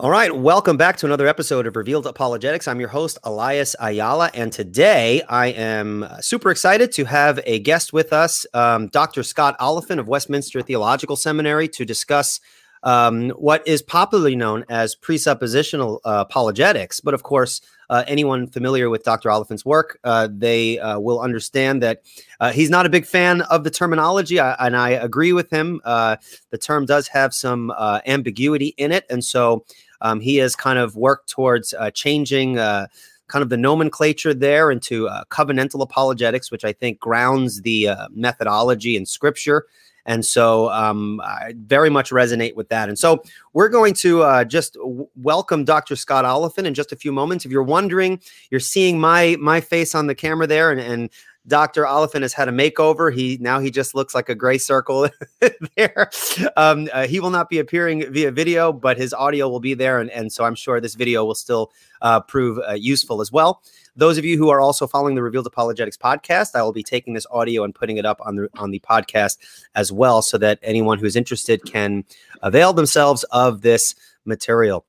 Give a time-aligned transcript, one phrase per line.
[0.00, 2.68] All right, welcome back to another episode of Revealed Apologetics.
[2.68, 7.92] I'm your host, Elias Ayala, and today I am super excited to have a guest
[7.92, 9.24] with us, um, Dr.
[9.24, 12.38] Scott Oliphint of Westminster Theological Seminary, to discuss
[12.84, 17.00] um, what is popularly known as presuppositional uh, apologetics.
[17.00, 19.30] But of course, uh, anyone familiar with Dr.
[19.30, 22.02] Oliphint's work, uh, they uh, will understand that
[22.38, 25.80] uh, he's not a big fan of the terminology, I, and I agree with him.
[25.84, 26.16] Uh,
[26.50, 27.72] the term does have some
[28.06, 29.64] ambiguity in it, and so
[30.00, 35.22] um, he has kind of worked towards changing kind of the nomenclature there into uh,
[35.30, 39.66] covenantal apologetics, which I think grounds the uh, methodology in scripture
[40.08, 42.88] and so um, I very much resonate with that.
[42.88, 45.96] And so we're going to uh, just w- welcome Dr.
[45.96, 47.44] Scott Oliphint in just a few moments.
[47.44, 48.18] If you're wondering,
[48.50, 51.10] you're seeing my my face on the camera there, and, and
[51.46, 51.84] Dr.
[51.84, 53.12] Oliphint has had a makeover.
[53.12, 55.08] He now he just looks like a gray circle
[55.76, 56.10] there.
[56.56, 60.00] Um, uh, he will not be appearing via video, but his audio will be there,
[60.00, 61.72] and, and so I'm sure this video will still
[62.02, 63.62] uh, prove uh, useful as well.
[63.96, 67.14] Those of you who are also following the Revealed Apologetics podcast, I will be taking
[67.14, 69.38] this audio and putting it up on the on the podcast
[69.74, 72.04] as well, so that anyone who's interested can
[72.42, 73.94] avail themselves of this
[74.24, 74.84] material.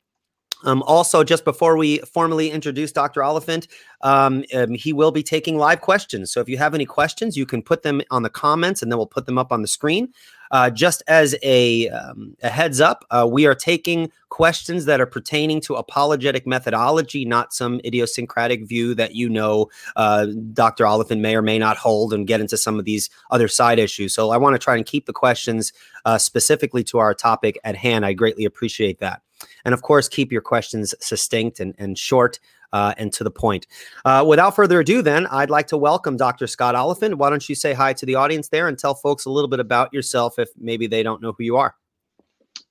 [0.66, 3.22] Um, also, just before we formally introduce Dr.
[3.22, 3.68] Oliphint,
[4.02, 6.32] um, um, he will be taking live questions.
[6.32, 8.98] So if you have any questions, you can put them on the comments and then
[8.98, 10.14] we'll put them up on the screen.
[10.52, 15.06] Uh, just as a, um, a heads up, uh, we are taking questions that are
[15.06, 20.86] pertaining to apologetic methodology, not some idiosyncratic view that you know uh, Dr.
[20.86, 24.14] Oliphint may or may not hold and get into some of these other side issues.
[24.14, 25.72] So I want to try and keep the questions
[26.06, 28.06] uh, specifically to our topic at hand.
[28.06, 29.22] I greatly appreciate that.
[29.66, 32.40] And of course, keep your questions succinct and, and short
[32.74, 33.68] uh, and to the point.
[34.06, 36.48] Uh, without further ado, then, I'd like to welcome Dr.
[36.48, 37.16] Scott Oliphint.
[37.16, 39.60] Why don't you say hi to the audience there and tell folks a little bit
[39.60, 41.76] about yourself if maybe they don't know who you are?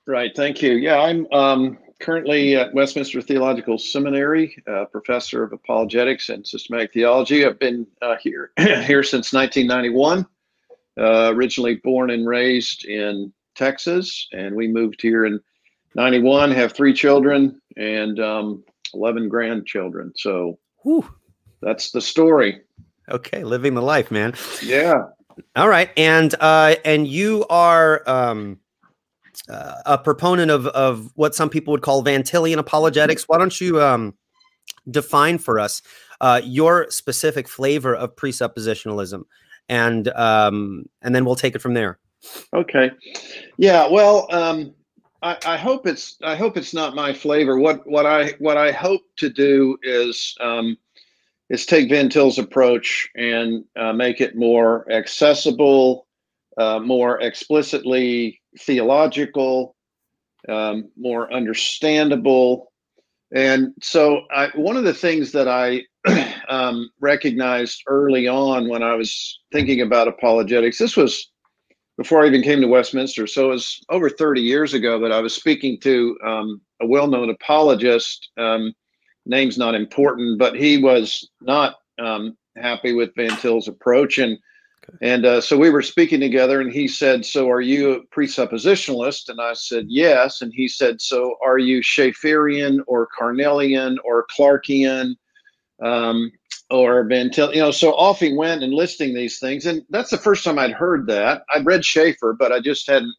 [0.06, 0.34] Right.
[0.34, 0.73] Thank you.
[0.73, 7.45] Yeah, I'm um, currently at Westminster Theological Seminary, uh, professor of apologetics and systematic theology.
[7.45, 10.27] I've been uh, here here since 1991.
[10.99, 15.39] Uh, originally born and raised in Texas, and we moved here in
[15.99, 18.63] 91, have three children and um,
[18.95, 20.13] 11 grandchildren.
[20.15, 21.13] So Whew.
[21.61, 22.61] that's the story.
[23.09, 24.35] Okay, living the life, man.
[24.63, 25.07] Yeah.
[25.57, 28.61] All right, and uh, and you are um,
[29.49, 33.25] uh, a proponent of of what some people would call Van Tillian apologetics.
[33.27, 34.15] Why don't you um,
[34.91, 35.83] define for us
[36.21, 39.25] uh, your specific flavor of presuppositionalism,
[39.69, 41.99] and um, and then we'll take it from there.
[42.53, 42.91] Okay.
[43.57, 43.89] Yeah.
[43.89, 44.75] Well, um,
[45.23, 47.59] I, I, hope it's I hope it's not my flavor.
[47.59, 50.77] What what I what I hope to do is um,
[51.51, 56.06] is take Van Til's approach and uh, make it more accessible,
[56.56, 59.75] uh, more explicitly theological,
[60.49, 62.73] um, more understandable.
[63.35, 65.85] And so, I, one of the things that I
[66.49, 71.31] um, recognized early on when I was thinking about apologetics, this was
[71.99, 73.27] before I even came to Westminster.
[73.27, 77.09] So it was over 30 years ago that I was speaking to um, a well
[77.09, 78.31] known apologist.
[78.39, 78.73] Um,
[79.27, 84.19] name's not important, but he was not um, happy with Van Til's approach.
[84.19, 84.39] And
[85.03, 89.29] and uh, so we were speaking together, and he said, So are you a presuppositionalist?
[89.29, 90.41] And I said, Yes.
[90.41, 95.15] And he said, So are you Schaefferian or Carnellian or Clarkian?
[95.83, 96.33] Um,
[96.71, 99.67] or Van Til, you know, so off he went and listing these things.
[99.67, 101.45] And that's the first time I'd heard that.
[101.55, 103.15] I'd read schaeffer but I just hadn't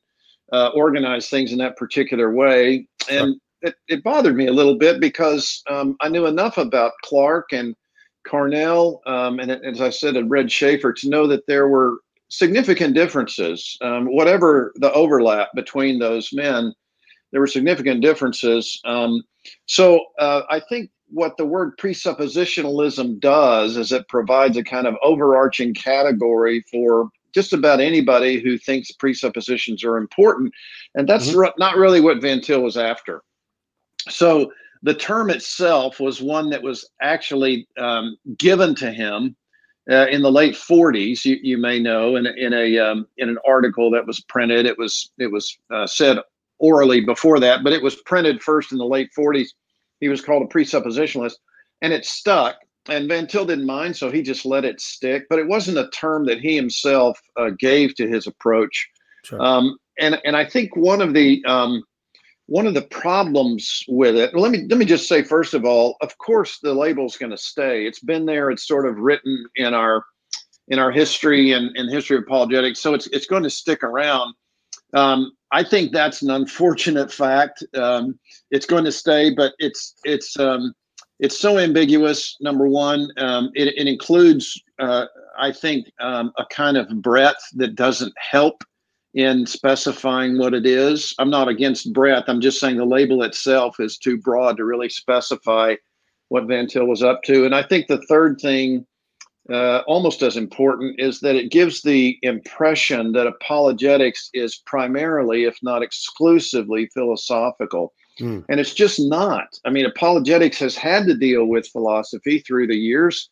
[0.52, 2.88] uh, organized things in that particular way.
[3.10, 7.52] And it, it bothered me a little bit because um, I knew enough about Clark
[7.52, 7.76] and
[8.28, 11.98] Carnell, um, and as I said, I'd read Schaeffer to know that there were
[12.30, 13.78] significant differences.
[13.82, 16.74] Um, whatever the overlap between those men,
[17.32, 18.80] there were significant differences.
[18.86, 19.24] Um,
[19.66, 24.96] so uh, I think what the word presuppositionalism does is it provides a kind of
[25.02, 30.54] overarching category for just about anybody who thinks presuppositions are important.
[30.96, 31.60] And that's mm-hmm.
[31.60, 33.22] not really what Van Til was after.
[34.08, 34.52] So
[34.82, 39.36] the term itself was one that was actually um, given to him
[39.92, 41.26] uh, in the late 40s.
[41.26, 44.66] You, you may know in a, in a um, in an article that was printed.
[44.66, 46.20] It was it was uh, said
[46.60, 49.50] orally before that, but it was printed first in the late 40s
[50.00, 51.36] he was called a presuppositionalist,
[51.82, 52.56] and it stuck.
[52.88, 55.26] And Van Til didn't mind, so he just let it stick.
[55.30, 58.90] But it wasn't a term that he himself uh, gave to his approach.
[59.26, 59.42] Sure.
[59.42, 61.84] Um, and and I think one of the um,
[62.50, 64.36] one of the problems with it.
[64.36, 67.38] Let me let me just say first of all, of course, the label's going to
[67.38, 67.86] stay.
[67.86, 68.50] It's been there.
[68.50, 70.04] It's sort of written in our
[70.70, 74.34] in our history and, in history of apologetics, so it's it's going to stick around.
[74.94, 77.64] Um, I think that's an unfortunate fact.
[77.76, 78.20] Um,
[78.52, 80.74] it's going to stay, but it's it's um,
[81.20, 82.38] it's so ambiguous.
[82.40, 85.06] Number one, um, it, it, includes, uh,
[85.38, 88.64] I think, um, a kind of breadth that doesn't help
[89.14, 91.14] in specifying what it is.
[91.20, 92.30] I'm not against breadth.
[92.30, 95.76] I'm just saying the label itself is too broad to really specify
[96.30, 97.46] what Van Til was up to.
[97.46, 98.86] And I think the third thing,
[99.52, 105.58] uh, almost as important, is that it gives the impression that apologetics is primarily, if
[105.62, 107.94] not exclusively, philosophical.
[108.20, 108.46] Mm.
[108.50, 109.48] And it's just not.
[109.66, 113.30] I mean, apologetics has had to deal with philosophy through the years,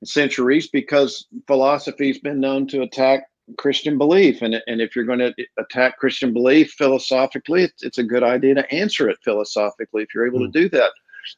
[0.00, 3.24] and centuries, because philosophy's been known to attack
[3.56, 4.42] Christian belief.
[4.42, 8.54] And, and if you're going to attack Christian belief philosophically, it's, it's a good idea
[8.54, 10.52] to answer it philosophically if you're able mm.
[10.52, 10.92] to do that.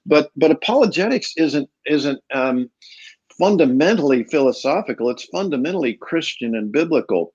[0.06, 2.70] But but apologetics isn't isn't um,
[3.40, 5.10] fundamentally philosophical.
[5.10, 7.32] It's fundamentally Christian and biblical.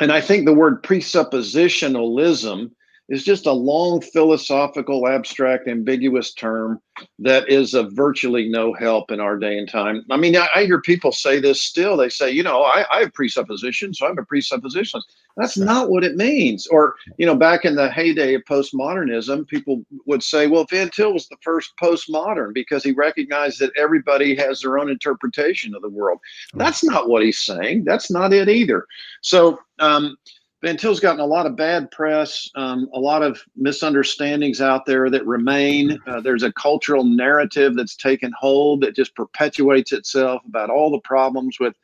[0.00, 2.70] And I think the word presuppositionalism
[3.10, 6.80] is just a long philosophical, abstract, ambiguous term
[7.18, 10.04] that is of virtually no help in our day and time.
[10.10, 11.96] I mean, I, I hear people say this still.
[11.96, 15.02] They say, you know, I, I have presuppositions, so I'm a presuppositionalist.
[15.36, 16.68] That's not what it means.
[16.68, 21.12] Or, you know, back in the heyday of postmodernism, people would say, well, Van Til
[21.12, 25.88] was the first postmodern because he recognized that everybody has their own interpretation of the
[25.88, 26.20] world.
[26.54, 27.84] That's not what he's saying.
[27.84, 28.86] That's not it either.
[29.20, 30.16] So, um,
[30.62, 35.08] Van Til's gotten a lot of bad press, um, a lot of misunderstandings out there
[35.08, 35.98] that remain.
[36.06, 41.00] Uh, there's a cultural narrative that's taken hold that just perpetuates itself about all the
[41.00, 41.74] problems with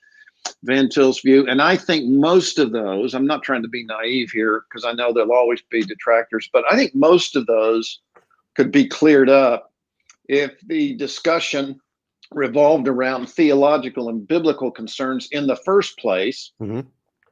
[0.62, 1.46] Van Til's view.
[1.48, 4.92] And I think most of those, I'm not trying to be naive here because I
[4.92, 8.00] know there'll always be detractors, but I think most of those
[8.54, 9.72] could be cleared up
[10.28, 11.80] if the discussion
[12.30, 16.52] revolved around theological and biblical concerns in the first place.
[16.60, 16.80] Mm-hmm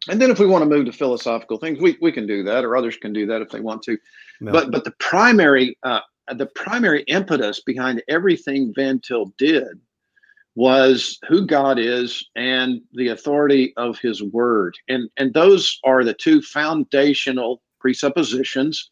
[0.09, 2.65] and then if we want to move to philosophical things, we, we can do that,
[2.65, 3.99] or others can do that if they want to.
[4.41, 4.53] No.
[4.53, 6.01] But but the primary uh,
[6.35, 9.81] the primary impetus behind everything Van Til did
[10.57, 16.15] was who God is and the authority of His Word, and and those are the
[16.15, 18.91] two foundational presuppositions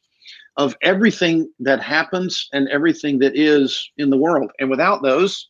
[0.57, 4.51] of everything that happens and everything that is in the world.
[4.61, 5.49] And without those,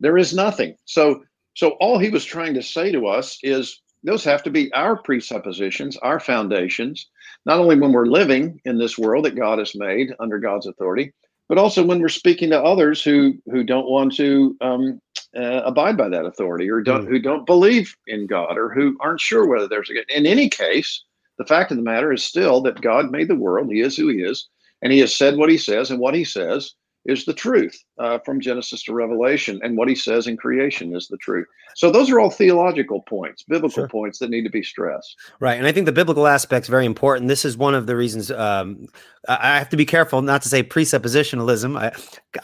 [0.00, 0.76] there is nothing.
[0.84, 1.22] So
[1.54, 4.96] so all he was trying to say to us is those have to be our
[4.96, 7.08] presuppositions, our foundations,
[7.46, 11.12] not only when we're living in this world that God has made under God's authority,
[11.48, 15.00] but also when we're speaking to others who who don't want to um,
[15.36, 17.08] uh, abide by that authority or don't mm.
[17.08, 20.04] who don't believe in God or who aren't sure whether there's a God.
[20.08, 21.04] In any case,
[21.38, 23.70] the fact of the matter is still that God made the world.
[23.70, 24.48] He is who He is,
[24.82, 28.18] and He has said what He says, and what He says is the truth uh,
[28.20, 31.46] from Genesis to Revelation, and what he says in creation is the truth.
[31.74, 33.88] So those are all theological points, biblical sure.
[33.88, 35.16] points that need to be stressed.
[35.40, 37.28] Right, and I think the biblical aspect is very important.
[37.28, 38.86] This is one of the reasons um,
[39.28, 41.78] I have to be careful not to say presuppositionalism.
[41.78, 41.92] I,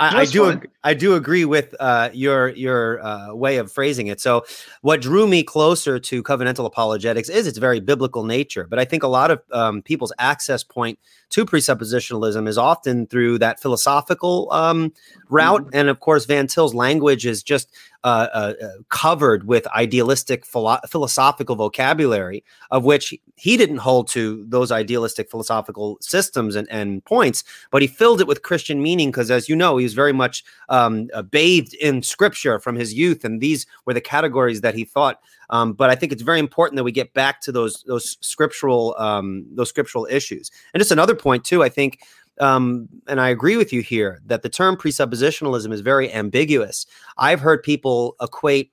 [0.00, 4.20] I, I do I do agree with uh, your your uh, way of phrasing it.
[4.20, 4.44] So
[4.82, 8.66] what drew me closer to covenantal apologetics is its very biblical nature.
[8.68, 10.98] But I think a lot of um, people's access point
[11.30, 14.92] to presuppositionalism is often through that philosophical um,
[15.28, 15.62] route.
[15.62, 15.76] Mm-hmm.
[15.76, 17.70] And of course, Van Til's language is just
[18.04, 24.44] uh, uh, uh, covered with idealistic philo- philosophical vocabulary, of which he didn't hold to
[24.48, 29.30] those idealistic philosophical systems and, and points, but he filled it with Christian meaning because,
[29.30, 33.24] as you know, he was very much um, uh, bathed in scripture from his youth,
[33.24, 35.20] and these were the categories that he thought.
[35.50, 38.94] Um, but I think it's very important that we get back to those those scriptural
[38.98, 40.50] um, those scriptural issues.
[40.74, 42.00] And just another point too, I think
[42.40, 46.86] um, and I agree with you here that the term presuppositionalism is very ambiguous.
[47.16, 48.72] I've heard people equate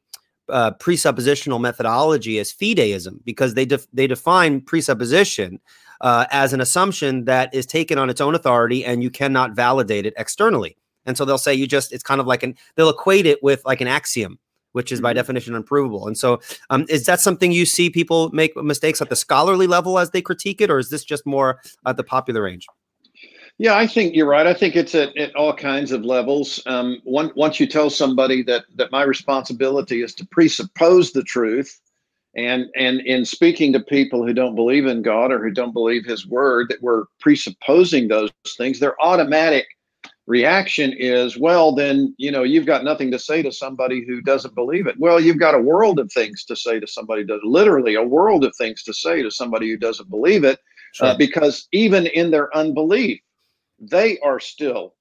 [0.50, 5.60] uh, presuppositional methodology as fideism because they def- they define presupposition
[6.02, 10.06] uh, as an assumption that is taken on its own authority and you cannot validate
[10.06, 10.78] it externally.
[11.06, 13.64] And so they'll say you just it's kind of like an they'll equate it with
[13.66, 14.40] like an axiom
[14.76, 15.16] which is by mm-hmm.
[15.16, 16.06] definition unprovable.
[16.06, 19.98] And so, um, is that something you see people make mistakes at the scholarly level
[19.98, 22.68] as they critique it, or is this just more at the popular range?
[23.58, 24.46] Yeah, I think you're right.
[24.46, 26.62] I think it's at, at all kinds of levels.
[26.66, 31.80] Um, one, once you tell somebody that that my responsibility is to presuppose the truth,
[32.36, 36.04] and and in speaking to people who don't believe in God or who don't believe
[36.04, 39.68] His Word, that we're presupposing those things, they're automatic
[40.28, 44.56] reaction is, well, then you know you've got nothing to say to somebody who doesn't
[44.56, 45.00] believe it.
[45.00, 48.44] Well, you've got a world of things to say to somebody does literally a world
[48.44, 51.08] of things to say to somebody who doesn't believe it, uh, sure.
[51.08, 53.20] uh, because even in their unbelief
[53.80, 54.96] they are still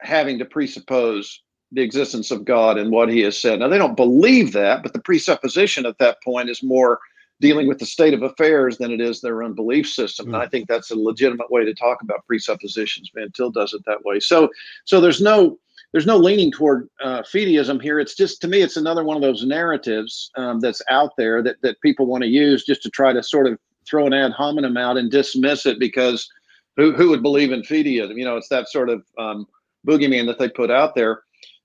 [0.00, 1.42] having to presuppose
[1.72, 3.58] the existence of God and what he has said.
[3.58, 7.00] Now, they don't believe that, but the presupposition at that point is more
[7.40, 10.26] dealing with the state of affairs than it is their own belief system.
[10.26, 10.34] Mm.
[10.34, 13.10] And I think that's a legitimate way to talk about presuppositions.
[13.14, 14.20] Van Til does it that way.
[14.20, 14.48] So,
[14.84, 15.58] so there's no
[15.92, 18.00] there's no leaning toward uh, fideism here.
[18.00, 21.62] It's just to me, it's another one of those narratives um, that's out there that
[21.62, 24.76] that people want to use just to try to sort of throw an ad hominem
[24.76, 26.28] out and dismiss it because
[26.76, 28.16] who who would believe in fideism?
[28.16, 29.46] You know, it's that sort of um,
[29.86, 31.22] boogeyman that they put out there.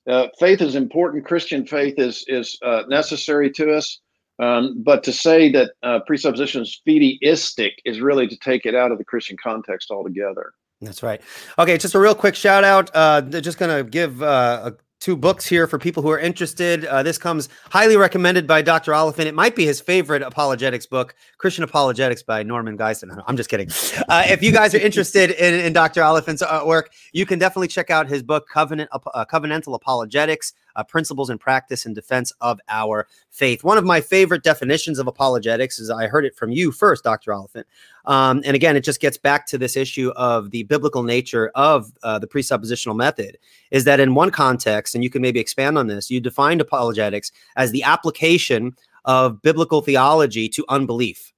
[0.08, 1.26] Uh, faith is important.
[1.26, 4.00] Christian faith is is uh, necessary to us.
[4.40, 8.92] Um, but to say that uh, presupposition is fideistic is really to take it out
[8.92, 10.54] of the Christian context altogether.
[10.82, 11.22] That's right.
[11.58, 12.90] Okay, just a real quick shout out.
[12.94, 16.86] Uh, just going to give uh, two books here for people who are interested.
[16.86, 18.92] Uh, this comes highly recommended by Dr.
[18.92, 19.26] Oliphint.
[19.26, 23.22] It might be his favorite apologetics book, Christian Apologetics by Norman Geisler.
[23.28, 23.70] I'm just kidding.
[24.10, 26.02] Uh, if you guys are interested in, in Dr.
[26.02, 30.84] Oliphint's uh, work, you can definitely check out his book, Covenant uh, Covenantal Apologetics uh,
[30.84, 33.64] principles and practice in defense of our faith.
[33.66, 37.32] One of my favorite definitions of apologetics is I heard it from you first, Dr.
[37.32, 37.66] Oliphint.
[38.06, 41.92] Um, and again, it just gets back to this issue of the biblical nature of
[42.02, 43.38] uh, the presuppositional method.
[43.72, 47.32] Is that in one context, and you can maybe expand on this, you defined apologetics
[47.58, 51.34] as the application of biblical theology to unbelief.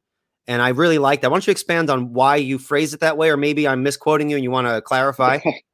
[0.48, 1.32] And I really like that.
[1.32, 4.30] Why don't you expand on why you phrase it that way, or maybe I'm misquoting
[4.30, 5.40] you and you want to clarify?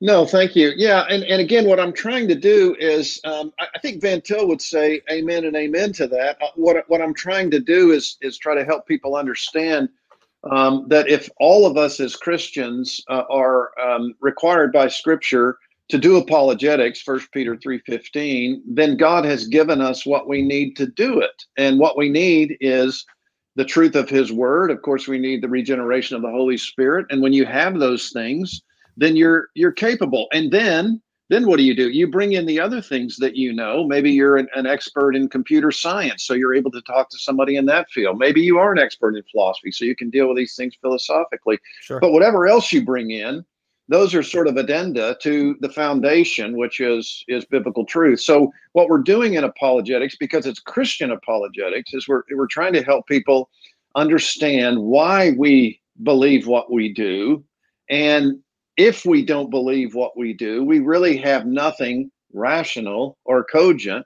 [0.00, 0.72] No, thank you.
[0.76, 4.20] Yeah, and, and again, what I'm trying to do is, um, I, I, think Van
[4.20, 6.40] Til would say amen and amen to that.
[6.42, 9.88] Uh, what what I'm trying to do is is try to help people understand
[10.50, 15.98] um, that if all of us as Christians uh, are um, required by Scripture to
[15.98, 20.86] do apologetics, First Peter three fifteen, then God has given us what we need to
[20.86, 23.04] do it, and what we need is
[23.56, 24.70] the truth of His Word.
[24.70, 28.10] Of course, we need the regeneration of the Holy Spirit, and when you have those
[28.10, 28.62] things
[28.96, 30.26] then you're you're capable.
[30.32, 31.90] And then then what do you do?
[31.90, 33.84] You bring in the other things that you know.
[33.84, 37.56] Maybe you're an, an, expert in computer science, so you're able to talk to somebody
[37.56, 38.18] in that field.
[38.18, 41.58] Maybe you are an expert in philosophy, so you can deal with these things philosophically.
[41.80, 41.98] Sure.
[41.98, 43.44] But whatever else you bring in,
[43.88, 48.20] those are sort of addenda to the foundation, which is is biblical truth.
[48.20, 52.84] So what we're doing in apologetics, because it's Christian apologetics, is we're we're trying to
[52.84, 53.50] help people
[53.96, 57.42] understand why we believe what we do
[57.88, 58.38] and
[58.76, 64.04] if we don't believe what we do, we really have nothing rational or cogent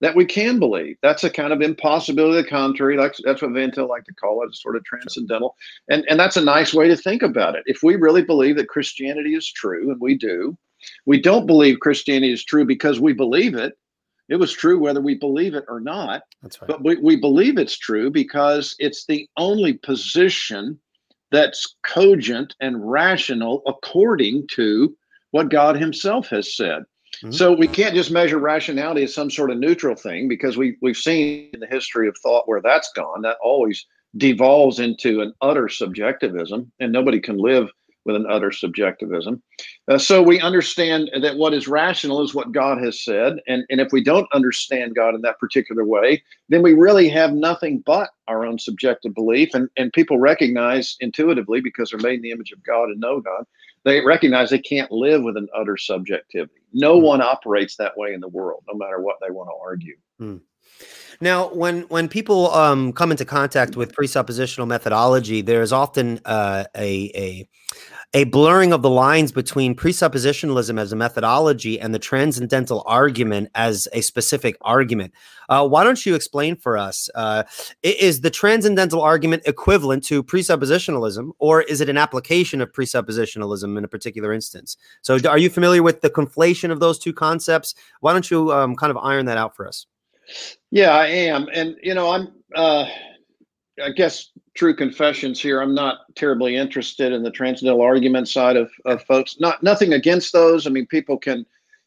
[0.00, 0.96] that we can believe.
[1.02, 2.96] That's a kind of impossibility of the contrary.
[2.96, 5.54] That's, that's what Van Til like to call it, sort of transcendental.
[5.88, 7.62] And, and that's a nice way to think about it.
[7.66, 10.56] If we really believe that Christianity is true, and we do,
[11.06, 13.74] we don't believe Christianity is true because we believe it.
[14.28, 16.22] It was true whether we believe it or not.
[16.42, 16.68] That's right.
[16.68, 20.78] But we, we believe it's true because it's the only position
[21.30, 24.96] that's cogent and rational according to
[25.30, 26.84] what God Himself has said.
[27.22, 27.32] Mm-hmm.
[27.32, 30.96] So we can't just measure rationality as some sort of neutral thing because we we've
[30.96, 33.22] seen in the history of thought where that's gone.
[33.22, 33.84] That always
[34.16, 37.68] devolves into an utter subjectivism, and nobody can live
[38.08, 39.40] with an utter subjectivism.
[39.86, 43.36] Uh, so we understand that what is rational is what God has said.
[43.46, 47.32] And, and if we don't understand God in that particular way, then we really have
[47.32, 49.54] nothing but our own subjective belief.
[49.54, 53.20] And, and people recognize intuitively, because they're made in the image of God and know
[53.20, 53.44] God,
[53.84, 56.60] they recognize they can't live with an utter subjectivity.
[56.72, 57.02] No mm.
[57.02, 59.96] one operates that way in the world, no matter what they want to argue.
[60.20, 60.40] Mm.
[61.20, 66.64] Now, when when people um, come into contact with presuppositional methodology, there is often uh,
[66.76, 67.48] a a
[68.14, 73.86] a blurring of the lines between presuppositionalism as a methodology and the transcendental argument as
[73.92, 75.12] a specific argument.
[75.50, 77.10] Uh, why don't you explain for us?
[77.14, 77.42] Uh,
[77.82, 83.84] is the transcendental argument equivalent to presuppositionalism, or is it an application of presuppositionalism in
[83.84, 84.76] a particular instance?
[85.02, 87.74] So, are you familiar with the conflation of those two concepts?
[88.00, 89.86] Why don't you um, kind of iron that out for us?
[90.70, 92.32] Yeah, I am, and you know, I'm.
[92.54, 92.86] Uh,
[93.82, 95.60] I guess true confessions here.
[95.60, 99.38] I'm not terribly interested in the transcendental argument side of, of folks.
[99.40, 100.66] Not nothing against those.
[100.66, 101.46] I mean, people can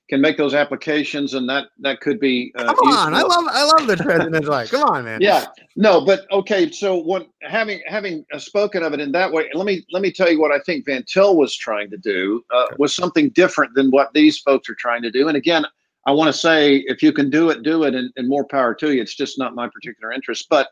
[0.09, 2.51] can make those applications, and that that could be.
[2.55, 4.51] Uh, Come on, I love I love the transcendental.
[4.51, 5.21] like, come on, man.
[5.21, 5.45] Yeah,
[5.77, 6.69] no, but okay.
[6.69, 10.29] So what having having spoken of it in that way, let me let me tell
[10.29, 13.89] you what I think Van Til was trying to do uh, was something different than
[13.89, 15.29] what these folks are trying to do.
[15.29, 15.65] And again,
[16.05, 18.73] I want to say if you can do it, do it, and, and, more power
[18.75, 19.01] to you.
[19.01, 20.47] It's just not my particular interest.
[20.49, 20.69] But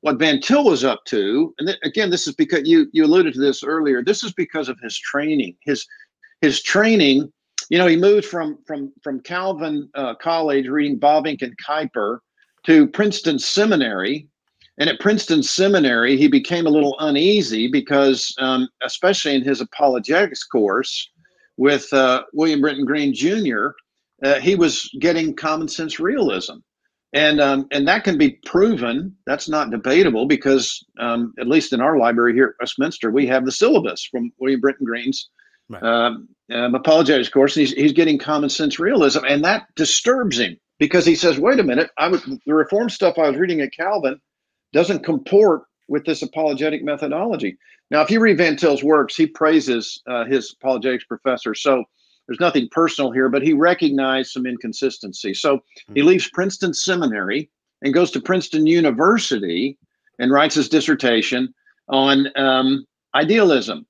[0.00, 3.34] what Van Til was up to, and th- again, this is because you you alluded
[3.34, 4.02] to this earlier.
[4.02, 5.56] This is because of his training.
[5.64, 5.86] His
[6.40, 7.32] his training.
[7.70, 12.18] You know, he moved from from from Calvin uh, College, reading Bavinck and Kuyper,
[12.64, 14.26] to Princeton Seminary.
[14.78, 20.44] And at Princeton Seminary, he became a little uneasy because, um, especially in his apologetics
[20.44, 21.10] course
[21.58, 23.68] with uh, William Brenton Greene Jr.,
[24.22, 26.56] uh, he was getting common sense realism.
[27.12, 29.16] and um, and that can be proven.
[29.26, 33.44] That's not debatable because um, at least in our library here at Westminster, we have
[33.44, 35.28] the syllabus from William Brenton Greene's
[35.68, 35.82] right.
[35.82, 37.54] um, um, apologetics course.
[37.54, 41.64] He's he's getting common sense realism, and that disturbs him because he says, "Wait a
[41.64, 44.20] minute, I was the Reform stuff I was reading at Calvin
[44.72, 47.58] doesn't comport with this apologetic methodology."
[47.90, 51.54] Now, if you read Van Til's works, he praises uh, his apologetics professor.
[51.54, 51.84] So
[52.26, 55.34] there's nothing personal here, but he recognized some inconsistency.
[55.34, 55.60] So
[55.94, 56.08] he hmm.
[56.08, 57.50] leaves Princeton Seminary
[57.82, 59.78] and goes to Princeton University
[60.18, 61.52] and writes his dissertation
[61.88, 63.86] on um, idealism,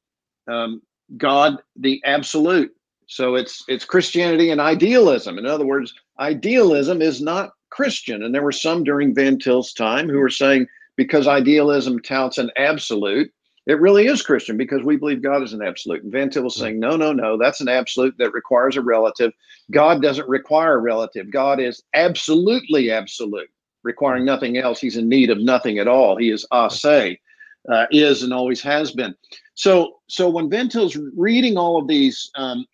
[0.49, 0.81] um,
[1.17, 2.75] God, the absolute.
[3.07, 5.39] So it's it's Christianity and idealism.
[5.39, 8.23] In other words, idealism is not Christian.
[8.23, 12.51] And there were some during Van Til's time who were saying because idealism touts an
[12.57, 13.31] absolute,
[13.67, 16.03] it really is Christian because we believe God is an absolute.
[16.03, 19.33] And Van Til was saying, no, no, no, that's an absolute that requires a relative.
[19.71, 21.31] God doesn't require a relative.
[21.31, 23.49] God is absolutely absolute,
[23.85, 24.81] requiring nothing else.
[24.81, 26.17] He's in need of nothing at all.
[26.17, 27.21] He is a se,
[27.69, 29.15] uh, is and always has been.
[29.55, 32.67] So, so when Van Til's reading all of these um,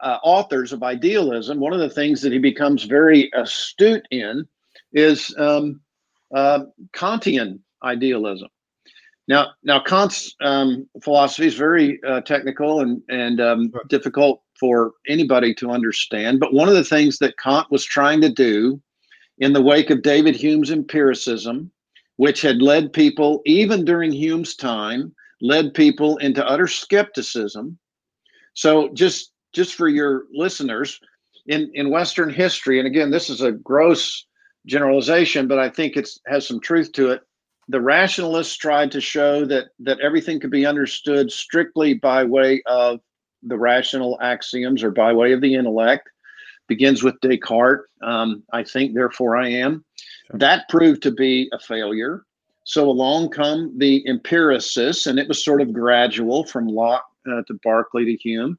[0.00, 4.46] uh, authors of idealism, one of the things that he becomes very astute in
[4.92, 5.80] is um,
[6.32, 6.60] uh,
[6.92, 8.48] Kantian idealism.
[9.28, 13.88] Now, now Kant's um, philosophy is very uh, technical and and um, right.
[13.88, 16.40] difficult for anybody to understand.
[16.40, 18.80] But one of the things that Kant was trying to do
[19.38, 21.70] in the wake of David Hume's empiricism,
[22.16, 27.78] which had led people, even during Hume's time, led people into utter skepticism.
[28.54, 31.00] So, just just for your listeners,
[31.46, 34.24] in in Western history, and again, this is a gross
[34.66, 37.22] generalization, but I think it has some truth to it
[37.68, 43.00] the rationalists tried to show that that everything could be understood strictly by way of
[43.42, 46.08] the rational axioms or by way of the intellect.
[46.68, 49.84] Begins with descartes um, i think therefore i am.
[50.26, 50.38] Sure.
[50.38, 52.24] that proved to be a failure.
[52.64, 57.54] So along come the empiricists and it was sort of gradual from locke uh, to
[57.62, 58.58] berkeley to hume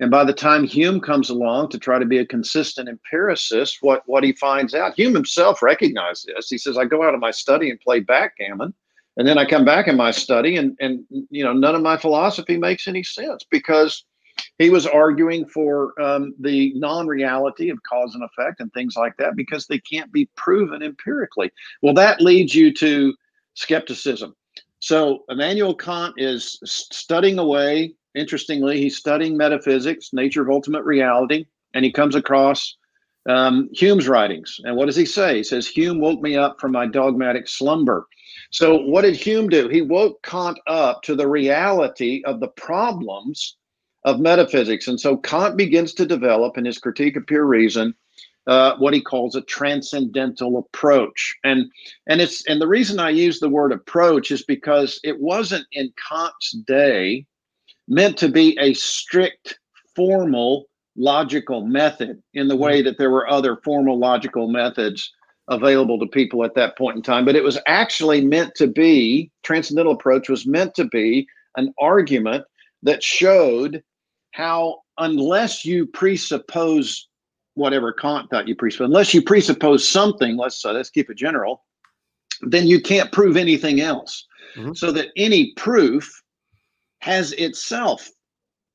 [0.00, 4.02] and by the time Hume comes along to try to be a consistent empiricist, what,
[4.06, 6.48] what he finds out, Hume himself recognized this.
[6.48, 8.74] He says, I go out of my study and play backgammon.
[9.16, 11.96] And then I come back in my study and, and you know, none of my
[11.96, 14.04] philosophy makes any sense because
[14.58, 19.36] he was arguing for um, the non-reality of cause and effect and things like that
[19.36, 21.52] because they can't be proven empirically.
[21.82, 23.14] Well, that leads you to
[23.54, 24.34] skepticism.
[24.80, 31.84] So Immanuel Kant is studying away interestingly, he's studying metaphysics, nature of ultimate reality, and
[31.84, 32.76] he comes across
[33.28, 34.60] um, Hume's writings.
[34.64, 35.38] And what does he say?
[35.38, 38.06] He says, Hume woke me up from my dogmatic slumber.
[38.50, 39.68] So, what did Hume do?
[39.68, 43.56] He woke Kant up to the reality of the problems
[44.04, 44.86] of metaphysics.
[44.88, 47.94] And so, Kant begins to develop in his critique of pure reason.
[48.46, 51.64] Uh, what he calls a transcendental approach, and
[52.06, 55.94] and it's and the reason I use the word approach is because it wasn't in
[55.96, 57.24] Kant's day
[57.88, 59.58] meant to be a strict,
[59.94, 60.66] formal,
[60.96, 62.86] logical method in the way mm-hmm.
[62.86, 65.12] that there were other formal logical methods
[65.48, 67.24] available to people at that point in time.
[67.24, 72.44] But it was actually meant to be, transcendental approach was meant to be an argument
[72.82, 73.82] that showed
[74.32, 77.08] how, unless you presuppose
[77.54, 81.62] whatever Kant thought you presuppose, unless you presuppose something, let's uh, let's keep it general,
[82.42, 84.26] then you can't prove anything else.
[84.56, 84.74] Mm-hmm.
[84.74, 86.22] So that any proof
[87.04, 88.10] has itself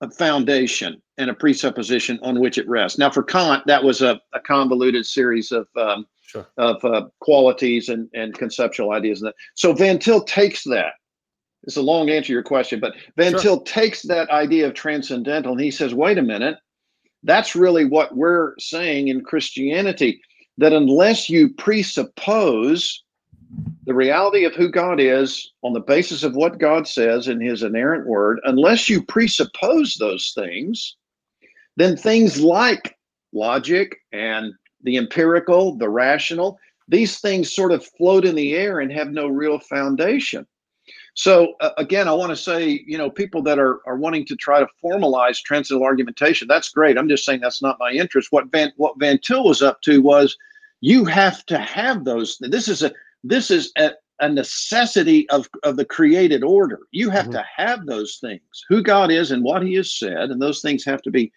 [0.02, 3.00] a foundation and a presupposition on which it rests.
[3.00, 6.48] Now, for Kant, that was a, a convoluted series of um, sure.
[6.58, 9.24] of uh, qualities and, and conceptual ideas.
[9.24, 10.94] And so Van Til takes that.
[11.64, 13.42] It's a long answer to your question, but Van sure.
[13.42, 16.58] Til takes that idea of transcendental and he says, wait a minute,
[17.24, 20.22] that's really what we're saying in Christianity.
[20.60, 23.04] That unless you presuppose
[23.86, 27.64] the reality of who God is on the basis of what God says in his
[27.64, 30.96] inerrant word, unless you presuppose those things,
[31.76, 32.98] then things like
[33.34, 38.92] logic and the empirical, the rational, these things sort of float in the air and
[38.92, 40.46] have no real foundation.
[41.14, 44.36] So uh, again, I want to say, you know, people that are are wanting to
[44.36, 46.98] try to formalize transcendental argumentation, that's great.
[46.98, 48.32] I'm just saying that's not my interest.
[48.32, 50.38] What Van what Van Til was up to was
[50.82, 52.38] you have to have those.
[52.40, 56.80] This is a this is a, a necessity of, of the created order.
[56.92, 57.34] You have mm-hmm.
[57.34, 60.86] to have those things who God is and what He has said, and those things
[60.86, 61.32] have to be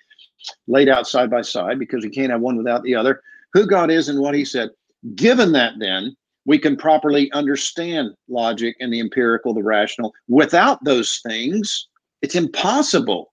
[0.66, 3.22] laid out side by side because you can't have one without the other.
[3.52, 4.70] Who God is and what He said.
[5.14, 10.12] Given that, then, we can properly understand logic and the empirical, the rational.
[10.28, 11.88] Without those things,
[12.20, 13.31] it's impossible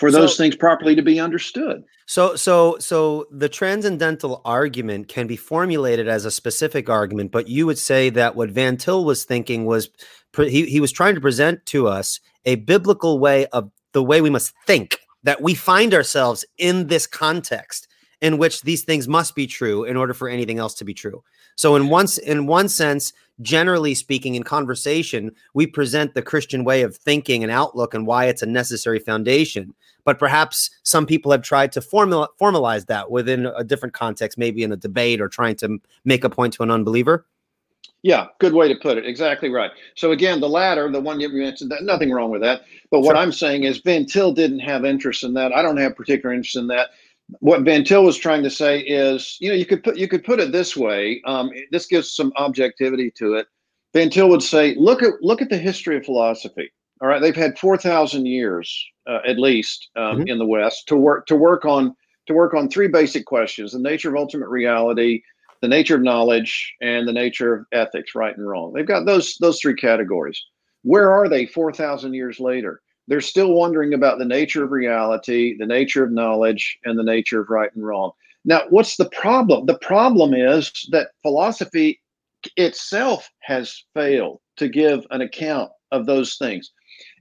[0.00, 1.84] for those so, things properly to be understood.
[2.06, 7.66] So, so, so the transcendental argument can be formulated as a specific argument, but you
[7.66, 9.90] would say that what Van Til was thinking was
[10.38, 14.30] he, he was trying to present to us a biblical way of the way we
[14.30, 17.86] must think that we find ourselves in this context
[18.22, 21.22] in which these things must be true in order for anything else to be true.
[21.56, 26.82] So in one in one sense, generally speaking, in conversation, we present the Christian way
[26.82, 29.74] of thinking and outlook and why it's a necessary foundation.
[30.04, 34.62] But perhaps some people have tried to formula, formalize that within a different context, maybe
[34.62, 37.26] in a debate or trying to make a point to an unbeliever.
[38.02, 39.04] Yeah, good way to put it.
[39.04, 39.70] Exactly right.
[39.94, 42.62] So again, the latter, the one you mentioned, that nothing wrong with that.
[42.90, 45.52] But what I'm saying is Van Til didn't have interest in that.
[45.52, 46.90] I don't have particular interest in that
[47.40, 50.24] what Van Til was trying to say is, you know, you could put you could
[50.24, 51.22] put it this way.
[51.26, 53.46] Um, this gives some objectivity to it.
[53.94, 56.70] Van Til would say, look at look at the history of philosophy.
[57.00, 60.28] All right, they've had four thousand years uh, at least um, mm-hmm.
[60.28, 61.94] in the West to work to work on
[62.26, 65.22] to work on three basic questions: the nature of ultimate reality,
[65.62, 68.72] the nature of knowledge, and the nature of ethics, right and wrong.
[68.72, 70.40] They've got those those three categories.
[70.82, 72.80] Where are they four thousand years later?
[73.10, 77.40] They're still wondering about the nature of reality, the nature of knowledge, and the nature
[77.40, 78.12] of right and wrong.
[78.44, 79.66] Now, what's the problem?
[79.66, 82.00] The problem is that philosophy
[82.56, 86.70] itself has failed to give an account of those things.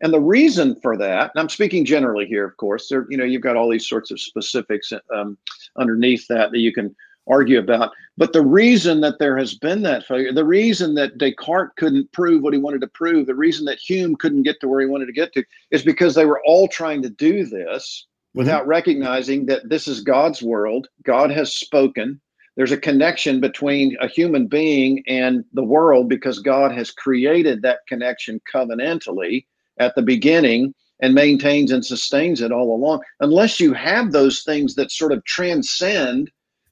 [0.01, 3.25] And the reason for that, and I'm speaking generally here, of course, there, you know,
[3.25, 5.39] you've got all these sorts of specifics um,
[5.77, 6.95] underneath that that you can
[7.29, 7.91] argue about.
[8.17, 12.41] But the reason that there has been that failure, the reason that Descartes couldn't prove
[12.41, 15.05] what he wanted to prove, the reason that Hume couldn't get to where he wanted
[15.05, 18.39] to get to, is because they were all trying to do this mm-hmm.
[18.39, 20.87] without recognizing that this is God's world.
[21.03, 22.19] God has spoken.
[22.57, 27.79] There's a connection between a human being and the world because God has created that
[27.87, 29.45] connection covenantally
[29.79, 33.01] at the beginning and maintains and sustains it all along.
[33.21, 36.29] Unless you have those things that sort of transcend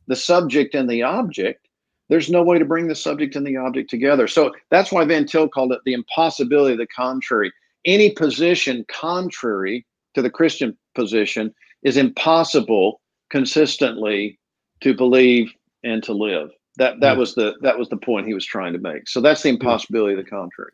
[0.08, 1.68] the subject and the object,
[2.10, 4.28] there's no way to bring the subject and the object together.
[4.28, 7.52] So that's why Van Til called it the impossibility of the contrary.
[7.86, 14.40] Any position contrary to the Christian position is impossible consistently
[14.82, 15.52] to believe
[15.84, 16.50] and to live.
[16.78, 17.20] That that hmm.
[17.20, 19.08] was the that was the point he was trying to make.
[19.08, 20.72] So that's the impossibility of the contrary.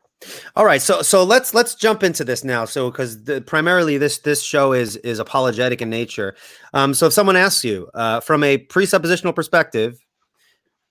[0.55, 2.65] All right, so so let's let's jump into this now.
[2.65, 6.35] So because primarily this this show is is apologetic in nature.
[6.73, 9.99] Um, so if someone asks you uh, from a presuppositional perspective,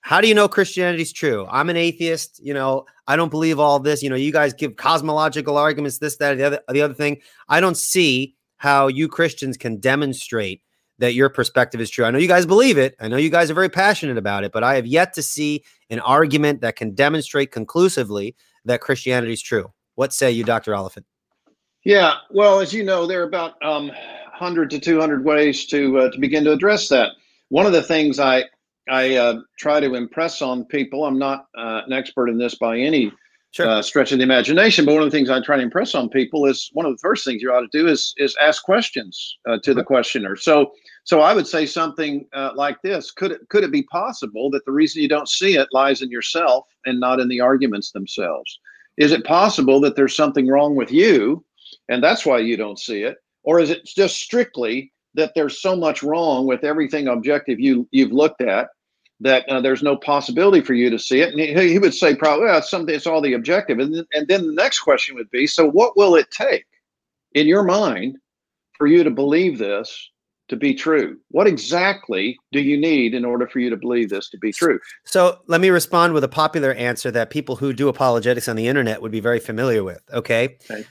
[0.01, 1.47] how do you know Christianity is true?
[1.49, 2.41] I'm an atheist.
[2.43, 4.03] You know, I don't believe all this.
[4.03, 7.21] You know, you guys give cosmological arguments, this, that, the other, the other thing.
[7.47, 10.61] I don't see how you Christians can demonstrate
[10.99, 12.05] that your perspective is true.
[12.05, 12.95] I know you guys believe it.
[12.99, 15.63] I know you guys are very passionate about it, but I have yet to see
[15.89, 19.71] an argument that can demonstrate conclusively that Christianity is true.
[19.95, 20.71] What say you, Dr.
[20.73, 21.05] Oliphint?
[21.83, 26.11] Yeah, well, as you know, there are about um, 100 to 200 ways to uh,
[26.11, 27.11] to begin to address that.
[27.49, 28.45] One of the things I
[28.89, 32.77] I uh, try to impress on people, I'm not uh, an expert in this by
[32.77, 33.11] any
[33.53, 33.67] sure.
[33.67, 36.09] Uh, stretch of the imagination, but one of the things I try to impress on
[36.09, 39.37] people is one of the first things you ought to do is is ask questions
[39.47, 40.35] uh, to the questioner.
[40.35, 40.71] So
[41.05, 44.65] so I would say something uh, like this: Could it could it be possible that
[44.65, 48.59] the reason you don't see it lies in yourself and not in the arguments themselves?
[48.97, 51.43] Is it possible that there's something wrong with you,
[51.89, 55.75] and that's why you don't see it, or is it just strictly that there's so
[55.75, 58.69] much wrong with everything objective you you've looked at
[59.23, 61.29] that uh, there's no possibility for you to see it?
[61.29, 62.93] And he, he would say probably well, it's something.
[62.93, 65.97] It's all the objective, and th- and then the next question would be: So what
[65.97, 66.65] will it take
[67.33, 68.17] in your mind
[68.77, 70.09] for you to believe this?
[70.49, 71.17] to be true?
[71.29, 74.79] What exactly do you need in order for you to believe this to be true?
[75.05, 78.67] So let me respond with a popular answer that people who do apologetics on the
[78.67, 80.01] internet would be very familiar with.
[80.11, 80.57] Okay.
[80.69, 80.85] okay.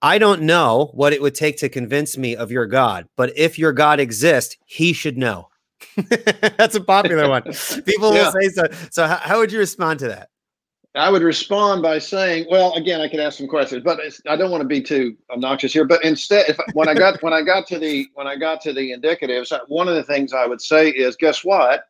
[0.00, 3.58] I don't know what it would take to convince me of your God, but if
[3.58, 5.48] your God exists, he should know.
[6.56, 7.42] That's a popular one.
[7.84, 8.24] People yeah.
[8.24, 8.64] will say so.
[8.90, 10.28] So, how, how would you respond to that?
[10.94, 14.50] I would respond by saying, well, again, I could ask some questions, but I don't
[14.50, 15.86] want to be too obnoxious here.
[15.86, 18.74] But instead, if when I got when I got to the when I got to
[18.74, 21.84] the indicatives, one of the things I would say is, guess what?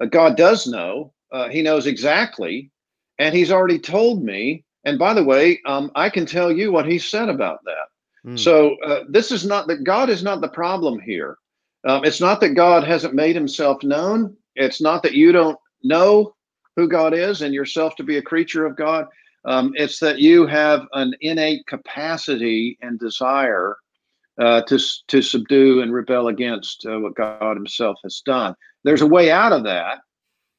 [0.00, 1.12] Uh, God does know.
[1.32, 2.70] Uh, he knows exactly,
[3.18, 4.64] and He's already told me.
[4.84, 8.30] And by the way, um, I can tell you what He said about that.
[8.30, 8.36] Hmm.
[8.36, 11.36] So uh, this is not that God is not the problem here.
[11.86, 14.36] Um, it's not that God hasn't made Himself known.
[14.56, 16.34] It's not that you don't know
[16.74, 19.06] who God is and yourself to be a creature of God.
[19.44, 23.76] Um, it's that you have an innate capacity and desire
[24.40, 28.54] uh, to to subdue and rebel against uh, what God Himself has done.
[28.82, 29.98] There's a way out of that,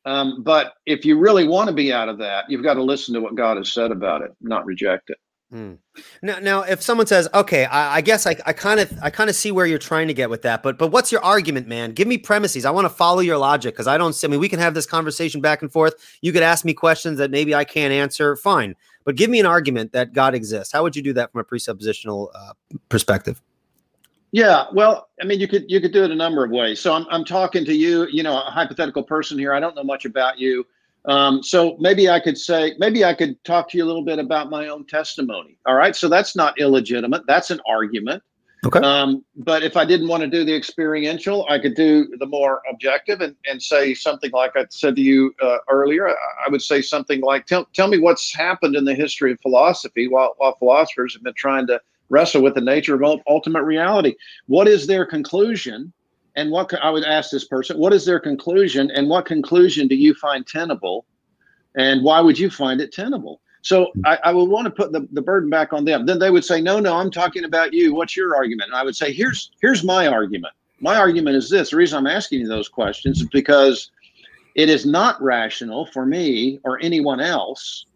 [0.06, 3.14] um, but if you really want to be out of that, you've got to listen
[3.14, 5.18] to what God has said about it, not reject it.
[5.50, 5.76] Hmm.
[6.22, 9.36] Now, now, if someone says, "Okay, I, I guess I kind of, I kind of
[9.36, 11.94] see where you're trying to get with that," but, but what's your argument, man?
[11.94, 12.66] Give me premises.
[12.66, 14.12] I want to follow your logic because I don't.
[14.12, 14.28] See.
[14.28, 15.96] I mean, we can have this conversation back and forth.
[16.22, 18.36] You could ask me questions that maybe I can't answer.
[18.36, 20.74] Fine, but give me an argument that God exists.
[20.74, 22.52] How would you do that from a presuppositional uh,
[22.90, 23.42] perspective?
[24.34, 26.82] Yeah, well, I mean, you could you could do it a number of ways.
[26.82, 29.54] So I'm I'm talking to you, you know, a hypothetical person here.
[29.54, 30.68] I don't know much about you.
[31.08, 34.20] Um, so maybe I could say, maybe I could talk to you a little bit
[34.20, 35.58] about my own testimony.
[35.66, 35.96] All right.
[35.96, 37.24] So that's not illegitimate.
[37.28, 38.22] That's an argument.
[38.66, 38.80] Okay.
[38.80, 42.62] Um, but if I didn't want to do the experiential, I could do the more
[42.70, 46.10] objective and, and say something like I said to you uh, earlier.
[46.10, 50.08] I would say something like, tell, tell me what's happened in the history of philosophy
[50.08, 54.16] while, while philosophers have been trying to wrestle with the nature of ultimate reality.
[54.48, 55.94] What is their conclusion?
[56.38, 59.96] And what I would ask this person, what is their conclusion, and what conclusion do
[59.96, 61.06] you find tenable,
[61.76, 63.42] and why would you find it tenable?
[63.64, 66.06] So I, I would want to put the, the burden back on them.
[66.06, 67.94] Then they would say, no, no, I'm talking about you.
[67.94, 68.70] What's your argument?
[68.70, 70.54] And I would say, here's here's my argument.
[70.80, 71.72] My argument is this.
[71.72, 73.90] The reason I'm asking you those questions is because
[74.54, 77.88] it is not rational for me or anyone else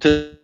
[0.00, 0.36] to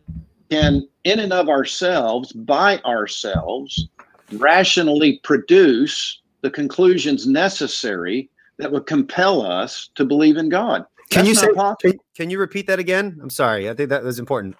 [0.51, 3.89] can in and of ourselves by ourselves
[4.33, 10.85] rationally produce the conclusions necessary that would compel us to believe in God.
[11.11, 11.75] Can That's you say?
[11.81, 13.19] Can, can, you repeat that again?
[13.23, 13.71] I'm sorry.
[13.71, 14.57] I think that was important.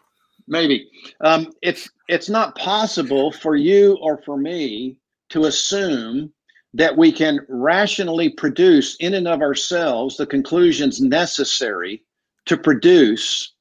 [0.47, 0.89] Maybe
[1.21, 4.97] um, it's it's not possible for you or for me
[5.29, 6.33] to assume
[6.75, 12.03] that we can rationally produce in and of ourselves the conclusions necessary
[12.47, 13.53] to produce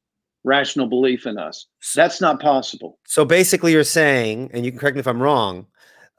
[0.43, 1.67] rational belief in us.
[1.93, 2.99] That's not possible.
[3.06, 5.67] So basically, you're saying, and you can correct me if I'm wrong,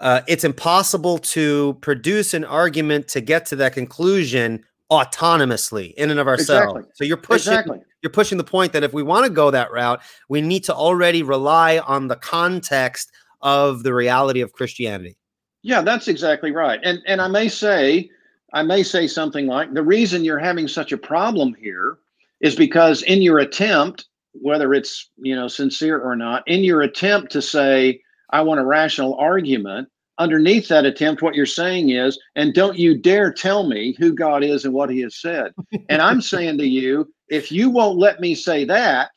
[0.00, 6.20] uh, it's impossible to produce an argument to get to that conclusion autonomously in and
[6.20, 6.76] of ourselves.
[6.76, 6.92] Exactly.
[6.94, 7.80] So you're pushing exactly.
[8.02, 10.74] you're pushing the point that if we want to go that route, we need to
[10.74, 13.10] already rely on the context
[13.42, 15.16] of the reality of Christianity.
[15.62, 16.80] Yeah, that's exactly right.
[16.82, 18.10] And and I may say
[18.54, 21.98] I may say something like the reason you're having such a problem here
[22.40, 24.06] is because in your attempt
[24.40, 28.64] whether it's, you know, sincere or not, in your attempt to say I want a
[28.64, 29.88] rational argument.
[30.18, 34.42] Underneath that attempt, what you're saying is, and don't you dare tell me who God
[34.42, 35.52] is and what he has said.
[35.88, 39.10] and I'm saying to you, if you won't let me say that,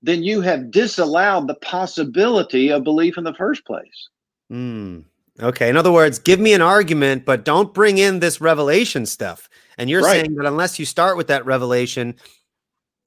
[0.00, 4.08] then you have disallowed the possibility of belief in the first place.
[4.52, 5.04] Mm.
[5.40, 5.68] Okay.
[5.68, 9.48] In other words, give me an argument, but don't bring in this revelation stuff.
[9.76, 10.20] And you're right.
[10.22, 12.16] saying that unless you start with that revelation,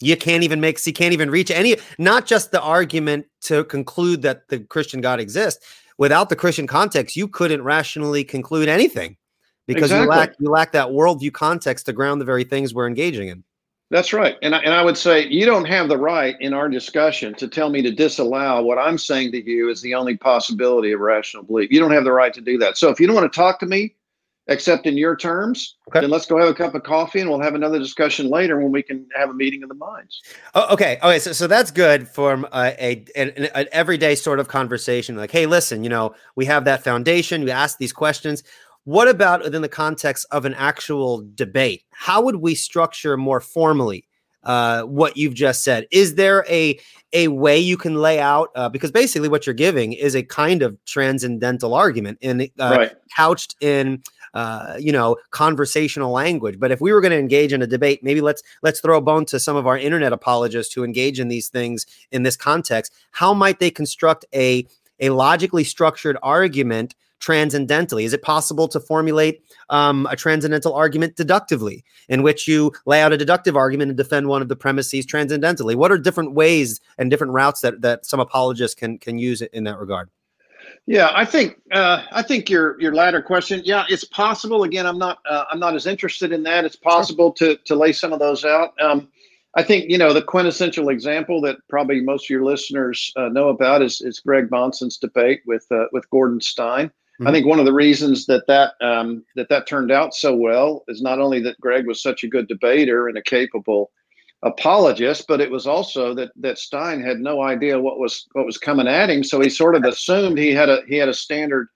[0.01, 4.21] you can't even make you can't even reach any not just the argument to conclude
[4.21, 5.65] that the christian god exists.
[5.97, 9.17] Without the christian context you couldn't rationally conclude anything
[9.67, 10.03] because exactly.
[10.03, 13.43] you lack you lack that worldview context to ground the very things we're engaging in.
[13.91, 14.37] That's right.
[14.41, 17.47] And I, and I would say you don't have the right in our discussion to
[17.49, 21.43] tell me to disallow what i'm saying to you is the only possibility of rational
[21.43, 21.71] belief.
[21.71, 22.77] You don't have the right to do that.
[22.77, 23.95] So if you don't want to talk to me
[24.47, 26.01] except in your terms, okay.
[26.01, 28.71] then let's go have a cup of coffee and we'll have another discussion later when
[28.71, 30.21] we can have a meeting of the minds.
[30.56, 30.97] Oh, okay.
[31.04, 31.19] Okay.
[31.19, 35.15] So, so that's good from a, a an, an, everyday sort of conversation.
[35.15, 37.43] Like, hey, listen, you know, we have that foundation.
[37.43, 38.43] We ask these questions.
[38.84, 41.84] What about within the context of an actual debate?
[41.91, 44.08] How would we structure more formally
[44.43, 45.86] uh, what you've just said?
[45.91, 46.80] Is there a
[47.13, 50.63] a way you can lay out uh, because basically what you're giving is a kind
[50.63, 52.91] of transcendental argument and uh, right.
[53.15, 54.01] couched in
[54.34, 56.60] uh, you know, conversational language.
[56.60, 59.02] But if we were going to engage in a debate, maybe let's let's throw a
[59.02, 62.94] bone to some of our internet apologists who engage in these things in this context.
[63.12, 64.65] How might they construct a
[65.00, 68.04] a logically structured argument transcendentally?
[68.04, 73.13] Is it possible to formulate um, a transcendental argument deductively, in which you lay out
[73.13, 75.76] a deductive argument and defend one of the premises transcendentally?
[75.76, 79.63] What are different ways and different routes that that some apologists can can use in
[79.65, 80.10] that regard?
[80.88, 83.62] Yeah, I think uh, I think your your latter question.
[83.63, 84.63] Yeah, it's possible.
[84.63, 86.65] Again, I'm not uh, I'm not as interested in that.
[86.65, 88.73] It's possible to to lay some of those out.
[88.81, 89.07] Um,
[89.55, 93.49] I think you know the quintessential example that probably most of your listeners uh, know
[93.49, 96.88] about is is Greg Bahnsen's debate with uh, with Gordon Stein.
[96.88, 97.27] Mm-hmm.
[97.27, 100.84] I think one of the reasons that that um, that that turned out so well
[100.88, 103.91] is not only that Greg was such a good debater and a capable
[104.43, 108.58] apologist, but it was also that that Stein had no idea what was what was
[108.58, 111.67] coming at him, so he sort of assumed he had a he had a standard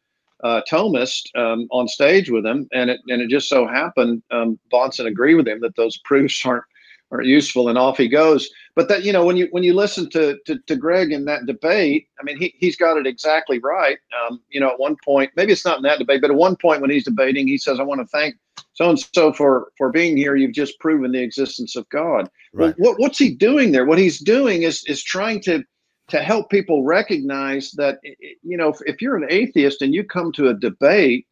[0.44, 4.60] uh, Thomist um, on stage with him, and it and it just so happened um,
[4.72, 6.66] Bahnsen agreed with him that those proofs aren't
[7.12, 8.50] aren't useful, and off he goes.
[8.76, 11.46] But that you know when you when you listen to to, to Greg in that
[11.46, 13.98] debate, I mean he he's got it exactly right.
[14.30, 16.56] Um, you know at one point, maybe it's not in that debate, but at one
[16.56, 18.36] point when he's debating, he says, "I want to thank
[18.74, 20.36] so and so for for being here.
[20.36, 22.76] You've just proven the existence of God." Right.
[22.78, 23.86] Well, what, what's he doing there?
[23.86, 25.64] What he's doing is is trying to
[26.08, 28.00] to help people recognize that
[28.44, 31.26] you know if, if you're an atheist and you come to a debate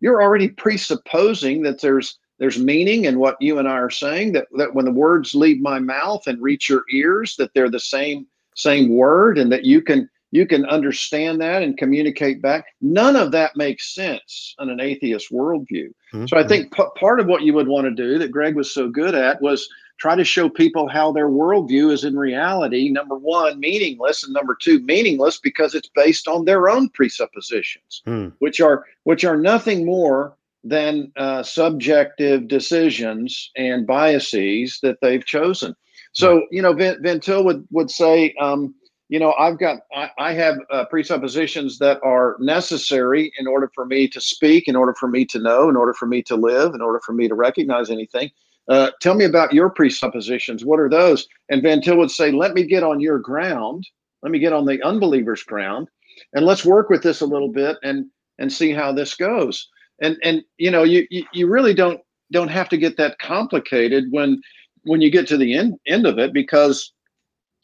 [0.00, 4.46] you're already presupposing that there's there's meaning in what you and I are saying that,
[4.56, 8.26] that when the words leave my mouth and reach your ears that they're the same
[8.54, 13.30] same word and that you can you can understand that and communicate back none of
[13.32, 16.26] that makes sense in an atheist worldview mm-hmm.
[16.26, 18.72] so I think p- part of what you would want to do that Greg was
[18.72, 19.68] so good at was
[19.98, 24.56] try to show people how their worldview is in reality number one meaningless and number
[24.58, 28.32] two meaningless because it's based on their own presuppositions mm.
[28.38, 30.34] which are which are nothing more
[30.68, 35.74] than uh, subjective decisions and biases that they've chosen.
[36.12, 38.74] So, you know, Van, Til would, would say, um,
[39.08, 43.86] you know, I've got, I, I have uh, presuppositions that are necessary in order for
[43.86, 46.74] me to speak, in order for me to know, in order for me to live,
[46.74, 48.30] in order for me to recognize anything.
[48.68, 50.64] Uh, tell me about your presuppositions.
[50.64, 51.28] What are those?
[51.48, 53.86] And Van Til would say, let me get on your ground.
[54.22, 55.88] Let me get on the unbeliever's ground,
[56.32, 58.06] and let's work with this a little bit and
[58.38, 59.68] and see how this goes
[60.00, 62.00] and and you know you you really don't
[62.32, 64.40] don't have to get that complicated when
[64.84, 66.92] when you get to the end end of it because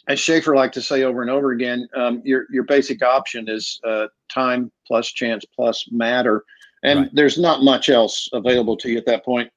[0.08, 3.80] as Schaeffer liked to say over and over again, um, your your basic option is
[3.86, 6.44] uh, time plus chance plus matter,
[6.82, 7.10] and right.
[7.12, 9.50] there's not much else available to you at that point.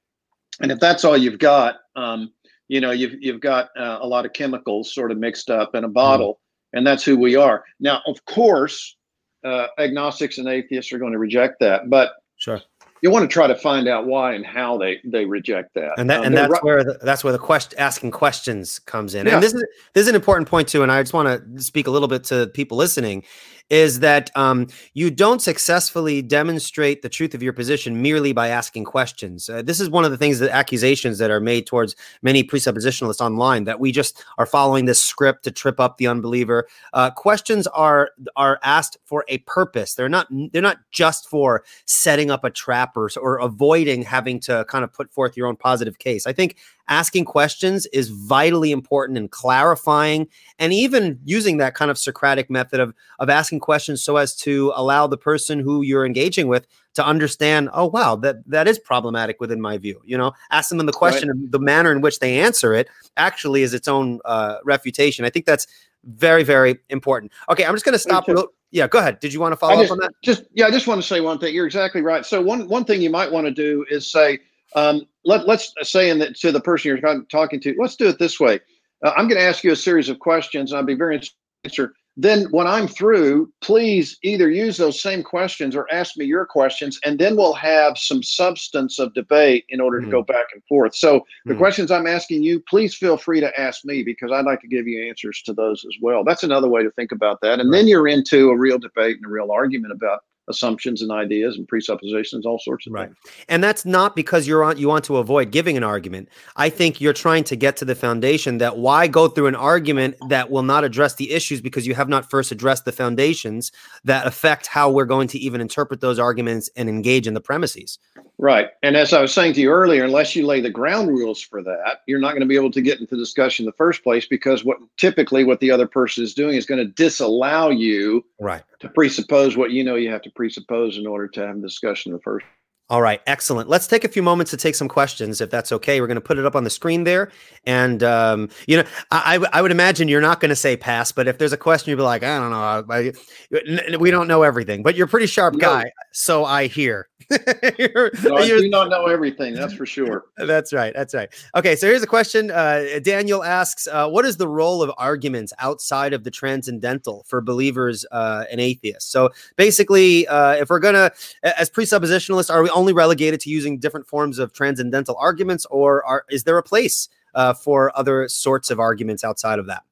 [0.60, 2.32] And if that's all you've got, um,
[2.68, 5.82] you know, you've you've got uh, a lot of chemicals sort of mixed up in
[5.84, 6.78] a bottle, mm.
[6.78, 7.64] and that's who we are.
[7.80, 8.96] Now, of course,
[9.44, 12.12] uh, agnostics and atheists are going to reject that, but
[12.46, 12.62] Sure.
[13.02, 16.08] You want to try to find out why and how they they reject that, and
[16.08, 19.26] that um, and that's ru- where the, that's where the question asking questions comes in.
[19.26, 19.34] Yeah.
[19.34, 20.84] And this is this is an important point too.
[20.84, 23.24] And I just want to speak a little bit to people listening
[23.70, 28.84] is that um, you don't successfully demonstrate the truth of your position merely by asking
[28.84, 29.48] questions.
[29.48, 33.20] Uh, this is one of the things that accusations that are made towards many presuppositionalists
[33.20, 36.68] online that we just are following this script to trip up the unbeliever.
[36.92, 39.94] Uh, questions are are asked for a purpose.
[39.94, 44.64] They're not they're not just for setting up a trap or, or avoiding having to
[44.68, 46.26] kind of put forth your own positive case.
[46.26, 46.56] I think
[46.88, 52.80] asking questions is vitally important in clarifying and even using that kind of Socratic method
[52.80, 57.04] of, of asking questions so as to allow the person who you're engaging with to
[57.04, 60.00] understand, oh, wow, that, that is problematic within my view.
[60.04, 61.50] You know, ask them the question, right.
[61.50, 65.24] the manner in which they answer it actually is its own uh, refutation.
[65.24, 65.66] I think that's
[66.04, 67.32] very, very important.
[67.50, 68.28] Okay, I'm just going to stop.
[68.28, 69.20] Real, yeah, go ahead.
[69.20, 70.12] Did you want to follow just, up on that?
[70.22, 71.54] Just yeah, I just want to say one thing.
[71.54, 72.24] You're exactly right.
[72.24, 74.38] So one one thing you might want to do is say,
[74.74, 78.18] um, let, let's say in that to the person you're talking to, let's do it
[78.18, 78.60] this way.
[79.04, 80.72] Uh, I'm going to ask you a series of questions.
[80.72, 81.94] I'll be very interested answer.
[82.18, 86.98] Then when I'm through, please either use those same questions or ask me your questions,
[87.04, 90.10] and then we'll have some substance of debate in order to mm.
[90.10, 90.94] go back and forth.
[90.94, 91.58] So the mm.
[91.58, 94.88] questions I'm asking you, please feel free to ask me because I'd like to give
[94.88, 96.24] you answers to those as well.
[96.24, 97.60] That's another way to think about that.
[97.60, 97.78] And right.
[97.78, 101.66] then you're into a real debate and a real argument about assumptions and ideas and
[101.66, 103.08] presuppositions, all sorts of right.
[103.08, 103.18] things.
[103.48, 106.28] And that's not because you're on you want to avoid giving an argument.
[106.56, 110.16] I think you're trying to get to the foundation that why go through an argument
[110.28, 113.72] that will not address the issues because you have not first addressed the foundations
[114.04, 117.98] that affect how we're going to even interpret those arguments and engage in the premises.
[118.38, 118.68] Right.
[118.82, 121.62] And as I was saying to you earlier, unless you lay the ground rules for
[121.62, 124.26] that, you're not going to be able to get into discussion in the first place
[124.26, 128.62] because what typically what the other person is doing is going to disallow you right.
[128.80, 132.10] to presuppose what you know you have to presuppose in order to have a discussion
[132.10, 132.44] in the first
[132.88, 133.68] all right, excellent.
[133.68, 136.00] Let's take a few moments to take some questions, if that's okay.
[136.00, 137.32] We're going to put it up on the screen there,
[137.64, 141.26] and um, you know, I, I would imagine you're not going to say pass, but
[141.26, 144.84] if there's a question, you'll be like, I don't know, I, we don't know everything,
[144.84, 147.08] but you're a pretty sharp guy, so I hear.
[147.78, 149.54] you're, no, I do not know everything.
[149.54, 150.26] That's for sure.
[150.36, 150.92] That's right.
[150.94, 151.28] That's right.
[151.56, 152.52] Okay, so here's a question.
[152.52, 157.40] Uh, Daniel asks, uh, "What is the role of arguments outside of the transcendental for
[157.40, 161.10] believers uh, and atheists?" So basically, uh, if we're gonna,
[161.42, 166.24] as presuppositionalists, are we only relegated to using different forms of transcendental arguments, or are,
[166.30, 169.82] is there a place uh, for other sorts of arguments outside of that?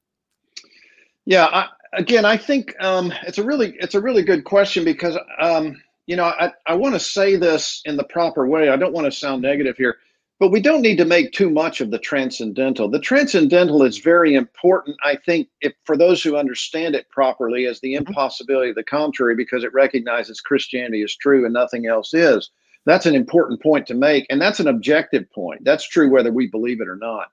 [1.25, 5.17] Yeah, I, again, I think um, it's a really it's a really good question because
[5.41, 8.69] um, you know I, I want to say this in the proper way.
[8.69, 9.97] I don't want to sound negative here,
[10.39, 12.91] but we don't need to make too much of the transcendental.
[12.91, 17.81] The transcendental is very important, I think, if for those who understand it properly, as
[17.81, 18.07] the mm-hmm.
[18.07, 22.51] impossibility of the contrary, because it recognizes Christianity is true and nothing else is.
[22.87, 25.65] That's an important point to make, and that's an objective point.
[25.65, 27.29] That's true whether we believe it or not.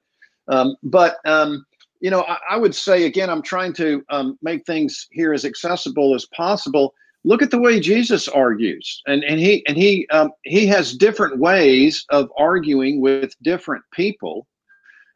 [0.47, 1.65] Um, but um,
[1.99, 5.45] you know, I, I, would say again, I'm trying to um, make things here as
[5.45, 6.93] accessible as possible.
[7.23, 11.37] Look at the way Jesus argues, and and he and he um, he has different
[11.37, 14.47] ways of arguing with different people.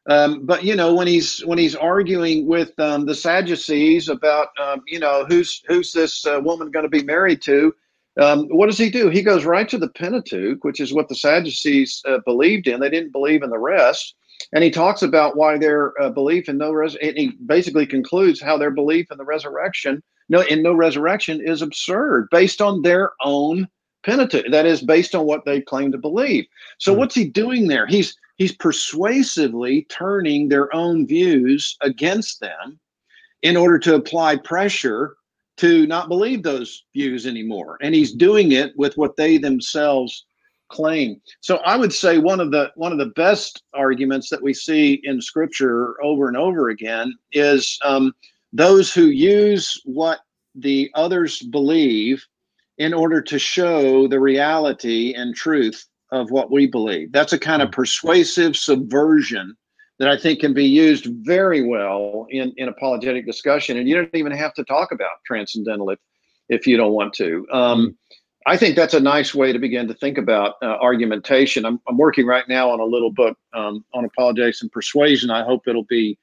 [0.08, 4.50] Um, but you know, when he's when he's arguing with um, the Sadducees about
[4.88, 7.74] you know who's who's this uh, woman going to be married to,
[8.20, 9.10] um, what does he do?
[9.10, 12.80] He goes right to the Pentateuch, which is what the Sadducees uh, believed in.
[12.80, 14.16] They didn't believe in the rest,
[14.54, 16.96] and he talks about why their uh, belief in no res.
[16.96, 21.62] And he basically concludes how their belief in the resurrection, no, in no resurrection, is
[21.62, 23.68] absurd based on their own
[24.04, 24.50] Pentateuch.
[24.50, 26.46] That is based on what they claim to believe.
[26.78, 27.00] So mm-hmm.
[27.00, 27.86] what's he doing there?
[27.86, 32.80] He's he's persuasively turning their own views against them
[33.42, 35.16] in order to apply pressure
[35.58, 37.78] to not believe those views anymore.
[37.82, 40.26] And he's doing it with what they themselves
[40.70, 41.22] claim.
[41.42, 45.00] So I would say one of the one of the best arguments that we see
[45.04, 48.14] in Scripture over and over again is um,
[48.52, 50.20] those who use what
[50.56, 52.26] the others believe
[52.78, 57.12] in order to show the reality and truth of what we believe.
[57.12, 57.74] That's a kind of hmm.
[57.74, 59.56] persuasive subversion
[60.00, 63.78] that I think can be used very well in, in apologetic discussion.
[63.78, 66.00] And you don't even have to talk about transcendental if,
[66.50, 67.48] if you don't want to.
[67.52, 67.92] Um, hmm.
[68.48, 71.66] I think that's a nice way to begin to think about uh, argumentation.
[71.66, 75.32] I'm, I'm working right now on a little book um, on apologetics and persuasion.
[75.32, 76.20] I hope it'll be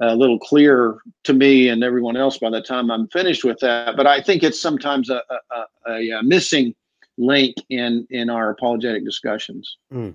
[0.00, 3.96] a little clearer to me and everyone else by the time I'm finished with that.
[3.96, 6.74] But I think it's sometimes a, a, a, a missing
[7.18, 9.76] link in in our apologetic discussions.
[9.92, 10.14] Mm.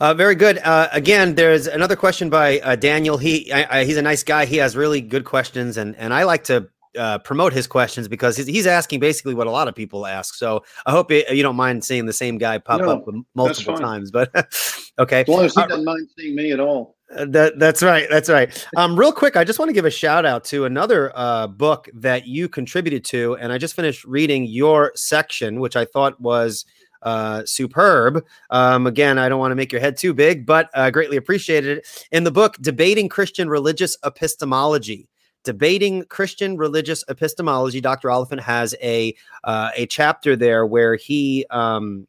[0.00, 0.58] Uh, very good.
[0.58, 3.18] Uh, again, there's another question by uh, Daniel.
[3.18, 4.46] He I, I, he's a nice guy.
[4.46, 6.68] He has really good questions, and and I like to.
[6.98, 10.34] Uh, promote his questions because he's, he's asking basically what a lot of people ask.
[10.34, 13.78] So I hope it, you don't mind seeing the same guy pop no, up multiple
[13.78, 14.10] times.
[14.10, 14.34] But
[14.98, 16.96] okay, as long as he doesn't mind seeing me at all.
[17.14, 18.06] Uh, that that's right.
[18.08, 18.68] That's right.
[18.76, 21.88] Um, real quick, I just want to give a shout out to another uh, book
[21.94, 26.64] that you contributed to, and I just finished reading your section, which I thought was
[27.02, 28.24] uh, superb.
[28.50, 31.78] Um, again, I don't want to make your head too big, but uh, greatly appreciated
[31.78, 32.06] it.
[32.12, 35.08] In the book, Debating Christian Religious Epistemology.
[35.42, 38.08] Debating Christian Religious Epistemology, Dr.
[38.08, 42.06] Oliphint has a uh, a chapter there where he um,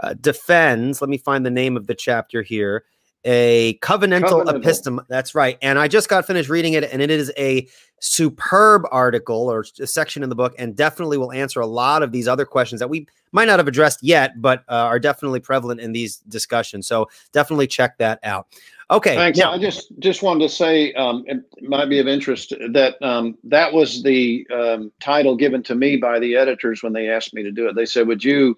[0.00, 1.00] uh, defends.
[1.00, 2.84] Let me find the name of the chapter here
[3.26, 4.62] a covenantal, covenantal.
[4.62, 5.06] epistem.
[5.08, 5.58] That's right.
[5.60, 7.66] And I just got finished reading it, and it is a
[7.98, 12.12] superb article or a section in the book, and definitely will answer a lot of
[12.12, 15.80] these other questions that we might not have addressed yet, but uh, are definitely prevalent
[15.80, 16.86] in these discussions.
[16.86, 18.46] So definitely check that out.
[18.90, 19.16] Okay.
[19.16, 19.38] Thanks.
[19.38, 23.36] Now, I just just wanted to say um, it might be of interest that um,
[23.42, 27.42] that was the um, title given to me by the editors when they asked me
[27.42, 27.74] to do it.
[27.74, 28.56] They said, "Would you?"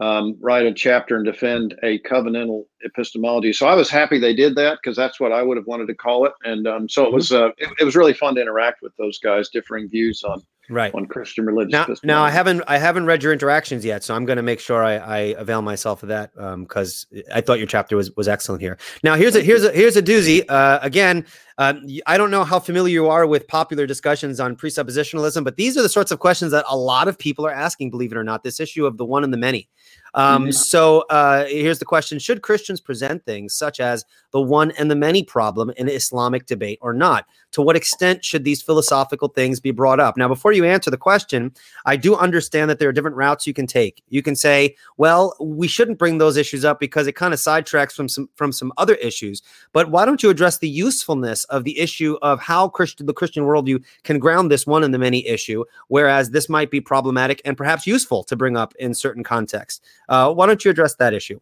[0.00, 3.52] Um, write a chapter and defend a covenantal epistemology.
[3.52, 5.94] So I was happy they did that because that's what I would have wanted to
[5.94, 6.32] call it.
[6.44, 7.14] And um, so it mm-hmm.
[7.14, 10.42] was uh, it, it, was really fun to interact with those guys, differing views on
[10.70, 11.72] right on Christian religious.
[11.72, 14.60] Now, now I haven't I haven't read your interactions yet, so I'm going to make
[14.60, 18.28] sure I, I avail myself of that because um, I thought your chapter was was
[18.28, 18.78] excellent here.
[19.02, 20.44] Now here's a here's a here's a doozy.
[20.48, 21.26] Uh, again,
[21.58, 25.76] um, I don't know how familiar you are with popular discussions on presuppositionalism, but these
[25.76, 27.90] are the sorts of questions that a lot of people are asking.
[27.90, 29.68] Believe it or not, this issue of the one and the many.
[30.14, 30.50] Um, mm-hmm.
[30.52, 34.96] So uh, here's the question Should Christians present things such as the one and the
[34.96, 37.26] many problem in Islamic debate or not?
[37.52, 40.16] To what extent should these philosophical things be brought up?
[40.16, 41.52] Now, before you answer the question,
[41.84, 44.02] I do understand that there are different routes you can take.
[44.08, 47.92] You can say, well, we shouldn't bring those issues up because it kind of sidetracks
[47.92, 49.42] from some from some other issues.
[49.72, 53.44] But why don't you address the usefulness of the issue of how Christian the Christian
[53.44, 57.56] worldview can ground this one and the many issue, whereas this might be problematic and
[57.56, 59.80] perhaps useful to bring up in certain contexts?
[60.08, 61.40] Uh, why don't you address that issue?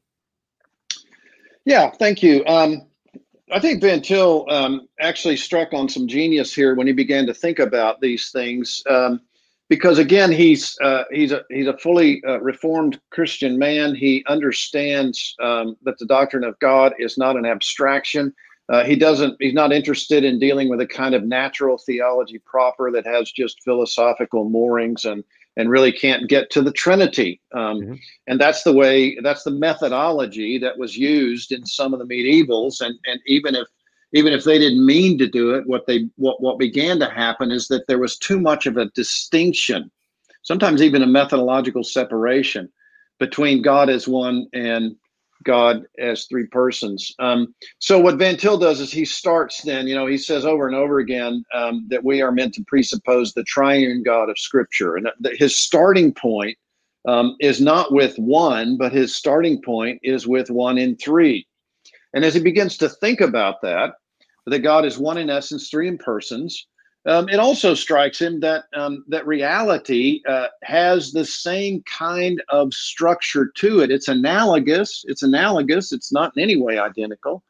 [1.64, 2.44] Yeah, thank you.
[2.46, 2.86] Um,
[3.52, 7.34] I think Van Til um, actually struck on some genius here when he began to
[7.34, 9.20] think about these things, um,
[9.68, 13.94] because again, he's uh, he's a he's a fully uh, reformed Christian man.
[13.94, 18.32] He understands um, that the doctrine of God is not an abstraction.
[18.68, 19.36] Uh, he doesn't.
[19.40, 23.62] He's not interested in dealing with a kind of natural theology proper that has just
[23.64, 25.24] philosophical moorings and
[25.57, 27.40] and really can't get to the Trinity.
[27.53, 27.94] Um, mm-hmm.
[28.28, 32.80] And that's the way, that's the methodology that was used in some of the medievals.
[32.80, 33.66] And, and even if
[34.12, 37.53] even if they didn't mean to do it, what they what what began to happen
[37.53, 39.90] is that there was too much of a distinction,
[40.42, 42.68] sometimes even a methodological separation
[43.18, 44.96] between God as one and
[45.45, 47.14] God as three persons.
[47.18, 50.66] Um, so what Van Til does is he starts then, you know, he says over
[50.66, 54.97] and over again um, that we are meant to presuppose the triune God of Scripture,
[54.97, 56.57] and his starting point
[57.09, 61.47] um, is not with one, but his starting point is with one in three.
[62.12, 63.95] And as he begins to think about that,
[64.47, 66.66] that God is one in essence, three in persons,
[67.07, 72.74] um, it also strikes him that um, that reality uh, has the same kind of
[72.74, 73.90] structure to it.
[73.90, 75.05] It's analogous.
[75.07, 75.92] It's analogous.
[75.92, 77.42] It's not in any way identical.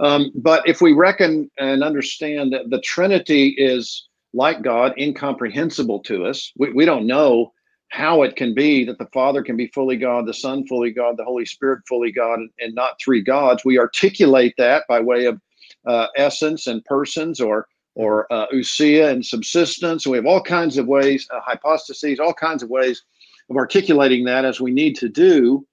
[0.00, 6.24] Um, but if we reckon and understand that the Trinity is like God, incomprehensible to
[6.26, 7.52] us, we, we don't know
[7.90, 11.16] how it can be that the Father can be fully God, the Son fully God,
[11.16, 13.64] the Holy Spirit fully God, and, not three gods.
[13.64, 15.40] We articulate that by way of
[15.86, 20.06] uh, essence and persons or or uh, ousia and subsistence.
[20.06, 23.02] We have all kinds of ways, uh, hypostases, all kinds of ways
[23.48, 25.66] of articulating that as we need to do.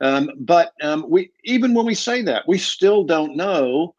[0.00, 3.94] Um, but um, we even when we say that, we still don't know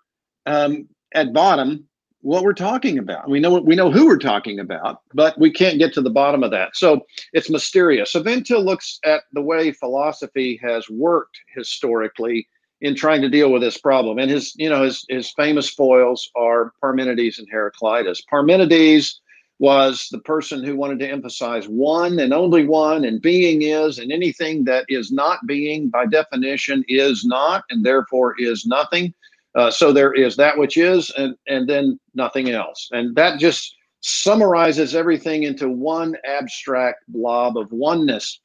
[0.45, 1.85] um, at bottom
[2.21, 3.29] what we're talking about.
[3.29, 6.43] We know we know who we're talking about, but we can't get to the bottom
[6.43, 6.75] of that.
[6.75, 8.11] So it's mysterious.
[8.11, 12.47] So Van looks at the way philosophy has worked historically
[12.81, 14.17] in trying to deal with this problem.
[14.17, 18.21] And his, you know, his his famous foils are Parmenides and Heraclitus.
[18.29, 19.21] Parmenides
[19.59, 24.11] was the person who wanted to emphasize one and only one, and being is, and
[24.11, 29.13] anything that is not being by definition is not, and therefore is nothing.
[29.53, 33.75] Uh, so there is that which is, and and then nothing else, and that just
[34.03, 38.39] summarizes everything into one abstract blob of oneness.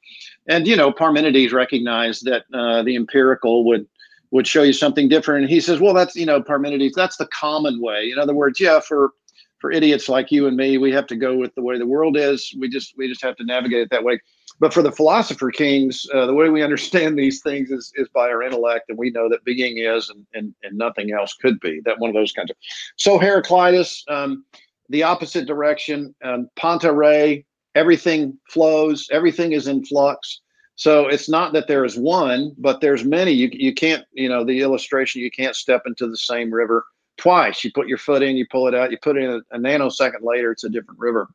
[0.47, 3.87] And you know, Parmenides recognized that uh, the empirical would
[4.31, 5.43] would show you something different.
[5.43, 8.11] And he says, well, that's you know, Parmenides, that's the common way.
[8.11, 9.11] In other words, yeah, for
[9.59, 12.15] for idiots like you and me, we have to go with the way the world
[12.15, 12.55] is.
[12.59, 14.19] We just we just have to navigate it that way.
[14.59, 18.29] But for the philosopher kings, uh, the way we understand these things is, is by
[18.29, 21.81] our intellect, and we know that being is, and, and, and nothing else could be.
[21.85, 22.57] That one of those kinds of.
[22.95, 24.45] So Heraclitus, um,
[24.89, 26.15] the opposite direction.
[26.23, 30.41] Um, Panta Rhei, everything flows, everything is in flux.
[30.77, 33.31] So it's not that there is one, but there's many.
[33.31, 35.21] You you can't, you know, the illustration.
[35.21, 36.85] You can't step into the same river
[37.17, 37.63] twice.
[37.63, 39.59] You put your foot in, you pull it out, you put it in a, a
[39.59, 41.27] nanosecond later, it's a different river.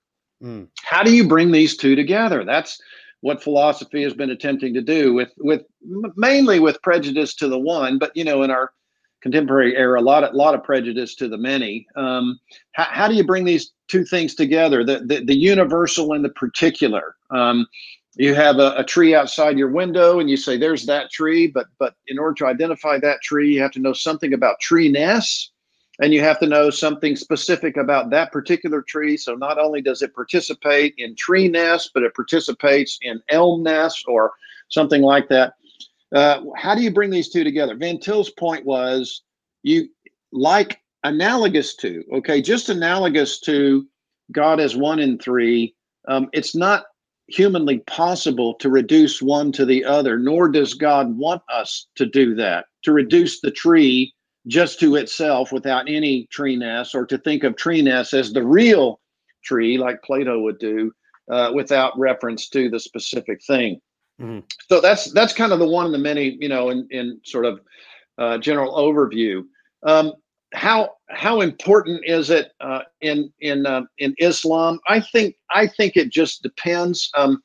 [0.42, 0.68] Mm.
[0.84, 2.44] How do you bring these two together?
[2.44, 2.80] That's
[3.20, 5.62] what philosophy has been attempting to do with with
[6.16, 8.72] mainly with prejudice to the one, but you know, in our
[9.22, 11.86] contemporary era, a lot of lot of prejudice to the many.
[11.96, 12.38] Um,
[12.72, 14.84] how, how, do you bring these two things together?
[14.84, 17.16] The the, the universal and the particular.
[17.30, 17.66] Um,
[18.16, 21.66] you have a, a, tree outside your window and you say there's that tree but
[21.78, 25.50] but in order to identify that tree you have to know something about treeness
[26.00, 29.16] and you have to know something specific about that particular tree.
[29.16, 34.32] So not only does it participate in treeness but it participates in elmness or
[34.68, 35.54] something like that.
[36.14, 37.74] Uh, how do you bring these two together?
[37.74, 39.22] Van Til's point was
[39.62, 39.88] you
[40.32, 43.86] like analogous to, okay, just analogous to
[44.30, 45.74] God as one in three.
[46.08, 46.84] Um, it's not
[47.28, 52.34] humanly possible to reduce one to the other, nor does God want us to do
[52.34, 54.12] that, to reduce the tree
[54.46, 59.00] just to itself without any treeness, or to think of treeness as the real
[59.44, 60.92] tree, like Plato would do,
[61.30, 63.80] uh, without reference to the specific thing.
[64.20, 64.40] Mm-hmm.
[64.68, 67.44] So that's that's kind of the one of the many, you know, in in sort
[67.44, 67.60] of
[68.18, 69.42] uh, general overview.
[69.84, 70.12] Um,
[70.52, 74.78] how how important is it uh, in in uh, in Islam?
[74.88, 77.10] I think I think it just depends.
[77.16, 77.42] Um,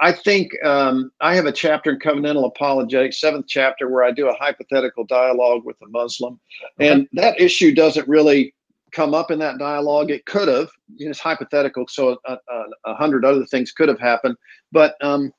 [0.00, 4.28] I think um, I have a chapter in covenantal apologetics, seventh chapter, where I do
[4.28, 6.38] a hypothetical dialogue with a Muslim,
[6.80, 6.88] okay.
[6.88, 8.54] and that issue doesn't really
[8.92, 10.10] come up in that dialogue.
[10.10, 10.68] It could have.
[10.98, 14.36] It's hypothetical, so a, a, a, hundred other things could have happened.
[14.70, 15.32] But um,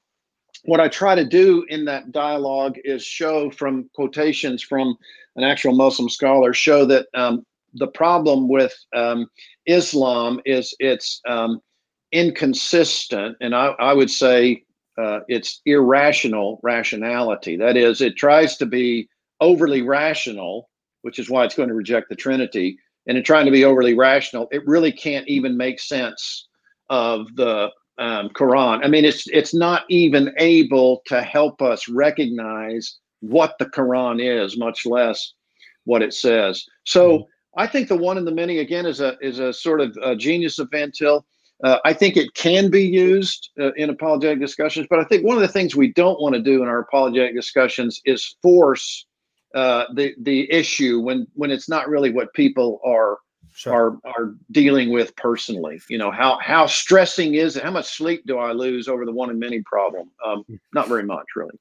[0.63, 4.97] what I try to do in that dialogue is show from quotations from
[5.35, 9.27] an actual Muslim scholar, show that um, the problem with um,
[9.65, 11.59] Islam is its um,
[12.11, 14.63] inconsistent, and I, I would say
[14.97, 17.57] uh, it's irrational rationality.
[17.57, 19.09] That is, it tries to be
[19.41, 20.69] overly rational,
[21.01, 22.77] which is why it's going to reject the Trinity.
[23.07, 26.47] And in trying to be overly rational, it really can't even make sense
[26.89, 28.83] of the um, Quran.
[28.83, 34.57] I mean, it's it's not even able to help us recognize what the Quran is,
[34.57, 35.33] much less
[35.85, 36.65] what it says.
[36.85, 37.23] So mm-hmm.
[37.61, 40.15] I think the one in the many again is a is a sort of a
[40.15, 41.25] genius of Van Til.
[41.63, 45.37] Uh, I think it can be used uh, in apologetic discussions, but I think one
[45.37, 49.05] of the things we don't want to do in our apologetic discussions is force
[49.55, 53.19] uh, the the issue when when it's not really what people are
[53.53, 53.73] sure.
[53.73, 55.79] are are dealing with personally.
[55.89, 57.63] You know how how stressing is it?
[57.63, 60.09] How much sleep do I lose over the one in many problem?
[60.25, 60.43] Um,
[60.73, 61.57] not very much, really.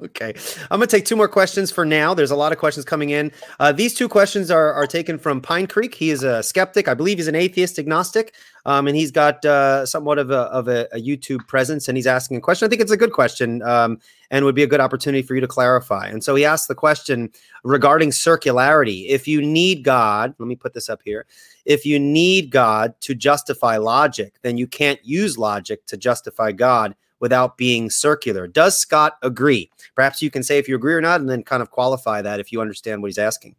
[0.00, 0.34] okay,
[0.70, 2.14] I'm gonna take two more questions for now.
[2.14, 3.32] There's a lot of questions coming in.
[3.60, 5.94] Uh, these two questions are are taken from Pine Creek.
[5.94, 6.88] He is a skeptic.
[6.88, 8.34] I believe he's an atheist agnostic.
[8.66, 12.06] Um, and he's got uh, somewhat of a of a, a, YouTube presence, and he's
[12.06, 12.66] asking a question.
[12.66, 13.98] I think it's a good question, um,
[14.30, 16.06] and would be a good opportunity for you to clarify.
[16.06, 17.30] And so he asked the question
[17.62, 19.06] regarding circularity.
[19.08, 21.26] If you need God, let me put this up here.
[21.64, 26.94] If you need God to justify logic, then you can't use logic to justify God
[27.20, 28.46] without being circular.
[28.46, 29.70] Does Scott agree?
[29.94, 32.40] Perhaps you can say if you agree or not, and then kind of qualify that
[32.40, 33.56] if you understand what he's asking.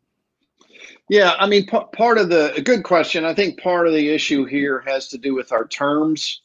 [1.10, 3.26] Yeah, I mean, p- part of the good question.
[3.26, 6.42] I think part of the issue here has to do with our terms.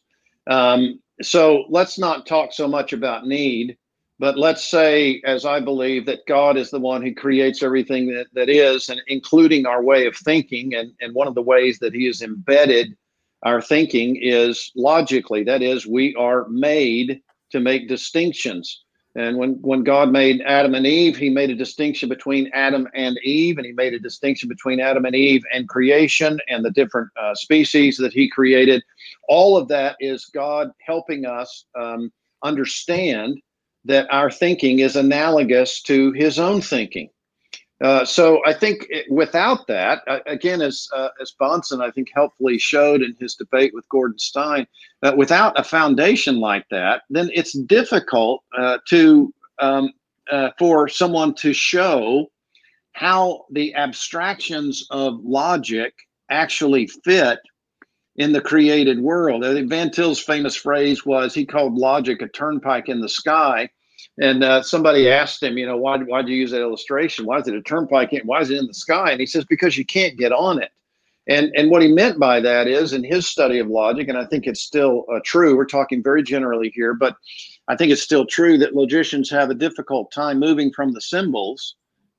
[0.46, 3.78] Um, so let's not talk so much about need,
[4.18, 8.26] but let's say, as I believe, that God is the one who creates everything that,
[8.34, 10.74] that is, and including our way of thinking.
[10.74, 12.96] And, and one of the ways that He has embedded
[13.42, 15.44] our thinking is logically.
[15.44, 18.82] That is, we are made to make distinctions.
[19.20, 23.18] And when, when God made Adam and Eve, he made a distinction between Adam and
[23.22, 27.10] Eve, and he made a distinction between Adam and Eve and creation and the different
[27.20, 28.82] uh, species that he created.
[29.28, 32.10] All of that is God helping us um,
[32.42, 33.38] understand
[33.84, 37.10] that our thinking is analogous to his own thinking.
[37.80, 42.08] Uh, so I think it, without that, uh, again, as uh, as Bahnsen I think
[42.14, 44.66] helpfully showed in his debate with Gordon Stein,
[45.02, 49.92] uh, without a foundation like that, then it's difficult uh, to um,
[50.58, 52.30] for someone to show
[52.92, 55.94] how the abstractions of logic
[56.30, 57.38] actually fit
[58.16, 59.44] in the created world.
[59.68, 63.70] Van Til's famous phrase was he called logic a turnpike in the sky
[64.18, 67.26] and uh, somebody asked him, you know, why why do you use that illustration?
[67.26, 68.10] Why is it a turnpike?
[68.24, 69.10] Why is it in the sky?
[69.10, 70.70] And he says because you can't get on it.
[71.26, 74.24] And and what he meant by that is, in his study of logic, and I
[74.24, 75.56] think it's still uh, true.
[75.56, 77.16] We're talking very generally here, but
[77.68, 81.76] I think it's still true that logicians have a difficult time moving from the symbols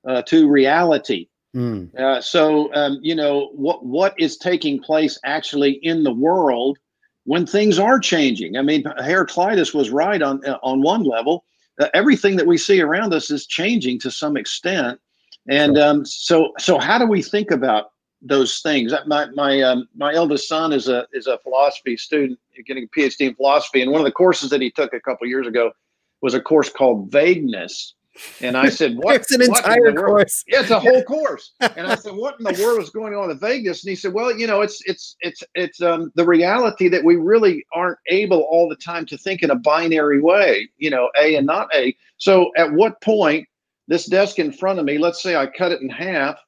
[0.08, 1.28] uh, to reality.
[1.54, 1.94] Mm.
[1.94, 6.78] Uh, so um, you know what what is taking place actually in the world
[7.24, 8.56] when things are changing.
[8.56, 11.44] I mean, Heraclitus was right on uh, on one level
[11.80, 15.00] uh, everything that we see around us is changing to some extent.
[15.48, 18.92] And um, so, so how do we think about those things?
[19.06, 23.28] My my um, my eldest son is a is a philosophy student, getting a PhD
[23.28, 25.72] in philosophy, and one of the courses that he took a couple years ago
[26.20, 27.94] was a course called Vagueness.
[28.40, 30.44] And I said, "What?" it's an entire course.
[30.46, 31.52] Yeah, it's a whole course.
[31.60, 34.12] And I said, "What in the world is going on with Vegas?" And he said,
[34.12, 38.40] "Well, you know, it's it's it's it's um, the reality that we really aren't able
[38.42, 40.68] all the time to think in a binary way.
[40.76, 41.96] You know, A and not A.
[42.18, 43.48] So, at what point
[43.88, 44.98] this desk in front of me?
[44.98, 46.38] Let's say I cut it in half,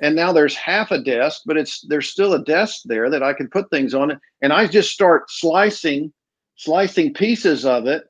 [0.00, 3.32] and now there's half a desk, but it's there's still a desk there that I
[3.32, 6.12] can put things on it, and I just start slicing,
[6.54, 8.04] slicing pieces of it."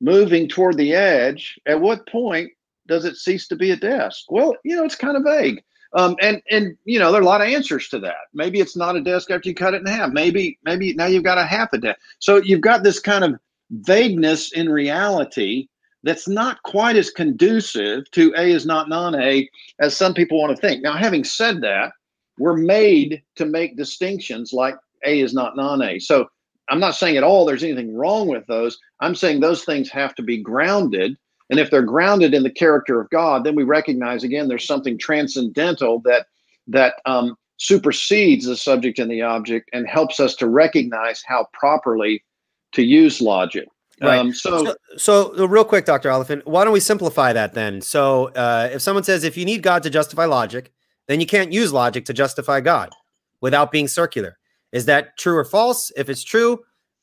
[0.00, 2.50] Moving toward the edge, at what point
[2.86, 4.24] does it cease to be a desk?
[4.30, 5.62] Well, you know, it's kind of vague.
[5.92, 8.28] Um, and and you know, there are a lot of answers to that.
[8.32, 10.12] Maybe it's not a desk after you cut it in half.
[10.12, 11.98] Maybe maybe now you've got a half a desk.
[12.20, 13.34] So you've got this kind of
[13.70, 15.68] vagueness in reality
[16.02, 19.48] that's not quite as conducive to A is not non-A
[19.80, 20.82] as some people want to think.
[20.82, 21.92] Now, having said that,
[22.38, 25.98] we're made to make distinctions like A is not non-A.
[25.98, 26.30] So
[26.70, 28.78] I'm not saying at all there's anything wrong with those.
[29.00, 31.16] I'm saying those things have to be grounded.
[31.50, 34.96] And if they're grounded in the character of God, then we recognize again there's something
[34.98, 36.26] transcendental that
[36.68, 42.24] that um, supersedes the subject and the object and helps us to recognize how properly
[42.72, 43.68] to use logic.
[44.00, 44.18] Right.
[44.18, 46.08] Um, so, so, so, real quick, Dr.
[46.08, 47.82] Oliphint, why don't we simplify that then?
[47.82, 50.72] So, uh, if someone says if you need God to justify logic,
[51.06, 52.94] then you can't use logic to justify God
[53.42, 54.38] without being circular.
[54.72, 55.90] Is that true or false?
[55.96, 56.60] If it's true,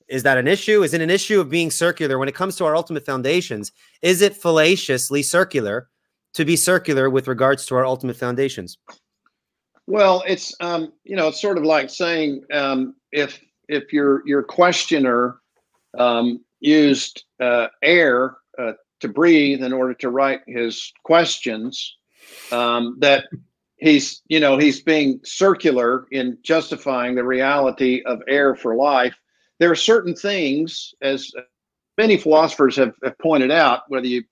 [0.07, 0.84] is that an issue?
[0.84, 3.72] Is it an issue of being circular when it comes to our ultimate foundations?
[4.01, 5.89] Is it fallaciously circular
[6.34, 8.78] to be circular with regards to our ultimate foundations?
[9.86, 14.43] Well, it's um, you know it's sort of like saying um, if if your your
[14.43, 15.39] questioner
[15.97, 21.95] um, used uh, air uh, to breathe in order to write his questions,
[22.51, 23.26] um, that
[23.78, 29.15] he's you know he's being circular in justifying the reality of air for life
[29.59, 31.32] there are certain things as
[31.97, 34.23] many philosophers have, have pointed out whether you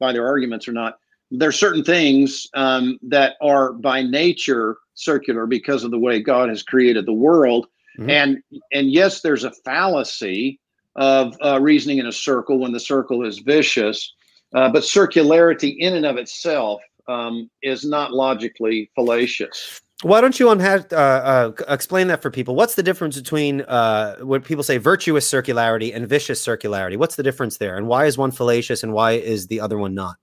[0.00, 0.98] buy their arguments or not
[1.30, 6.48] there are certain things um, that are by nature circular because of the way god
[6.48, 7.66] has created the world
[7.98, 8.10] mm-hmm.
[8.10, 8.42] and
[8.72, 10.58] and yes there's a fallacy
[10.96, 14.14] of uh, reasoning in a circle when the circle is vicious
[14.54, 19.80] uh, but circularity in and of itself um, is not logically fallacious.
[20.02, 22.54] Why don't you unha- uh, uh, explain that for people?
[22.54, 26.96] What's the difference between uh, what people say virtuous circularity and vicious circularity?
[26.96, 29.94] What's the difference there, and why is one fallacious and why is the other one
[29.94, 30.16] not?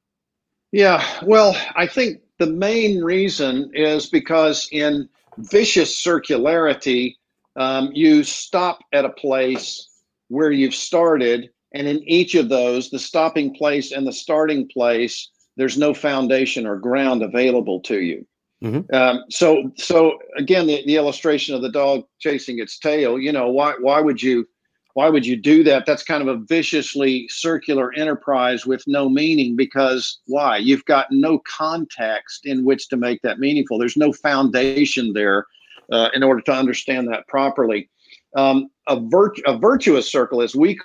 [0.72, 7.16] Yeah, well, I think the main reason is because in vicious circularity,
[7.56, 9.90] um, you stop at a place
[10.28, 15.31] where you've started, and in each of those, the stopping place and the starting place,
[15.58, 18.26] there's no foundation or ground available to you.
[18.64, 18.94] Mm-hmm.
[18.94, 23.20] Um, so, so again, the, the illustration of the dog chasing its tail.
[23.20, 24.48] You know, why why would you
[24.94, 25.86] why would you do that?
[25.86, 30.58] That's kind of a viciously circular enterprise with no meaning because why?
[30.58, 33.80] You've got no context in which to make that meaningful.
[33.80, 35.46] There's no foundation there
[35.92, 37.90] uh, in order to understand that properly.
[38.36, 40.80] Um, a, virt- a virtuous circle, as we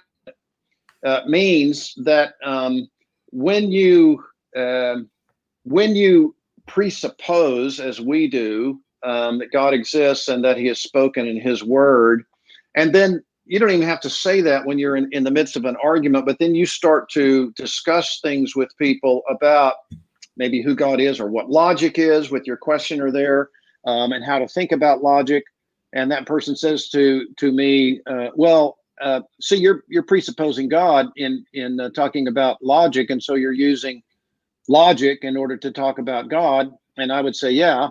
[1.04, 2.88] uh, means that um,
[3.30, 4.24] when you
[4.56, 4.96] uh,
[5.64, 6.34] when you
[6.66, 11.62] presuppose, as we do, um, that God exists and that He has spoken in His
[11.62, 12.24] Word,
[12.74, 15.56] and then you don't even have to say that when you're in, in the midst
[15.56, 19.74] of an argument, but then you start to discuss things with people about
[20.36, 23.50] maybe who God is or what logic is with your questioner there,
[23.86, 25.44] um, and how to think about logic.
[25.92, 31.06] And that person says to to me, uh, "Well, uh, so you're you're presupposing God
[31.16, 34.02] in in uh, talking about logic, and so you're using
[34.68, 37.90] logic in order to talk about God." And I would say, "Yeah,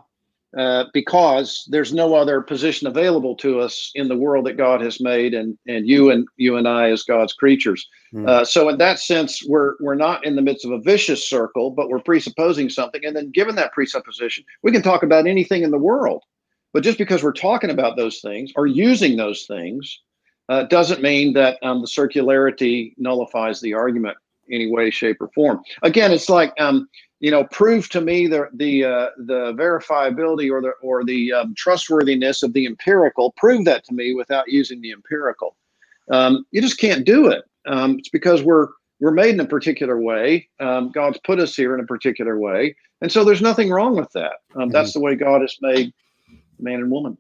[0.57, 5.01] uh, because there's no other position available to us in the world that God has
[5.01, 7.86] made, and and you and you and I as God's creatures.
[8.13, 8.28] Mm.
[8.28, 11.71] Uh, so in that sense, we're we're not in the midst of a vicious circle,
[11.71, 15.71] but we're presupposing something, and then given that presupposition, we can talk about anything in
[15.71, 16.23] the world.
[16.71, 19.99] But just because we're talking about those things or using those things,
[20.47, 24.17] uh, doesn't mean that um, the circularity nullifies the argument
[24.52, 25.62] any way, shape, or form.
[25.84, 26.88] Again, it's like um,
[27.20, 31.56] you know, prove to me the the uh, the verifiability or the or the um,
[31.56, 33.34] trustworthiness of the empirical.
[33.38, 35.56] Prove that to me without using the empirical.
[36.12, 37.43] Um, you just can't do it.
[37.66, 38.68] Um, it's because we're
[39.00, 40.48] we're made in a particular way.
[40.60, 44.12] Um, God's put us here in a particular way, and so there's nothing wrong with
[44.12, 44.34] that.
[44.56, 44.72] Um, mm-hmm.
[44.72, 45.93] That's the way God has made
[46.60, 47.18] man and woman.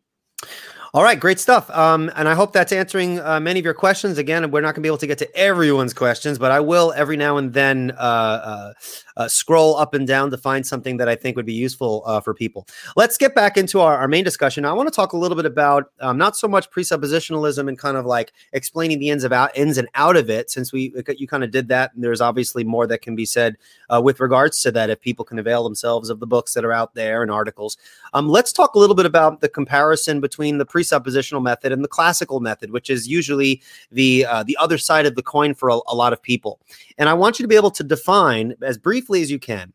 [0.95, 1.69] All right, great stuff.
[1.71, 4.17] Um, and I hope that's answering uh, many of your questions.
[4.17, 6.93] Again, we're not going to be able to get to everyone's questions, but I will
[6.95, 8.73] every now and then uh, uh,
[9.17, 12.21] uh, scroll up and down to find something that I think would be useful uh,
[12.21, 12.65] for people.
[12.95, 14.63] Let's get back into our, our main discussion.
[14.63, 17.97] I want to talk a little bit about um, not so much presuppositionalism and kind
[17.97, 21.27] of like explaining the ins of out ins and out of it, since we you
[21.27, 21.93] kind of did that.
[21.93, 23.57] And there's obviously more that can be said
[23.89, 26.71] uh, with regards to that if people can avail themselves of the books that are
[26.71, 27.75] out there and articles.
[28.13, 31.87] Um, let's talk a little bit about the comparison between the presuppositional method and the
[31.87, 33.61] classical method, which is usually
[33.91, 36.59] the uh, the other side of the coin for a, a lot of people.
[36.97, 39.73] And I want you to be able to define as briefly as you can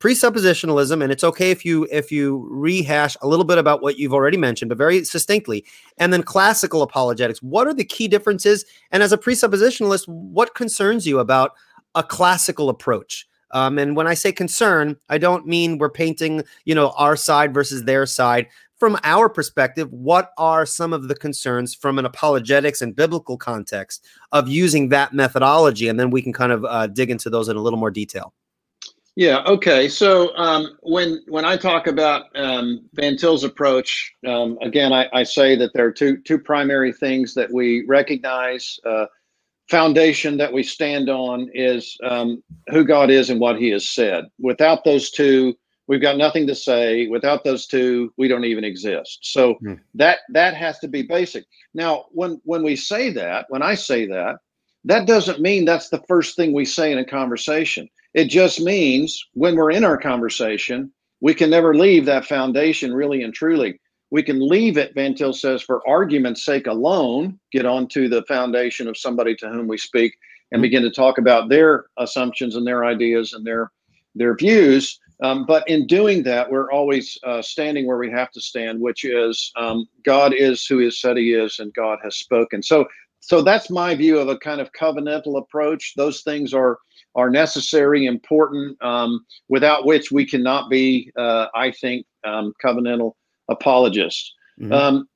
[0.00, 4.14] presuppositionalism and it's okay if you if you rehash a little bit about what you've
[4.14, 5.62] already mentioned but very succinctly
[5.98, 11.06] and then classical apologetics what are the key differences and as a presuppositionalist what concerns
[11.06, 11.52] you about
[11.96, 16.74] a classical approach um, and when I say concern, I don't mean we're painting, you
[16.74, 18.46] know, our side versus their side.
[18.80, 24.06] From our perspective, what are some of the concerns from an apologetics and biblical context
[24.32, 25.88] of using that methodology?
[25.88, 28.32] And then we can kind of uh, dig into those in a little more detail.
[29.16, 29.42] Yeah.
[29.44, 29.86] Okay.
[29.88, 35.24] So um, when when I talk about um, Van Til's approach, um, again, I, I,
[35.24, 38.80] say that there are two two primary things that we recognize.
[38.86, 39.06] Uh,
[39.68, 44.24] foundation that we stand on is um, who God is and what He has said.
[44.40, 45.54] Without those two,
[45.90, 47.08] we've got nothing to say.
[47.08, 49.18] Without those two, we don't even exist.
[49.22, 49.80] So mm.
[49.94, 51.44] that that has to be basic.
[51.74, 54.36] Now, when when we say that, when I say that,
[54.84, 57.88] that doesn't mean that's the first thing we say in a conversation.
[58.14, 63.22] It just means when we're in our conversation, we can never leave that foundation really
[63.24, 63.80] and truly
[64.10, 68.88] we can leave it, Van Til says, for argument's sake alone, get onto the foundation
[68.88, 70.16] of somebody to whom we speak
[70.50, 70.62] and mm-hmm.
[70.62, 73.70] begin to talk about their assumptions and their ideas and their
[74.16, 74.98] their views.
[75.22, 79.04] Um, but in doing that, we're always uh, standing where we have to stand, which
[79.04, 82.62] is um, God is who He said He is, and God has spoken.
[82.62, 82.86] So,
[83.20, 85.94] so that's my view of a kind of covenantal approach.
[85.96, 86.78] Those things are
[87.16, 93.14] are necessary, important, um, without which we cannot be, uh, I think, um, covenantal
[93.48, 94.32] apologists.
[94.60, 94.72] Mm-hmm.
[94.72, 95.08] Um,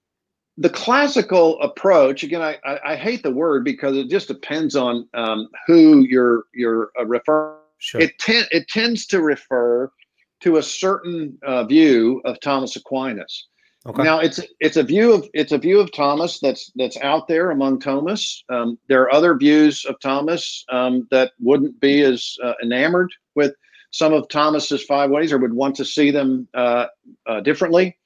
[0.57, 5.09] the classical approach, again, I, I, I, hate the word because it just depends on
[5.15, 7.59] um, who you're you're uh, referring.
[7.79, 8.01] Sure.
[8.01, 9.91] It ten, it tends to refer
[10.41, 13.49] to a certain uh, view of Thomas Aquinas.
[13.87, 14.03] Okay.
[14.03, 17.51] Now it's it's a view of it's a view of Thomas that's that's out there
[17.51, 18.43] among Thomas.
[18.49, 23.55] Um, there are other views of Thomas um, that wouldn't be as uh, enamored with
[23.91, 26.87] some of Thomas's five ways or would want to see them uh,
[27.27, 27.97] uh differently.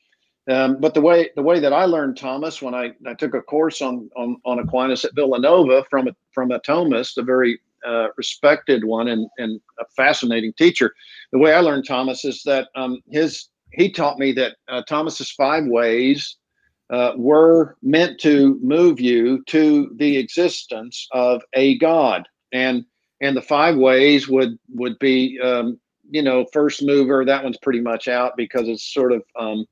[0.50, 3.42] Um, but the way the way that I learned Thomas when I, I took a
[3.42, 8.09] course on, on on Aquinas at Villanova from a, from a Thomas, a very uh,
[8.16, 10.93] respected one and, and a fascinating teacher.
[11.33, 15.31] The way I learned Thomas is that um, his he taught me that uh, Thomas's
[15.33, 16.37] five ways
[16.91, 22.85] uh, were meant to move you to the existence of a God, and
[23.20, 25.79] and the five ways would would be um,
[26.11, 27.24] you know first mover.
[27.24, 29.66] That one's pretty much out because it's sort of um,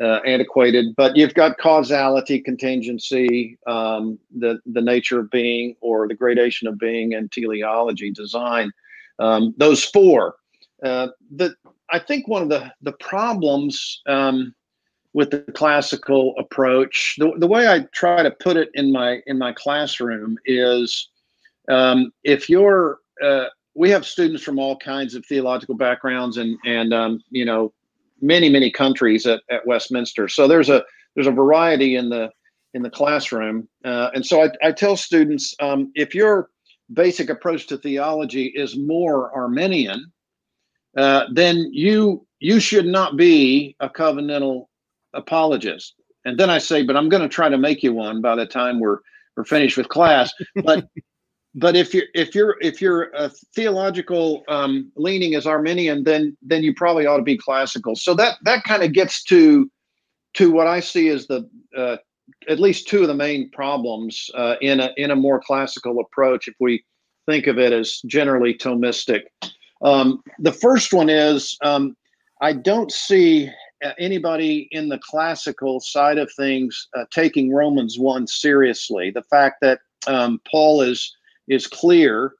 [0.00, 0.94] uh, antiquated.
[0.96, 6.78] But you've got causality, contingency, um, the the nature of being, or the gradation of
[6.78, 8.70] being, and teleology, design.
[9.18, 10.36] Um, those four.
[10.82, 11.54] Uh, the
[11.90, 14.54] I think one of the the problems um,
[15.12, 17.16] with the classical approach.
[17.18, 21.08] The, the way I try to put it in my in my classroom is
[21.68, 26.92] um, if you're uh, we have students from all kinds of theological backgrounds and and
[26.92, 27.72] um, you know
[28.20, 30.28] many many countries at, at Westminster.
[30.28, 32.30] So there's a there's a variety in the
[32.74, 36.48] in the classroom, uh, and so I, I tell students um, if your
[36.92, 40.12] basic approach to theology is more Arminian,
[40.96, 44.66] uh, then you you should not be a covenantal
[45.14, 45.94] apologist.
[46.24, 48.46] And then I say, but I'm going to try to make you one by the
[48.46, 48.98] time we're
[49.36, 50.32] we're finished with class.
[50.62, 50.86] But
[51.54, 56.62] but if you're if you're if you're a theological um, leaning as Arminian, then then
[56.62, 57.94] you probably ought to be classical.
[57.94, 59.70] So that that kind of gets to
[60.34, 61.96] to what I see as the uh,
[62.48, 66.48] at least two of the main problems uh, in a in a more classical approach.
[66.48, 66.84] If we
[67.26, 69.22] think of it as generally Thomistic,
[69.82, 71.94] um, the first one is um,
[72.40, 73.50] I don't see
[73.84, 79.10] uh, anybody in the classical side of things uh, taking Romans one seriously.
[79.10, 81.14] The fact that um, Paul is
[81.48, 82.34] is clear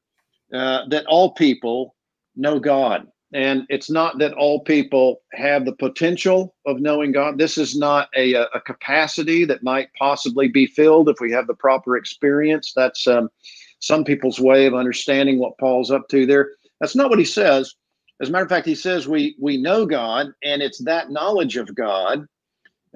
[0.53, 1.95] uh, that all people
[2.37, 7.39] know God, and it's not that all people have the potential of knowing God.
[7.39, 11.55] This is not a, a capacity that might possibly be filled if we have the
[11.55, 12.73] proper experience.
[12.75, 13.31] That's um,
[13.79, 16.51] some people's way of understanding what Paul's up to there.
[16.81, 17.75] That's not what he says.
[18.21, 21.57] As a matter of fact, he says we we know God, and it's that knowledge
[21.57, 22.27] of God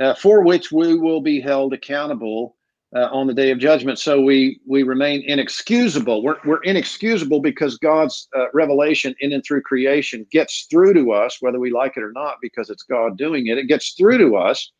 [0.00, 2.55] uh, for which we will be held accountable
[2.96, 3.98] uh, on the day of judgment.
[3.98, 6.22] So we we remain inexcusable.
[6.22, 11.36] We're we're inexcusable because God's uh, revelation in and through creation gets through to us,
[11.40, 13.58] whether we like it or not, because it's God doing it.
[13.58, 14.72] It gets through to us,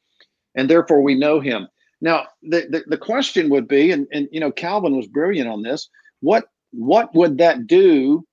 [0.54, 1.68] and therefore we know Him.
[2.00, 5.62] Now the the, the question would be, and and you know Calvin was brilliant on
[5.62, 5.88] this.
[6.20, 8.24] What what would that do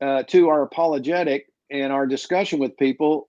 [0.00, 3.28] uh, to our apologetic and our discussion with people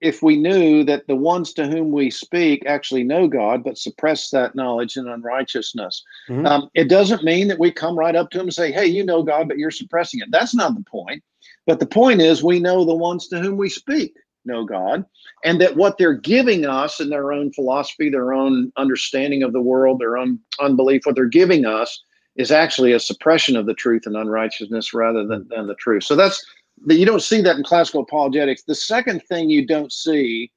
[0.00, 4.30] if we knew that the ones to whom we speak actually know God, but suppress
[4.30, 6.02] that knowledge in unrighteousness.
[6.28, 6.46] Mm-hmm.
[6.46, 9.04] Um, it doesn't mean that we come right up to them and say, Hey, you
[9.04, 10.28] know God, but you're suppressing it.
[10.30, 11.22] That's not the point.
[11.66, 14.14] But the point is, we know the ones to whom we speak
[14.44, 15.04] know God,
[15.44, 19.60] and that what they're giving us in their own philosophy, their own understanding of the
[19.60, 22.00] world, their own unbelief, what they're giving us
[22.36, 26.04] is actually a suppression of the truth and unrighteousness rather than, than the truth.
[26.04, 26.44] So that's
[26.86, 28.62] you don't see that in classical apologetics.
[28.62, 30.50] The second thing you don't see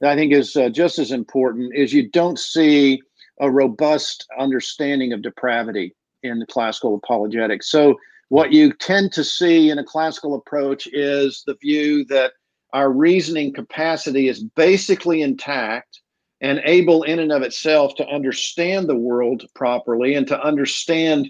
[0.00, 3.00] that I think is uh, just as important is you don't see
[3.40, 7.70] a robust understanding of depravity in the classical apologetics.
[7.70, 7.98] So
[8.28, 12.32] what you tend to see in a classical approach is the view that
[12.72, 16.00] our reasoning capacity is basically intact
[16.40, 21.28] and able in and of itself to understand the world properly and to understand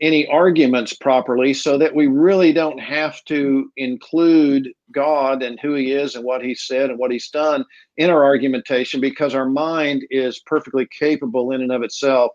[0.00, 5.92] any arguments properly so that we really don't have to include God and who he
[5.92, 7.64] is and what he said and what he's done
[7.96, 12.32] in our argumentation because our mind is perfectly capable in and of itself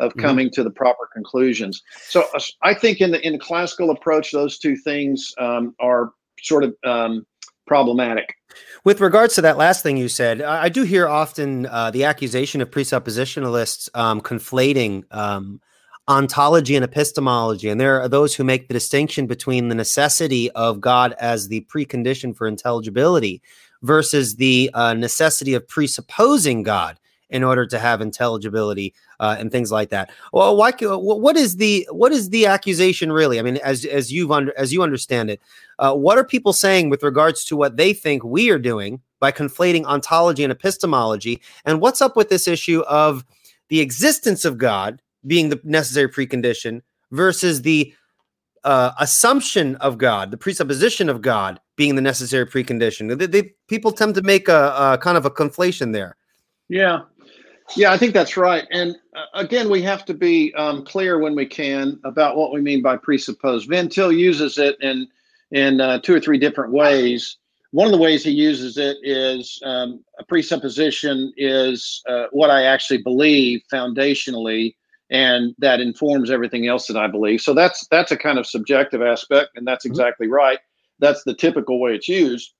[0.00, 0.20] of mm-hmm.
[0.20, 0.54] coming mm-hmm.
[0.54, 1.82] to the proper conclusions.
[2.08, 6.12] So uh, I think in the in the classical approach, those two things um, are
[6.42, 7.24] sort of um,
[7.66, 8.34] problematic.
[8.84, 12.04] With regards to that last thing you said, I, I do hear often uh, the
[12.04, 15.60] accusation of presuppositionalists um, conflating um,
[16.08, 17.68] ontology and epistemology.
[17.68, 21.62] And there are those who make the distinction between the necessity of God as the
[21.62, 23.40] precondition for intelligibility
[23.82, 26.98] versus the uh, necessity of presupposing God
[27.30, 30.10] in order to have intelligibility uh, and things like that.
[30.32, 33.38] Well, why, what is the what is the accusation really?
[33.38, 35.40] I mean, as as you've under, as you understand it,
[35.78, 39.32] uh, what are people saying with regards to what they think we are doing by
[39.32, 41.40] conflating ontology and epistemology?
[41.64, 43.24] And what's up with this issue of
[43.68, 47.94] the existence of God being the necessary precondition versus the
[48.64, 53.18] uh, assumption of God, the presupposition of God being the necessary precondition.
[53.18, 56.16] They, they, people tend to make a, a, kind of a conflation there.
[56.68, 57.00] Yeah,
[57.76, 58.66] yeah, I think that's right.
[58.70, 62.60] And uh, again, we have to be um, clear when we can about what we
[62.60, 63.64] mean by presuppose.
[63.64, 65.08] Van Til uses it in
[65.50, 67.36] in uh, two or three different ways.
[67.70, 72.64] One of the ways he uses it is um, a presupposition is uh, what I
[72.64, 74.74] actually believe foundationally
[75.10, 77.40] and that informs everything else that I believe.
[77.40, 79.92] So that's that's a kind of subjective aspect, and that's mm-hmm.
[79.92, 80.34] exactly mm-hmm.
[80.34, 80.58] right.
[80.98, 82.54] That's the typical way it's used.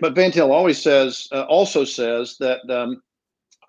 [0.00, 3.02] But Van Til always says, uh, also says that um,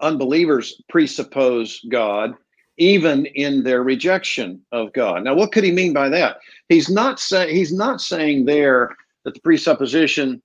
[0.02, 2.34] unbelievers presuppose God
[2.78, 5.24] even in their rejection of God.
[5.24, 6.38] Now, what could he mean by that?
[6.70, 8.96] He's not saying he's not saying there
[9.26, 10.42] that the presupposition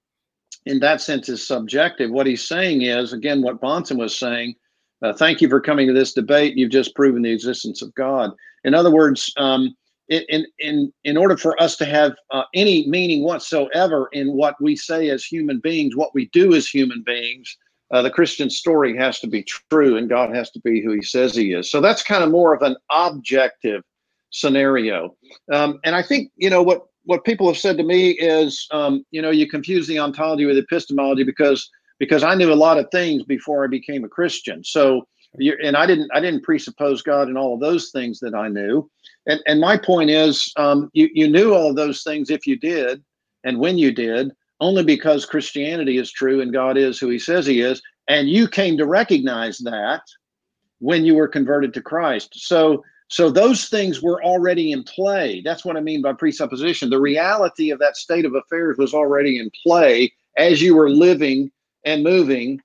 [0.67, 2.11] in that sense is subjective.
[2.11, 4.55] What he's saying is, again, what Bahnsen was saying.
[5.03, 6.57] Uh, thank you for coming to this debate.
[6.57, 8.31] You've just proven the existence of God.
[8.65, 9.77] In other words, um,
[10.09, 14.75] in in in order for us to have uh, any meaning whatsoever in what we
[14.75, 17.57] say as human beings, what we do as human beings,
[17.91, 21.03] uh, the Christian story has to be true and God has to be who he
[21.03, 21.71] says he is.
[21.71, 23.83] So that's kind of more of an objective
[24.31, 25.17] scenario.
[25.53, 29.05] Um, and I think, you know, what, what people have said to me is, um,
[29.11, 32.91] you know, you confuse the ontology with epistemology because because I knew a lot of
[32.91, 34.65] things before I became a Christian.
[34.65, 35.07] So,
[35.63, 38.91] and I didn't I didn't presuppose God in all of those things that I knew.
[39.27, 42.57] And and my point is, um, you you knew all of those things if you
[42.57, 43.03] did,
[43.45, 47.47] and when you did, only because Christianity is true and God is who he says
[47.47, 47.83] he is.
[48.09, 50.03] And you came to recognize that
[50.81, 52.31] when you were converted to Christ.
[52.35, 55.41] So so those things were already in play.
[55.43, 56.91] That's what I mean by presupposition.
[56.91, 61.51] The reality of that state of affairs was already in play as you were living
[61.89, 62.61] and moving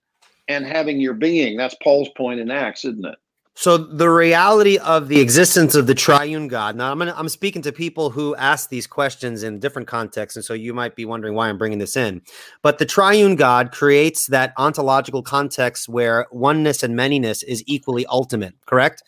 [0.47, 1.57] and having your being.
[1.57, 3.15] That's Paul's point in Acts, isn't it?
[3.55, 6.75] So the reality of the existence of the triune God.
[6.75, 10.43] Now I'm gonna, I'm speaking to people who ask these questions in different contexts, and
[10.43, 12.23] so you might be wondering why I'm bringing this in.
[12.63, 18.55] But the triune God creates that ontological context where oneness and manyness is equally ultimate.
[18.65, 19.03] Correct.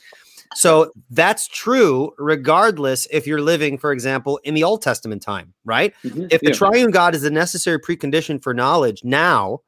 [0.54, 5.94] So that's true regardless if you're living, for example, in the Old Testament time, right?
[6.04, 6.28] Mm-hmm.
[6.30, 6.56] If the yeah.
[6.56, 9.62] triune God is a necessary precondition for knowledge now,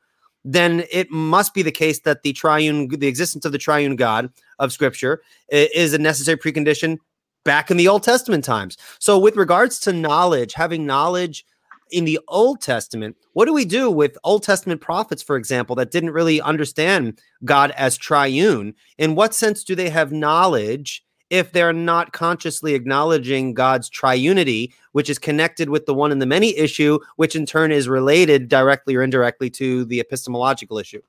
[0.50, 4.32] then it must be the case that the triune, the existence of the triune God
[4.60, 6.98] of Scripture is a necessary precondition
[7.44, 8.78] back in the Old Testament times.
[8.98, 11.46] So, with regards to knowledge, having knowledge
[11.92, 15.92] in the Old Testament, what do we do with Old Testament prophets, for example, that
[15.92, 18.74] didn't really understand God as triune?
[18.98, 25.10] In what sense do they have knowledge if they're not consciously acknowledging God's triunity, which
[25.10, 28.96] is connected with the one and the many issue, which in turn is related directly
[28.96, 31.02] or indirectly to the epistemological issue?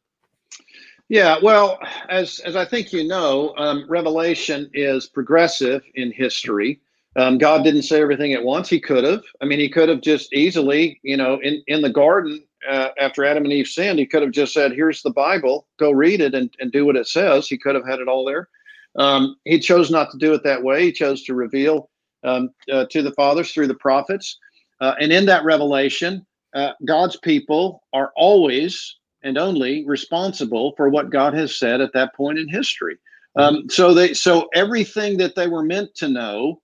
[1.08, 1.78] Yeah, well,
[2.10, 6.80] as as I think you know, um, Revelation is progressive in history.
[7.16, 8.68] Um, God didn't say everything at once.
[8.68, 9.22] He could have.
[9.40, 13.24] I mean, he could have just easily, you know, in in the garden uh, after
[13.24, 15.66] Adam and Eve sinned, he could have just said, "Here's the Bible.
[15.78, 18.26] Go read it and and do what it says." He could have had it all
[18.26, 18.48] there.
[18.97, 20.84] Um, he chose not to do it that way.
[20.84, 21.91] He chose to reveal
[22.24, 24.39] um, uh, to the fathers through the prophets.
[24.80, 31.11] Uh, and in that revelation, uh, God's people are always and only responsible for what
[31.11, 32.97] God has said at that point in history.
[33.36, 36.61] Um, so they, so everything that they were meant to know,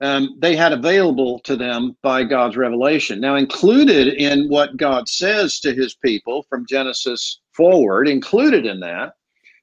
[0.00, 3.20] um, they had available to them by God's revelation.
[3.20, 9.14] Now, included in what God says to His people from Genesis forward, included in that,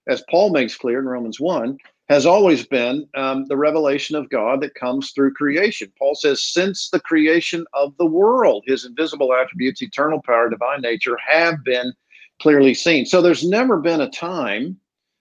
[0.08, 1.78] as Paul makes clear in Romans one,
[2.10, 5.92] has always been um, the revelation of God that comes through creation.
[5.98, 11.18] Paul says, since the creation of the world, his invisible attributes, eternal power, divine nature
[11.26, 11.94] have been
[12.42, 13.06] clearly seen.
[13.06, 14.78] So there's never been a time,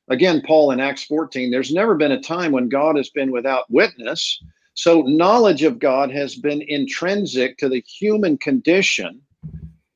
[0.08, 3.70] again, Paul in Acts 14, there's never been a time when God has been without
[3.70, 4.42] witness.
[4.74, 9.20] So knowledge of God has been intrinsic to the human condition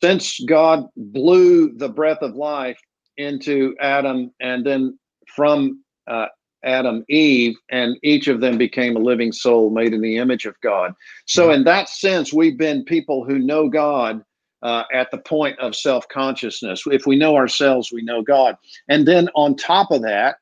[0.00, 2.78] since God blew the breath of life
[3.16, 4.98] into Adam and then
[5.34, 6.26] from uh,
[6.64, 10.58] Adam, Eve, and each of them became a living soul made in the image of
[10.62, 10.94] God.
[11.26, 14.24] So, in that sense, we've been people who know God
[14.62, 16.84] uh, at the point of self consciousness.
[16.86, 18.56] If we know ourselves, we know God.
[18.88, 20.36] And then on top of that,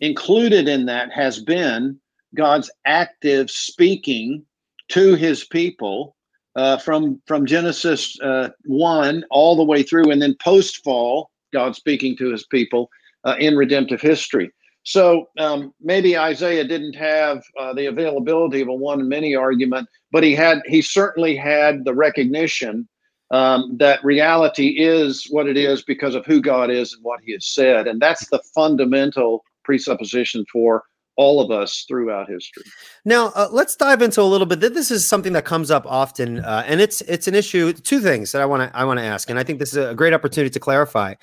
[0.00, 1.98] included in that has been
[2.34, 4.44] God's active speaking
[4.88, 6.16] to his people
[6.56, 11.76] uh, from, from Genesis uh, 1 all the way through, and then post fall, God
[11.76, 12.90] speaking to his people
[13.24, 14.50] uh, in redemptive history.
[14.82, 19.88] So um, maybe Isaiah didn't have uh, the availability of a one and many argument,
[20.10, 22.88] but he had he certainly had the recognition
[23.30, 27.32] um, that reality is what it is because of who God is and what He
[27.32, 30.82] has said, and that's the fundamental presupposition for
[31.20, 32.64] all of us throughout history.
[33.04, 34.60] Now, uh, let's dive into a little bit.
[34.60, 37.74] This is something that comes up often, uh, and it's it's an issue.
[37.74, 39.76] Two things that I want to I want to ask, and I think this is
[39.76, 41.14] a great opportunity to clarify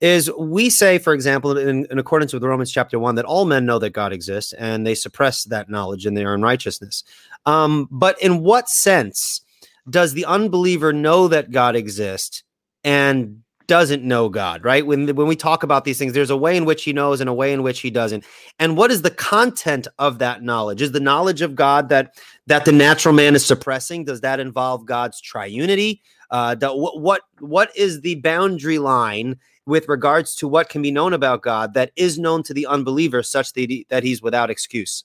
[0.00, 3.64] is we say, for example, in, in, accordance with Romans chapter one, that all men
[3.64, 7.04] know that God exists and they suppress that knowledge in their unrighteousness.
[7.46, 9.44] Um, but in what sense
[9.88, 12.42] does the unbeliever know that God exists
[12.82, 14.86] and doesn't know God, right?
[14.86, 17.28] When when we talk about these things, there's a way in which he knows and
[17.28, 18.24] a way in which he doesn't.
[18.58, 20.82] And what is the content of that knowledge?
[20.82, 24.04] Is the knowledge of God that that the natural man is suppressing?
[24.04, 26.00] Does that involve God's triunity?
[26.30, 29.36] Uh, what what what is the boundary line
[29.66, 33.22] with regards to what can be known about God that is known to the unbeliever,
[33.22, 35.04] such that he, that he's without excuse?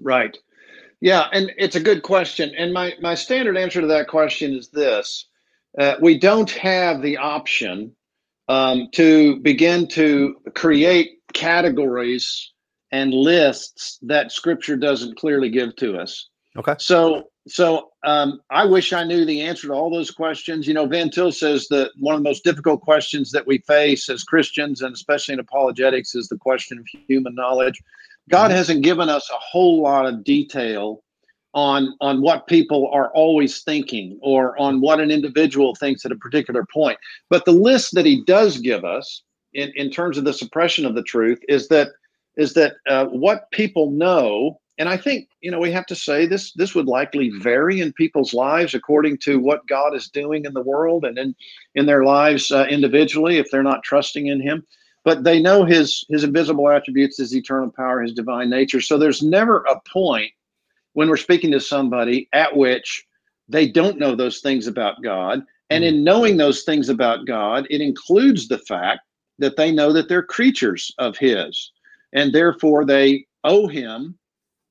[0.00, 0.36] Right.
[1.00, 2.54] Yeah, and it's a good question.
[2.56, 5.26] And my my standard answer to that question is this:
[5.78, 7.94] uh, we don't have the option
[8.48, 12.52] um, to begin to create categories
[12.92, 16.28] and lists that Scripture doesn't clearly give to us.
[16.56, 16.74] Okay.
[16.78, 20.66] So so um, I wish I knew the answer to all those questions.
[20.66, 24.08] You know, Van Til says that one of the most difficult questions that we face
[24.08, 27.82] as Christians, and especially in apologetics, is the question of human knowledge.
[28.30, 28.56] God mm-hmm.
[28.56, 31.03] hasn't given us a whole lot of detail
[31.54, 36.16] on on what people are always thinking or on what an individual thinks at a
[36.16, 36.98] particular point.
[37.30, 39.22] But the list that he does give us
[39.54, 41.88] in, in terms of the suppression of the truth is that
[42.36, 46.26] is that uh, what people know and I think you know we have to say
[46.26, 50.54] this this would likely vary in people's lives according to what God is doing in
[50.54, 51.34] the world and in
[51.74, 54.66] in their lives uh, individually if they're not trusting in him
[55.04, 59.22] but they know his his invisible attributes his eternal power his divine nature so there's
[59.22, 60.32] never a point
[60.94, 63.04] when we're speaking to somebody at which
[63.48, 65.42] they don't know those things about God.
[65.70, 65.88] And hmm.
[65.88, 69.00] in knowing those things about God it includes the fact
[69.38, 71.72] that they know that they're creatures of his
[72.12, 74.18] and therefore they owe him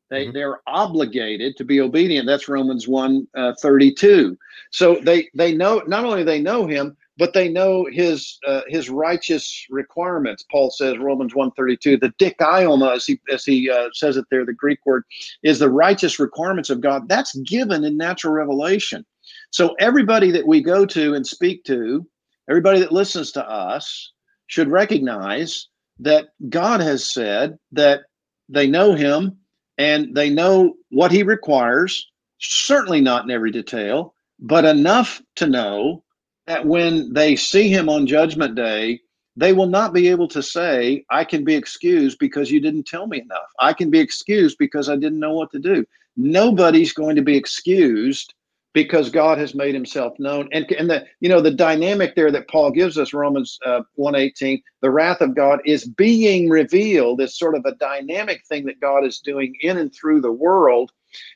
[0.09, 0.33] they, mm-hmm.
[0.33, 2.27] They're obligated to be obedient.
[2.27, 4.37] That's Romans 1 uh, 32.
[4.71, 8.89] So they, they know, not only they know him, but they know his uh, his
[8.89, 10.43] righteous requirements.
[10.51, 14.53] Paul says Romans 132, the dikaioma, as he as he uh, says it there, the
[14.53, 15.03] Greek word
[15.43, 17.07] is the righteous requirements of God.
[17.07, 19.05] That's given in natural revelation.
[19.51, 22.05] So everybody that we go to and speak to,
[22.49, 24.11] everybody that listens to us,
[24.47, 25.67] should recognize
[25.99, 28.01] that God has said that
[28.49, 29.37] they know Him
[29.77, 32.09] and they know what he requires,
[32.39, 36.03] certainly not in every detail, but enough to know
[36.47, 38.99] that when they see him on Judgment Day,
[39.35, 43.07] they will not be able to say, I can be excused because you didn't tell
[43.07, 43.49] me enough.
[43.59, 45.85] I can be excused because I didn't know what to do.
[46.15, 48.33] Nobody's going to be excused
[48.73, 50.49] because God has made himself known.
[50.51, 54.61] And, and the, you know, the dynamic there that Paul gives us, Romans uh, 118,
[54.81, 57.21] the wrath of God is being revealed.
[57.21, 60.91] It's sort of a dynamic thing that God is doing in and through the world.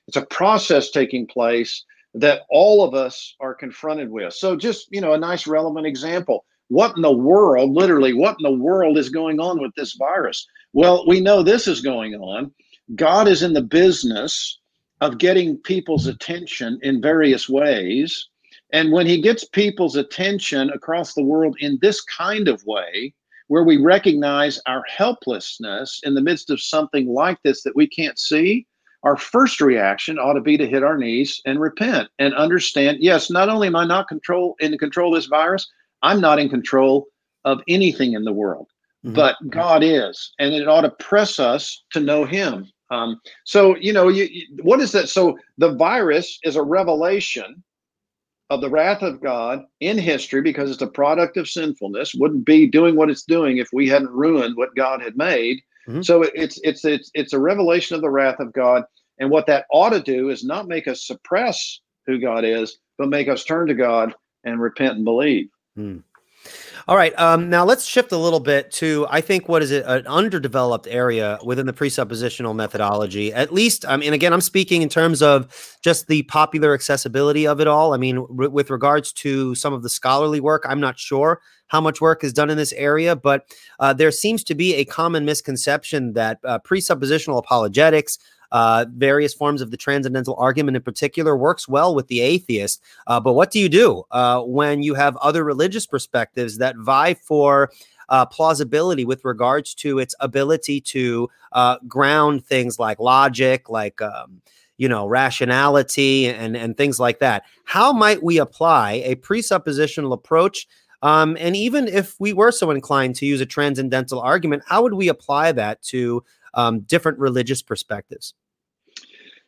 [0.08, 1.86] It's a process taking place
[2.16, 4.34] that all of us are confronted with.
[4.34, 6.46] So just, you know, a nice relevant example.
[6.70, 10.48] What in the world, literally, what in the world is going on with this virus?
[10.74, 12.52] Well, we know this is going on.
[12.96, 14.60] God is in the business
[15.02, 18.28] of getting people's attention in various ways.
[18.74, 23.14] And when he gets people's attention across the world in this kind of way,
[23.48, 28.20] where we recognize our helplessness in the midst of something like this that we can't
[28.20, 28.68] see,
[29.04, 33.30] our first reaction ought to be to hit our knees and repent and understand yes,
[33.30, 35.68] not only am I not control in control of this virus,
[36.02, 37.08] I'm not in control
[37.46, 38.68] of anything in the world,
[39.06, 39.16] mm-hmm.
[39.16, 40.34] but God is.
[40.40, 44.64] And it ought to press us to know him um, so you know, you, you,
[44.64, 45.10] what is that?
[45.10, 47.64] So the virus is a revelation
[48.50, 52.16] of the wrath of God in history because it's a product of sinfulness.
[52.16, 55.62] Wouldn't be doing what it's doing if we hadn't ruined what God had made.
[55.88, 56.02] Mm-hmm.
[56.02, 58.84] So it's it's it's it's a revelation of the wrath of God,
[59.20, 63.10] and what that ought to do is not make us suppress who God is, but
[63.10, 64.14] make us turn to God
[64.44, 65.50] and repent and believe.
[65.78, 66.04] Mm.
[66.90, 67.14] All right.
[67.20, 70.88] Um, now let's shift a little bit to I think what is it an underdeveloped
[70.88, 73.34] area within the presuppositional methodology.
[73.34, 77.60] At least, I mean, again, I'm speaking in terms of just the popular accessibility of
[77.60, 77.94] it all.
[77.94, 81.82] I mean, r- with regards to some of the scholarly work, I'm not sure how
[81.82, 85.26] much work is done in this area, but uh, there seems to be a common
[85.26, 88.18] misconception that uh, presuppositional apologetics
[88.52, 92.82] uh, various forms of the transcendental argument in particular works well with the atheist.
[93.08, 97.14] Uh, but what do you do uh, when you have other religious perspectives that vie
[97.14, 97.72] for?
[98.10, 104.42] Uh, plausibility with regards to its ability to uh, ground things like logic, like um,
[104.78, 107.44] you know rationality, and and things like that.
[107.66, 110.70] How might we apply a presuppositional approach?
[111.02, 114.94] Um, and even if we were so inclined to use a transcendental argument, how would
[114.94, 116.24] we apply that to
[116.58, 118.34] um, different religious perspectives.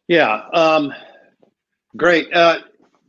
[0.10, 0.92] Yeah, um,
[1.96, 2.34] great.
[2.34, 2.60] Uh,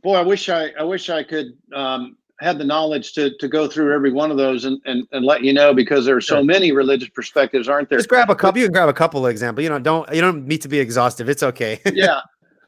[0.03, 3.67] boy, I wish I, I wish I could um, have the knowledge to to go
[3.67, 6.43] through every one of those and, and, and let you know because there are so
[6.43, 7.97] many religious perspectives, aren't there?
[7.97, 8.61] Just grab a couple.
[8.61, 9.63] You can grab a couple of examples.
[9.63, 11.27] You know, don't you don't need to be exhaustive.
[11.27, 11.81] It's okay.
[11.91, 12.21] yeah,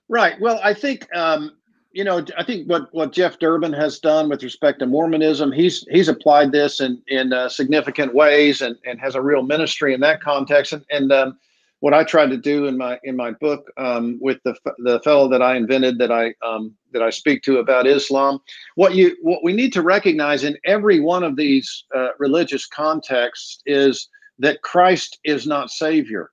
[0.10, 0.34] right.
[0.42, 1.52] Well, I think um,
[1.92, 5.86] you know, I think what what Jeff Durbin has done with respect to Mormonism, he's
[5.92, 10.00] he's applied this in in uh, significant ways and and has a real ministry in
[10.00, 10.74] that context.
[10.74, 11.38] And, and um,
[11.84, 15.28] what I tried to do in my in my book um, with the the fellow
[15.28, 18.40] that I invented that I um, that I speak to about Islam.
[18.76, 23.62] What you what we need to recognize in every one of these uh, religious contexts
[23.66, 24.08] is
[24.40, 26.32] that Christ is not Savior,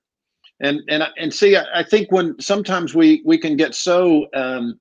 [0.61, 4.79] and and and see, I, I think when sometimes we we can get so um,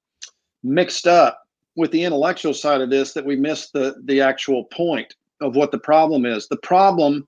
[0.62, 1.42] mixed up
[1.74, 5.72] with the intellectual side of this that we miss the the actual point of what
[5.72, 6.46] the problem is.
[6.46, 7.26] The problem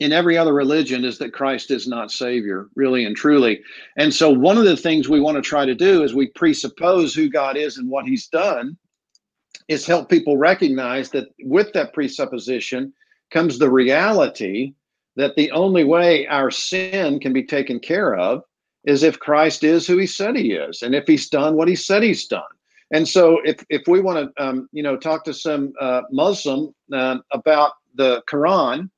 [0.00, 3.60] in every other religion is that Christ is not Savior, really and truly.
[3.96, 7.14] And so, one of the things we want to try to do is we presuppose
[7.14, 8.76] who God is and what He's done,
[9.66, 12.92] is help people recognize that with that presupposition
[13.30, 14.74] comes the reality
[15.16, 18.42] that the only way our sin can be taken care of
[18.84, 21.76] is if Christ is who He said He is, and if He's done what He
[21.76, 22.42] said He's done.
[22.92, 26.72] And so, if if we want to, um, you know, talk to some uh, Muslim
[26.92, 28.90] uh, about the Quran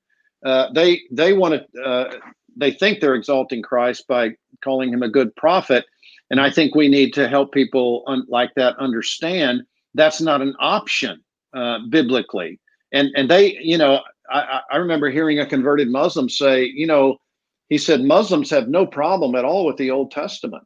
[0.44, 2.12] uh, they they want to uh,
[2.56, 4.30] they think they're exalting Christ by
[4.62, 5.84] calling him a good prophet,
[6.30, 9.62] and I think we need to help people un- like that understand
[9.94, 11.22] that's not an option
[11.54, 12.58] uh, biblically.
[12.92, 14.00] And and they, you know,
[14.30, 17.18] I, I remember hearing a converted Muslim say, you know,
[17.68, 20.64] he said Muslims have no problem at all with the Old Testament.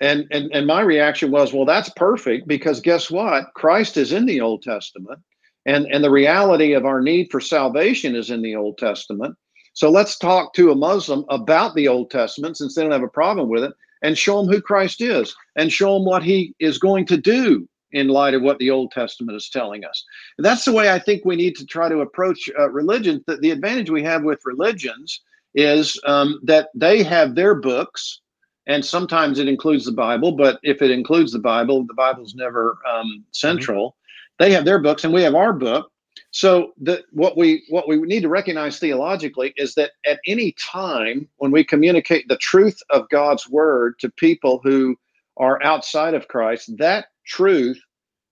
[0.00, 3.54] And, and and my reaction was, well, that's perfect because guess what?
[3.54, 5.20] Christ is in the Old Testament
[5.66, 9.36] and and the reality of our need for salvation is in the Old Testament.
[9.74, 13.08] So let's talk to a Muslim about the Old Testament since they don't have a
[13.08, 13.72] problem with it
[14.02, 17.66] and show them who Christ is and show them what he is going to do
[17.92, 20.04] in light of what the Old Testament is telling us.
[20.36, 23.22] And that's the way I think we need to try to approach uh, religion.
[23.26, 25.20] The, the advantage we have with religions
[25.54, 28.20] is um, that they have their books,
[28.66, 32.78] and sometimes it includes the Bible, but if it includes the Bible, the Bible's never
[32.90, 33.96] um, central.
[34.42, 35.88] They have their books and we have our book.
[36.32, 41.28] So the, what we what we need to recognize theologically is that at any time
[41.36, 44.96] when we communicate the truth of God's word to people who
[45.36, 47.80] are outside of Christ, that truth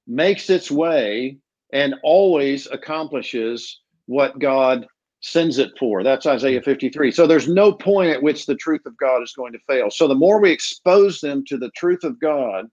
[0.09, 1.39] makes its way
[1.73, 4.89] and always accomplishes what God
[5.21, 6.03] sends it for.
[6.03, 7.13] That's Isaiah 53.
[7.13, 9.93] So there's no point at which the truth of God is going to fail.
[9.93, 12.67] So the more we expose them to the truth of God,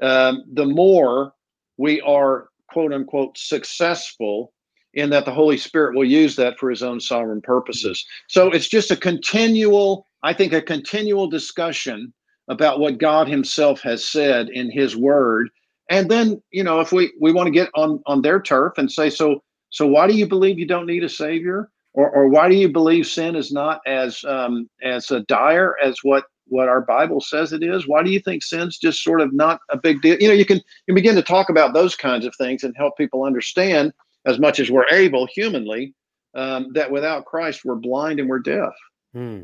[0.00, 1.32] um, the more
[1.76, 4.52] we are quote unquote successful
[4.94, 8.04] in that the Holy Spirit will use that for his own sovereign purposes.
[8.28, 12.12] So it's just a continual, I think, a continual discussion
[12.48, 15.48] about what God himself has said in his word.
[15.88, 18.90] And then, you know, if we, we want to get on, on their turf and
[18.90, 21.70] say, so, so why do you believe you don't need a savior?
[21.92, 25.98] Or, or why do you believe sin is not as um, as a dire as
[26.04, 27.88] what what our Bible says it is?
[27.88, 30.16] Why do you think sin's just sort of not a big deal?
[30.20, 32.96] You know, you can you begin to talk about those kinds of things and help
[32.96, 33.92] people understand
[34.26, 35.94] as much as we're able humanly
[36.34, 38.72] um, that without Christ we're blind and we're deaf.
[39.12, 39.42] Hmm.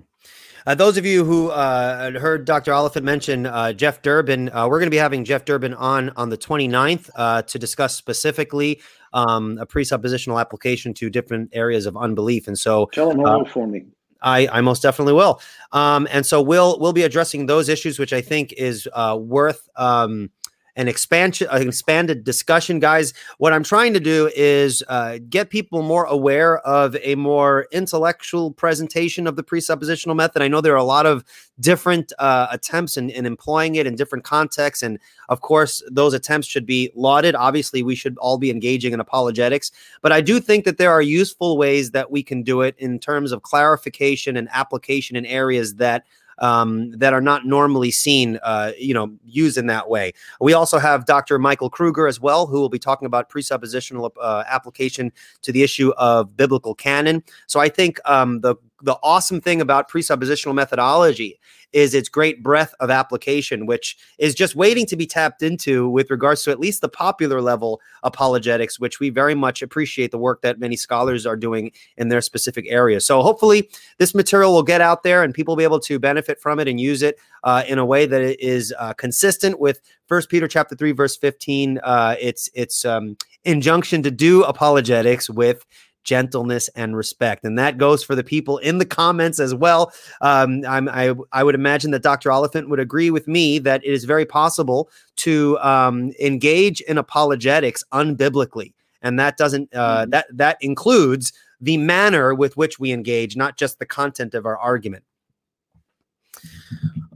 [0.67, 2.73] Uh, those of you who uh, heard Dr.
[2.73, 6.29] Oliphint mention uh, Jeff Durbin, uh, we're going to be having Jeff Durbin on on
[6.29, 8.81] the 29th uh, to discuss specifically
[9.13, 12.49] um, a presuppositional application to different areas of unbelief.
[12.49, 13.85] And so, tell him hello uh, for me.
[14.23, 15.41] I, I most definitely will.
[15.73, 19.69] Um, and so we'll we'll be addressing those issues, which I think is uh, worth
[19.77, 20.31] um,
[20.77, 23.15] an expansion, an expanded discussion, guys.
[23.39, 28.53] What I'm trying to do is uh, get people more aware of a more intellectual
[28.53, 30.43] presentation of the presuppositional method.
[30.43, 31.25] I know there are a lot of
[31.59, 34.99] different uh, attempts in, in employing it in different contexts, and
[35.31, 37.35] of course, those attempts should be lauded.
[37.35, 39.73] Obviously, we should all be engaging in apologetics,
[40.03, 42.99] but I do think that there are useful ways that we can do it in
[42.99, 46.05] terms of clarification and application in areas that
[46.39, 50.13] um, that are not normally seen, uh, you know, used in that way.
[50.41, 51.39] We also have Dr.
[51.39, 55.93] Michael Kruger as well, who will be talking about presuppositional uh, application to the issue
[55.97, 57.23] of biblical canon.
[57.47, 58.57] So I think um, the
[58.87, 61.39] the awesome thing about presuppositional methodology
[61.73, 66.09] is its great breadth of application, which is just waiting to be tapped into with
[66.11, 70.41] regards to at least the popular level apologetics, which we very much appreciate the work
[70.41, 73.05] that many scholars are doing in their specific areas.
[73.05, 73.69] So hopefully
[73.99, 76.69] this material will get out there and people will be able to benefit from it
[76.69, 80.77] and use it uh, in a way that is uh, consistent with First Peter chapter
[80.77, 81.81] three verse fifteen.
[81.83, 85.67] Uh, it's it's um, injunction to do apologetics with
[86.07, 87.45] gentleness and respect.
[87.45, 89.93] And that goes for the people in the comments as well.
[90.23, 92.31] Um, i I, would imagine that Dr.
[92.31, 97.85] Oliphint would agree with me that it is very possible to um, engage in apologetics
[97.93, 98.73] unbiblically.
[99.03, 100.11] And that doesn't, uh, mm-hmm.
[100.11, 104.57] that, that includes the manner with which we engage, not just the content of our
[104.57, 105.05] argument.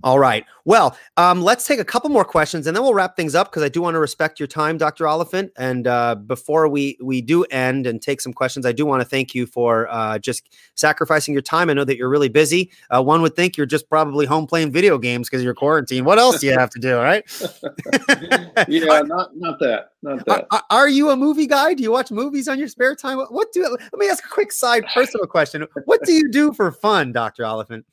[0.02, 0.46] All right.
[0.64, 3.62] Well, um, let's take a couple more questions and then we'll wrap things up because
[3.62, 5.04] I do want to respect your time, Dr.
[5.04, 5.50] Oliphint.
[5.56, 9.04] And uh, before we we do end and take some questions, I do want to
[9.04, 11.68] thank you for uh, just sacrificing your time.
[11.68, 12.70] I know that you're really busy.
[12.88, 16.06] Uh, one would think you're just probably home playing video games because you're quarantined.
[16.06, 16.96] What else do you have to do?
[16.96, 17.24] Right?
[18.68, 19.90] yeah, not not that.
[20.02, 20.46] Not that.
[20.50, 21.74] Are, are, you a movie guy?
[21.74, 23.18] Do you watch movies on your spare time?
[23.18, 23.64] What, what do?
[23.64, 25.66] Let me ask a quick side personal question.
[25.84, 27.42] What do you do for fun, Dr.
[27.42, 27.84] Oliphint?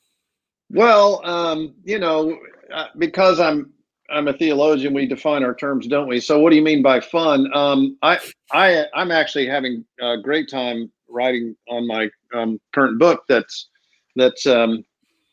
[0.70, 2.38] Well, um, you know,
[2.72, 3.72] uh, because I'm
[4.10, 6.20] I'm a theologian, we define our terms, don't we?
[6.20, 7.50] So, what do you mean by fun?
[7.54, 8.18] Um, I
[8.52, 13.68] I I'm actually having a great time writing on my um, current book that's
[14.16, 14.84] that's um,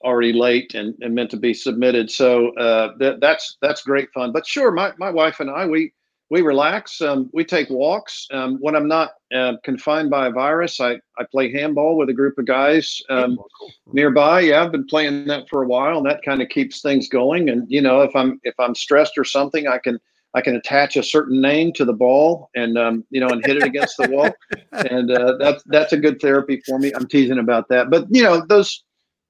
[0.03, 2.09] already late and, and meant to be submitted.
[2.11, 4.31] So uh, that that's that's great fun.
[4.31, 5.91] But sure, my my wife and I we
[6.29, 7.01] we relax.
[7.01, 8.27] Um, we take walks.
[8.31, 12.13] Um, when I'm not uh, confined by a virus, I, I play handball with a
[12.13, 13.37] group of guys um,
[13.93, 14.41] nearby.
[14.41, 17.49] Yeah, I've been playing that for a while, and that kind of keeps things going.
[17.49, 19.99] And you know, if I'm if I'm stressed or something, I can
[20.33, 23.57] I can attach a certain name to the ball and um, you know and hit
[23.57, 24.29] it against the wall,
[24.71, 26.91] and uh, that's that's a good therapy for me.
[26.95, 28.83] I'm teasing about that, but you know those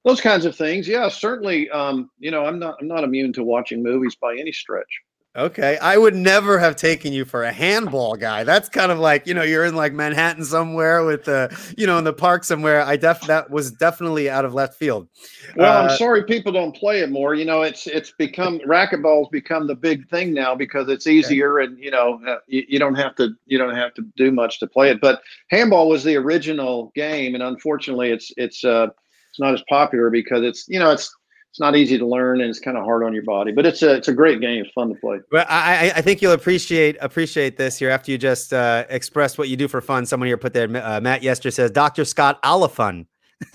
[0.06, 0.88] those kinds of things.
[0.88, 1.68] Yeah, certainly.
[1.70, 5.02] Um, you know, I'm not I'm not immune to watching movies by any stretch.
[5.36, 5.76] Okay.
[5.78, 8.42] I would never have taken you for a handball guy.
[8.42, 11.98] That's kind of like, you know, you're in like Manhattan somewhere with the, you know,
[11.98, 12.80] in the park somewhere.
[12.80, 15.08] I def that was definitely out of left field.
[15.54, 17.34] Well, uh, I'm sorry people don't play it more.
[17.34, 21.70] You know, it's it's become racquetball's become the big thing now because it's easier okay.
[21.70, 24.58] and you know, uh, you, you don't have to you don't have to do much
[24.60, 25.00] to play it.
[25.00, 28.88] But handball was the original game and unfortunately it's it's uh
[29.36, 31.14] it's not as popular because it's, you know, it's
[31.56, 33.82] it's not easy to learn and it's kind of hard on your body, but it's
[33.82, 34.62] a it's a great game.
[34.62, 35.20] It's fun to play.
[35.32, 39.48] Well, I, I think you'll appreciate appreciate this here after you just uh, expressed what
[39.48, 40.04] you do for fun.
[40.04, 42.04] Someone here put there, uh, Matt Yester says, Dr.
[42.04, 43.06] Scott Oliphint.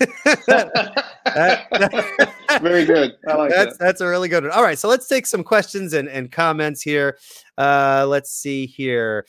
[2.60, 3.12] Very good.
[3.28, 3.78] I like that's that.
[3.78, 4.52] that's a really good one.
[4.52, 7.18] All right, so let's take some questions and, and comments here.
[7.56, 9.26] Uh, let's see here.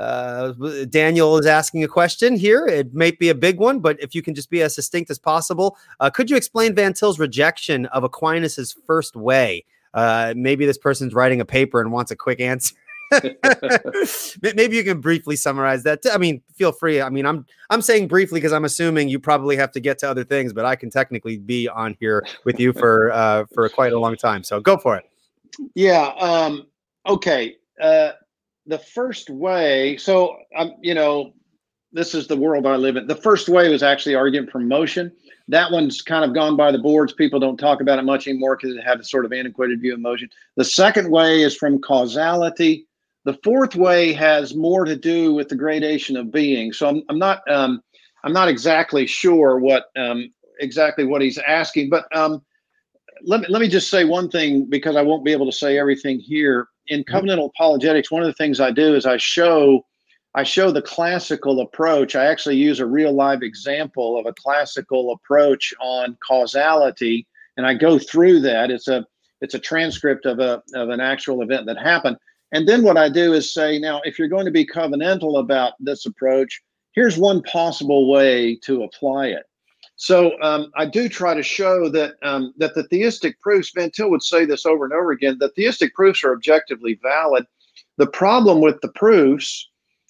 [0.00, 0.54] Uh,
[0.88, 2.66] Daniel is asking a question here.
[2.66, 5.18] It may be a big one, but if you can just be as succinct as
[5.18, 9.64] possible, uh, could you explain Van Til's rejection of Aquinas's first way?
[9.92, 12.74] Uh, maybe this person's writing a paper and wants a quick answer.
[14.54, 16.00] maybe you can briefly summarize that.
[16.10, 17.02] I mean, feel free.
[17.02, 20.08] I mean, I'm I'm saying briefly because I'm assuming you probably have to get to
[20.08, 23.92] other things, but I can technically be on here with you for uh, for quite
[23.92, 24.44] a long time.
[24.44, 25.10] So go for it.
[25.74, 26.12] Yeah.
[26.20, 26.68] Um,
[27.06, 27.56] okay.
[27.82, 28.12] Uh,
[28.70, 31.34] the first way, so um, you know,
[31.92, 33.08] this is the world I live in.
[33.08, 35.10] The first way was actually argument from motion.
[35.48, 37.12] That one's kind of gone by the boards.
[37.12, 39.92] People don't talk about it much anymore because it had a sort of antiquated view
[39.92, 40.30] of motion.
[40.56, 42.86] The second way is from causality.
[43.24, 46.72] The fourth way has more to do with the gradation of being.
[46.72, 47.82] So I'm, I'm not um,
[48.22, 52.40] I'm not exactly sure what um, exactly what he's asking, but um,
[53.24, 55.76] let me let me just say one thing because I won't be able to say
[55.76, 57.16] everything here in mm-hmm.
[57.16, 59.86] covenantal apologetics, one of the things I do is I show
[60.34, 62.14] I show the classical approach.
[62.14, 67.26] I actually use a real live example of a classical approach on causality,
[67.56, 68.70] and I go through that.
[68.70, 69.06] It's a
[69.40, 72.16] it's a transcript of a of an actual event that happened.
[72.52, 75.74] And then what I do is say, now, if you're going to be covenantal about
[75.78, 76.60] this approach,
[76.92, 79.44] here's one possible way to apply it.
[80.00, 84.08] So um, I do try to show that um, that the theistic proofs, Van Til
[84.08, 87.44] would say this over and over again, the theistic proofs are objectively valid.
[87.98, 89.68] The problem with the proofs,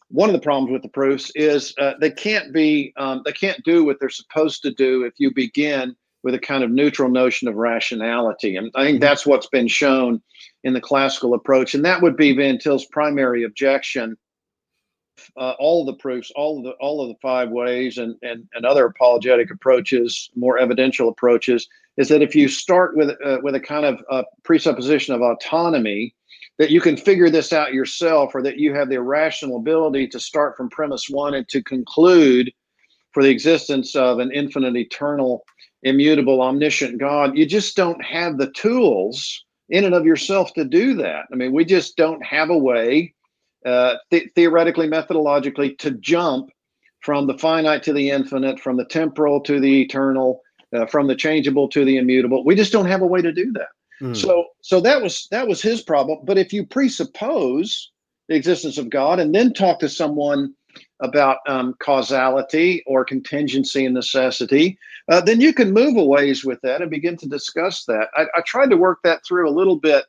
[0.08, 3.60] one of the problems with the proofs is uh, they can't be, um, they can't
[3.64, 7.48] do what they're supposed to do if you begin with a kind of neutral notion
[7.48, 8.54] of rationality.
[8.54, 9.00] And I think mm-hmm.
[9.00, 10.22] that's what's been shown
[10.62, 11.74] in the classical approach.
[11.74, 14.16] And that would be Van Til's primary objection
[15.36, 18.48] uh, all of the proofs, all of the all of the five ways, and and
[18.54, 23.54] and other apologetic approaches, more evidential approaches, is that if you start with uh, with
[23.54, 26.14] a kind of uh, presupposition of autonomy,
[26.58, 30.20] that you can figure this out yourself, or that you have the irrational ability to
[30.20, 32.52] start from premise one and to conclude
[33.12, 35.44] for the existence of an infinite, eternal,
[35.82, 40.94] immutable, omniscient God, you just don't have the tools in and of yourself to do
[40.94, 41.26] that.
[41.32, 43.14] I mean, we just don't have a way
[43.64, 46.50] uh, th- theoretically, methodologically, to jump
[47.00, 50.40] from the finite to the infinite, from the temporal to the eternal,
[50.74, 52.44] uh, from the changeable to the immutable.
[52.44, 53.68] We just don't have a way to do that.
[54.00, 54.16] Mm.
[54.16, 56.20] So, so that was that was his problem.
[56.24, 57.90] But if you presuppose
[58.28, 60.54] the existence of God and then talk to someone
[61.00, 64.78] about um, causality or contingency and necessity,
[65.08, 68.08] uh, then you can move a ways with that and begin to discuss that.
[68.14, 70.04] I, I tried to work that through a little bit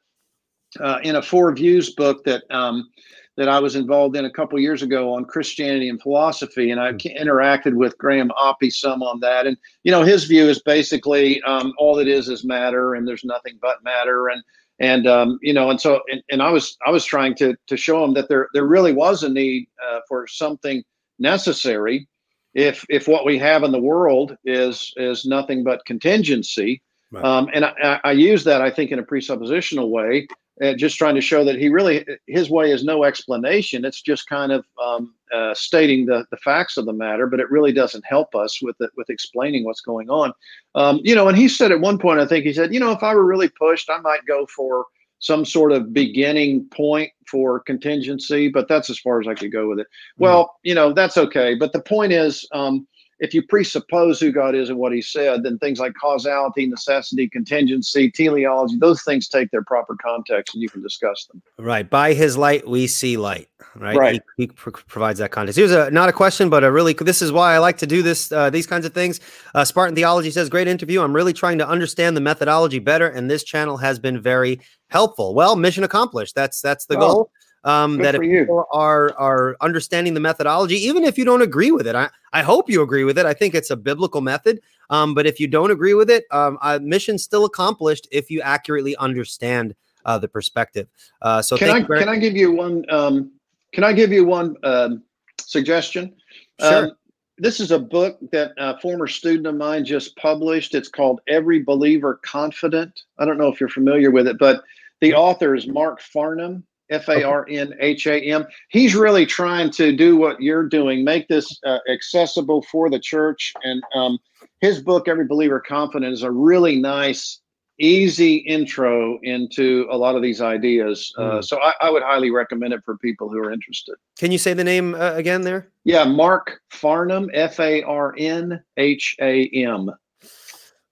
[0.80, 2.90] uh, in a four views book that um,
[3.38, 6.94] that I was involved in a couple years ago on Christianity and philosophy, and I
[6.94, 9.48] interacted with Graham Oppy some on that.
[9.48, 13.24] And you know, his view is basically um, all it is is matter, and there's
[13.24, 14.28] nothing but matter.
[14.28, 14.44] And
[14.80, 17.78] and um, you know, and so and, and, I was I was trying to to
[17.78, 20.84] show him that there there really was a need uh, for something
[21.20, 22.08] necessary
[22.54, 26.82] if if what we have in the world is is nothing but contingency.
[27.12, 27.26] Right.
[27.26, 30.28] Um, and I, I use that I think in a presuppositional way
[30.62, 33.86] uh, just trying to show that he really his way is no explanation.
[33.86, 37.50] It's just kind of um, uh, stating the the facts of the matter, but it
[37.50, 40.34] really doesn't help us with it with explaining what's going on.
[40.76, 42.92] Um, you know, and he said at one point, I think he said, you know,
[42.92, 44.86] if I were really pushed, I might go for
[45.20, 49.70] some sort of beginning point for contingency, but that's as far as I could go
[49.70, 49.88] with it.
[49.88, 50.24] Mm-hmm.
[50.24, 51.56] Well, you know, that's okay.
[51.56, 52.88] But the point is, um,
[53.22, 57.30] if you presuppose who God is and what he said, then things like causality, necessity,
[57.30, 61.40] contingency, teleology, those things take their proper context and you can discuss them.
[61.60, 61.88] Right.
[61.88, 63.48] By his light, we see light.
[63.76, 63.96] Right.
[63.96, 64.22] Right.
[64.38, 65.56] He, he pr- provides that context.
[65.56, 68.02] Here's a not a question, but a really this is why I like to do
[68.02, 69.20] this uh, these kinds of things.
[69.54, 71.02] Uh, Spartan Theology says, "Great interview.
[71.02, 75.36] I'm really trying to understand the methodology better, and this channel has been very helpful."
[75.36, 76.36] Well, mission accomplished.
[76.36, 77.32] That's that's the well, goal
[77.64, 81.88] um, that if people are are understanding the methodology, even if you don't agree with
[81.88, 83.26] it, I, I hope you agree with it.
[83.26, 84.62] I think it's a biblical method.
[84.90, 88.42] Um, but if you don't agree with it, um, uh, mission still accomplished if you
[88.42, 89.76] accurately understand
[90.06, 90.88] uh, the perspective.
[91.22, 93.32] Uh, so can I can I give you one um,
[93.72, 95.04] can I give you one um,
[95.40, 96.16] suggestion?
[96.60, 96.86] Sure.
[96.86, 96.92] Um,
[97.38, 100.76] this is a book that a former student of mine just published.
[100.76, 103.02] It's called Every Believer Confident.
[103.18, 104.64] I don't know if you're familiar with it, but
[105.00, 108.46] the author is Mark Farnham F A R N H A M.
[108.70, 113.54] He's really trying to do what you're doing, make this uh, accessible for the church.
[113.64, 114.20] And um,
[114.60, 117.40] his book, Every Believer Confident, is a really nice,
[117.80, 121.12] easy intro into a lot of these ideas.
[121.18, 121.44] Uh, mm.
[121.44, 123.96] So I, I, would highly recommend it for people who are interested.
[124.20, 125.72] Can you say the name uh, again there?
[125.84, 129.92] Yeah, Mark Farnham, F A R N H A M.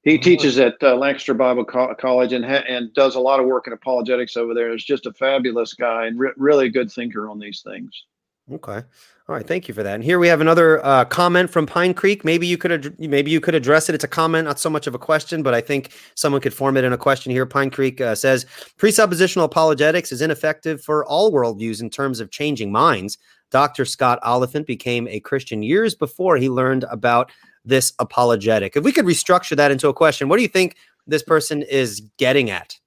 [0.10, 3.46] He teaches at uh, Lancaster Bible Co- College and ha- and does a lot of
[3.46, 4.74] work in apologetics over there.
[4.74, 8.06] Is just a fabulous guy and re- really a good thinker on these things.
[8.52, 8.82] Okay.
[9.30, 9.94] All right, thank you for that.
[9.94, 12.26] And here we have another uh, comment from Pine Creek.
[12.26, 13.94] Maybe you could ad- maybe you could address it.
[13.94, 16.76] It's a comment, not so much of a question, but I think someone could form
[16.76, 17.46] it in a question here.
[17.46, 18.48] Pine Creek uh, says
[18.80, 23.20] presuppositional apologetics is ineffective for all worldviews in terms of changing minds.
[23.52, 23.86] Dr.
[23.86, 27.32] Scott Oliphint became a Christian years before he learned about
[27.66, 28.76] this apologetic?
[28.76, 30.76] If we could restructure that into a question, what do you think
[31.08, 32.78] this person is getting at?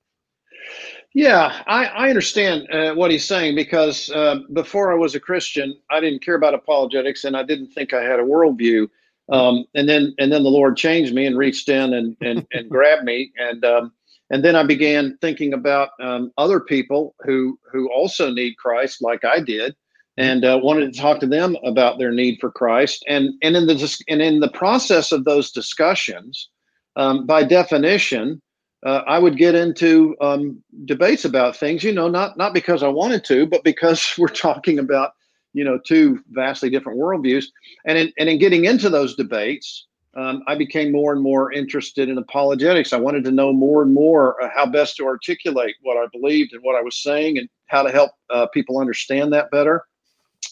[1.15, 5.77] Yeah, I, I understand uh, what he's saying because uh, before I was a Christian,
[5.91, 8.89] I didn't care about apologetics and I didn't think I had a worldview.
[9.31, 12.69] Um, and then and then the Lord changed me and reached in and and, and
[12.71, 13.93] grabbed me and um,
[14.31, 19.25] and then I began thinking about um, other people who who also need Christ like
[19.25, 19.77] I did
[20.23, 23.05] and uh, wanted to talk to them about their need for Christ.
[23.09, 26.49] And and in the and in the process of those discussions,
[26.95, 28.41] um, by definition,
[28.87, 31.83] uh, I would get into um, debates about things.
[31.83, 35.11] You know, not not because I wanted to, but because we're talking about
[35.55, 37.47] you know two vastly different worldviews.
[37.85, 39.87] And in and in getting into those debates.
[40.15, 42.93] Um, I became more and more interested in apologetics.
[42.93, 46.53] I wanted to know more and more uh, how best to articulate what I believed
[46.53, 49.87] and what I was saying, and how to help uh, people understand that better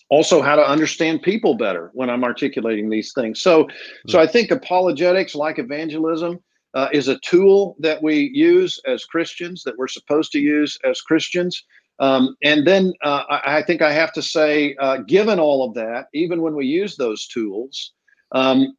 [0.08, 3.40] also how to understand people better when I'm articulating these things.
[3.40, 3.68] So,
[4.08, 4.24] so hmm.
[4.24, 6.40] I think apologetics, like evangelism,
[6.74, 11.00] uh, is a tool that we use as Christians, that we're supposed to use as
[11.00, 11.64] Christians.
[11.98, 15.74] Um, and then uh, I, I, think I have to say, uh, given all of
[15.74, 17.92] that, even when we use those tools,
[18.32, 18.74] um,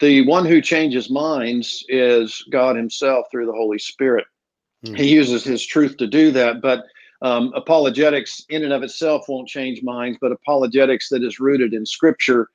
[0.00, 4.26] the one who changes minds is God Himself through the Holy Spirit.
[4.84, 4.96] Mm.
[4.96, 6.62] He uses His truth to do that.
[6.62, 6.84] But
[7.22, 11.86] um, apologetics in and of itself won't change minds, but apologetics that is rooted in
[11.86, 12.48] scripture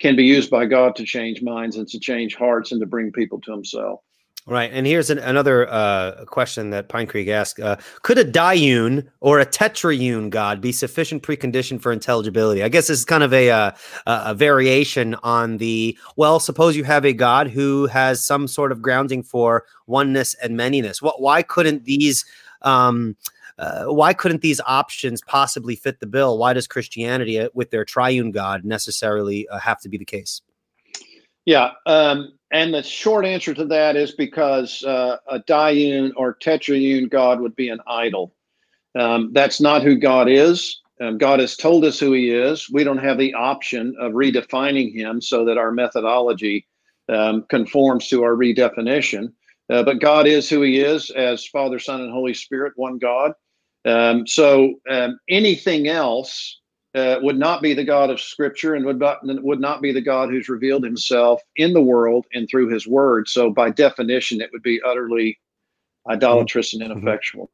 [0.00, 3.12] can be used by God to change minds and to change hearts and to bring
[3.12, 4.00] people to himself.
[4.48, 4.70] Right.
[4.72, 9.40] And here's an, another uh, question that Pine Creek asked uh, Could a diune or
[9.40, 12.62] a tetraune God be sufficient precondition for intelligibility?
[12.62, 13.72] I guess this is kind of a, uh,
[14.06, 18.80] a variation on the well, suppose you have a God who has some sort of
[18.80, 21.02] grounding for oneness and manyness.
[21.02, 22.24] What, why couldn't these
[22.62, 23.16] um,
[23.58, 26.38] uh, why couldn't these options possibly fit the bill?
[26.38, 30.42] Why does Christianity, uh, with their triune God, necessarily uh, have to be the case?
[31.46, 37.08] Yeah, um, and the short answer to that is because uh, a diune or tetraune
[37.08, 38.34] God would be an idol.
[38.98, 40.80] Um, that's not who God is.
[41.00, 42.70] Um, God has told us who He is.
[42.70, 46.66] We don't have the option of redefining Him so that our methodology
[47.08, 49.32] um, conforms to our redefinition.
[49.68, 53.32] Uh, but God is who He is as Father, Son, and Holy Spirit, one God.
[53.86, 56.60] Um, so um, anything else
[56.94, 60.00] uh, would not be the God of Scripture and would not, would not be the
[60.00, 63.28] God who's revealed Himself in the world and through His Word.
[63.28, 65.38] So, by definition, it would be utterly
[66.08, 66.92] idolatrous and Mm-hmm.
[66.92, 67.50] ineffectual.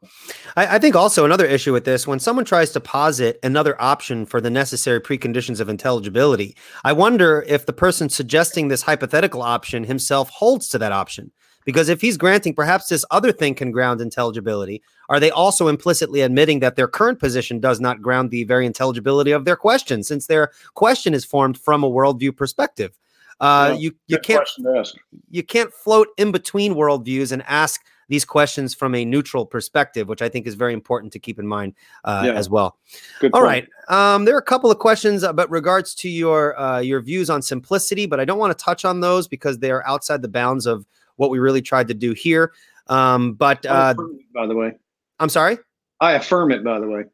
[0.56, 4.26] I, I think also another issue with this when someone tries to posit another option
[4.26, 9.84] for the necessary preconditions of intelligibility, I wonder if the person suggesting this hypothetical option
[9.84, 11.32] himself holds to that option.
[11.64, 16.20] Because if he's granting perhaps this other thing can ground intelligibility, are they also implicitly
[16.22, 20.26] admitting that their current position does not ground the very intelligibility of their question, since
[20.26, 22.98] their question is formed from a worldview perspective?
[23.40, 24.94] Uh, you you can't question to ask.
[25.30, 30.22] you can't float in between worldviews and ask these questions from a neutral perspective, which
[30.22, 31.74] I think is very important to keep in mind
[32.04, 32.32] uh, Yeah.
[32.34, 32.76] as well.
[33.20, 33.68] Good All point.
[33.88, 37.30] right, um, there are a couple of questions about regards to your uh, your views
[37.30, 40.28] on simplicity, but I don't want to touch on those because they are outside the
[40.28, 40.86] bounds of
[41.16, 42.52] what we really tried to do here.
[42.88, 44.74] Um, but uh, it, by the way,
[45.18, 45.58] I'm sorry.
[46.00, 46.64] I affirm it.
[46.64, 47.04] By the way,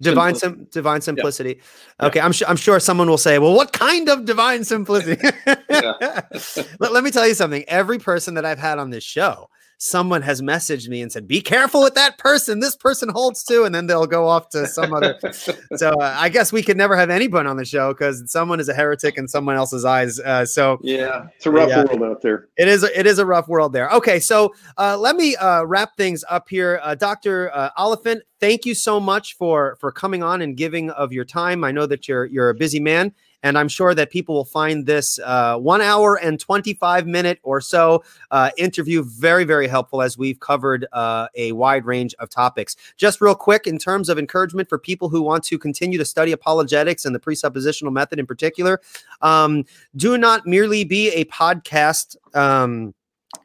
[0.00, 0.64] Divine Simplicity.
[0.64, 1.60] sim- divine simplicity.
[2.00, 2.06] Yeah.
[2.06, 5.22] Okay, I'm sure I'm sure someone will say, "Well, what kind of divine simplicity?"
[5.68, 7.64] let, let me tell you something.
[7.66, 11.40] Every person that I've had on this show, someone has messaged me and said, "Be
[11.40, 12.60] careful with that person.
[12.60, 15.18] This person holds to," and then they'll go off to some other.
[15.76, 18.68] So uh, I guess we could never have anyone on the show because someone is
[18.68, 20.18] a heretic in someone else's eyes.
[20.20, 21.84] Uh, so yeah, it's a rough Yeah.
[21.84, 22.48] world out there.
[22.56, 23.90] it is it is a rough world there.
[23.90, 28.20] Okay, so uh, let me uh, wrap things up here, uh, Doctor uh, Oliphint.
[28.40, 31.64] Thank you so much for for coming on and giving of your time.
[31.64, 33.12] I know that you're you're a busy man,
[33.42, 37.60] and I'm sure that people will find this uh, one hour and 25 minute or
[37.60, 42.76] so uh, interview very very helpful as we've covered uh, a wide range of topics.
[42.96, 46.32] Just real quick, in terms of encouragement for people who want to continue to study
[46.32, 48.80] apologetics and the presuppositional method in particular,
[49.22, 49.64] um,
[49.96, 52.16] do not merely be a podcast.
[52.34, 52.94] Um,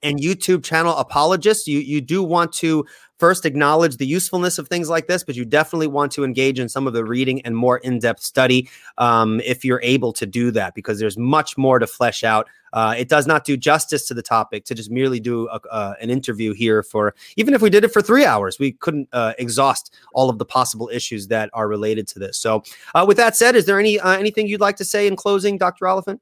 [0.04, 1.68] and YouTube channel apologist.
[1.68, 2.86] You you do want to
[3.22, 6.68] first acknowledge the usefulness of things like this, but you definitely want to engage in
[6.68, 8.68] some of the reading and more in-depth study
[8.98, 12.48] um, if you're able to do that, because there's much more to flesh out.
[12.73, 15.93] Uh, it does not do justice to the topic to just merely do a, uh,
[16.02, 19.34] an interview here for even if we did it for three hours, we couldn't uh,
[19.38, 22.39] exhaust all of the possible issues that are related to this.
[22.39, 22.64] So,
[22.95, 25.60] uh, with that said, is there any uh, anything you'd like to say in closing,
[25.60, 25.85] Dr.
[25.85, 26.19] Oliphint?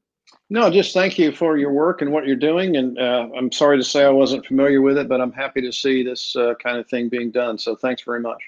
[0.51, 2.76] No, just thank you for your work and what you're doing.
[2.77, 5.71] And uh, I'm sorry to say I wasn't familiar with it, but I'm happy to
[5.71, 7.57] see this uh, kind of thing being done.
[7.57, 8.41] So thanks very much.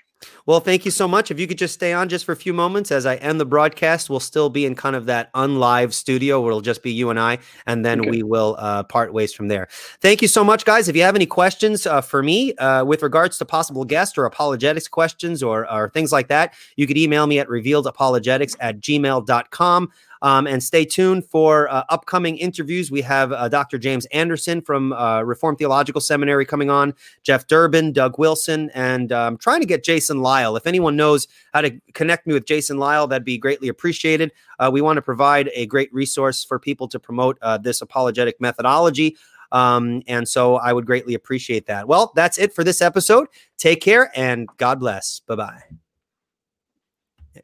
[0.45, 1.31] Well, thank you so much.
[1.31, 3.45] If you could just stay on just for a few moments as I end the
[3.45, 7.09] broadcast, we'll still be in kind of that unlive studio where it'll just be you
[7.09, 8.09] and I, and then Okay.
[8.09, 9.67] we will uh, part ways from there.
[9.99, 10.87] Thank you so much, guys.
[10.87, 14.25] If you have any questions uh, for me uh, with regards to possible guest or
[14.25, 19.89] apologetics questions or, or things like that, you could email me at revealedapologetics at gmail.com.
[20.21, 22.91] Um, and stay tuned for uh, upcoming interviews.
[22.91, 23.77] We have uh, Dr.
[23.77, 26.93] James Anderson from uh, Reformed Theological Seminary coming on,
[27.23, 30.55] Jeff Durbin, Doug Wilson, and I'm trying to get Jason Lisle.
[30.55, 34.31] If anyone knows how to connect me with Jason Lisle, that'd be greatly appreciated.
[34.59, 38.39] Uh, we want to provide a great resource for people to promote uh, this apologetic
[38.39, 39.17] methodology.
[39.51, 41.87] Um, and so I would greatly appreciate that.
[41.87, 43.27] Well, that's it for this episode.
[43.57, 45.19] Take care and God bless.
[45.21, 45.63] Bye bye.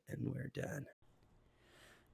[0.10, 0.87] And we're done.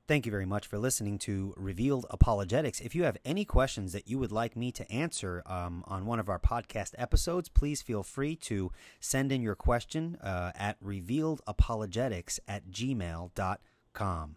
[0.05, 2.81] Thank you very much for listening to Revealed Apologetics.
[2.81, 6.19] If you have any questions that you would like me to answer um, on one
[6.19, 8.69] of our podcast episodes, please feel free to
[8.99, 14.35] send in your question uh, at revealedapologetics at gmail.com.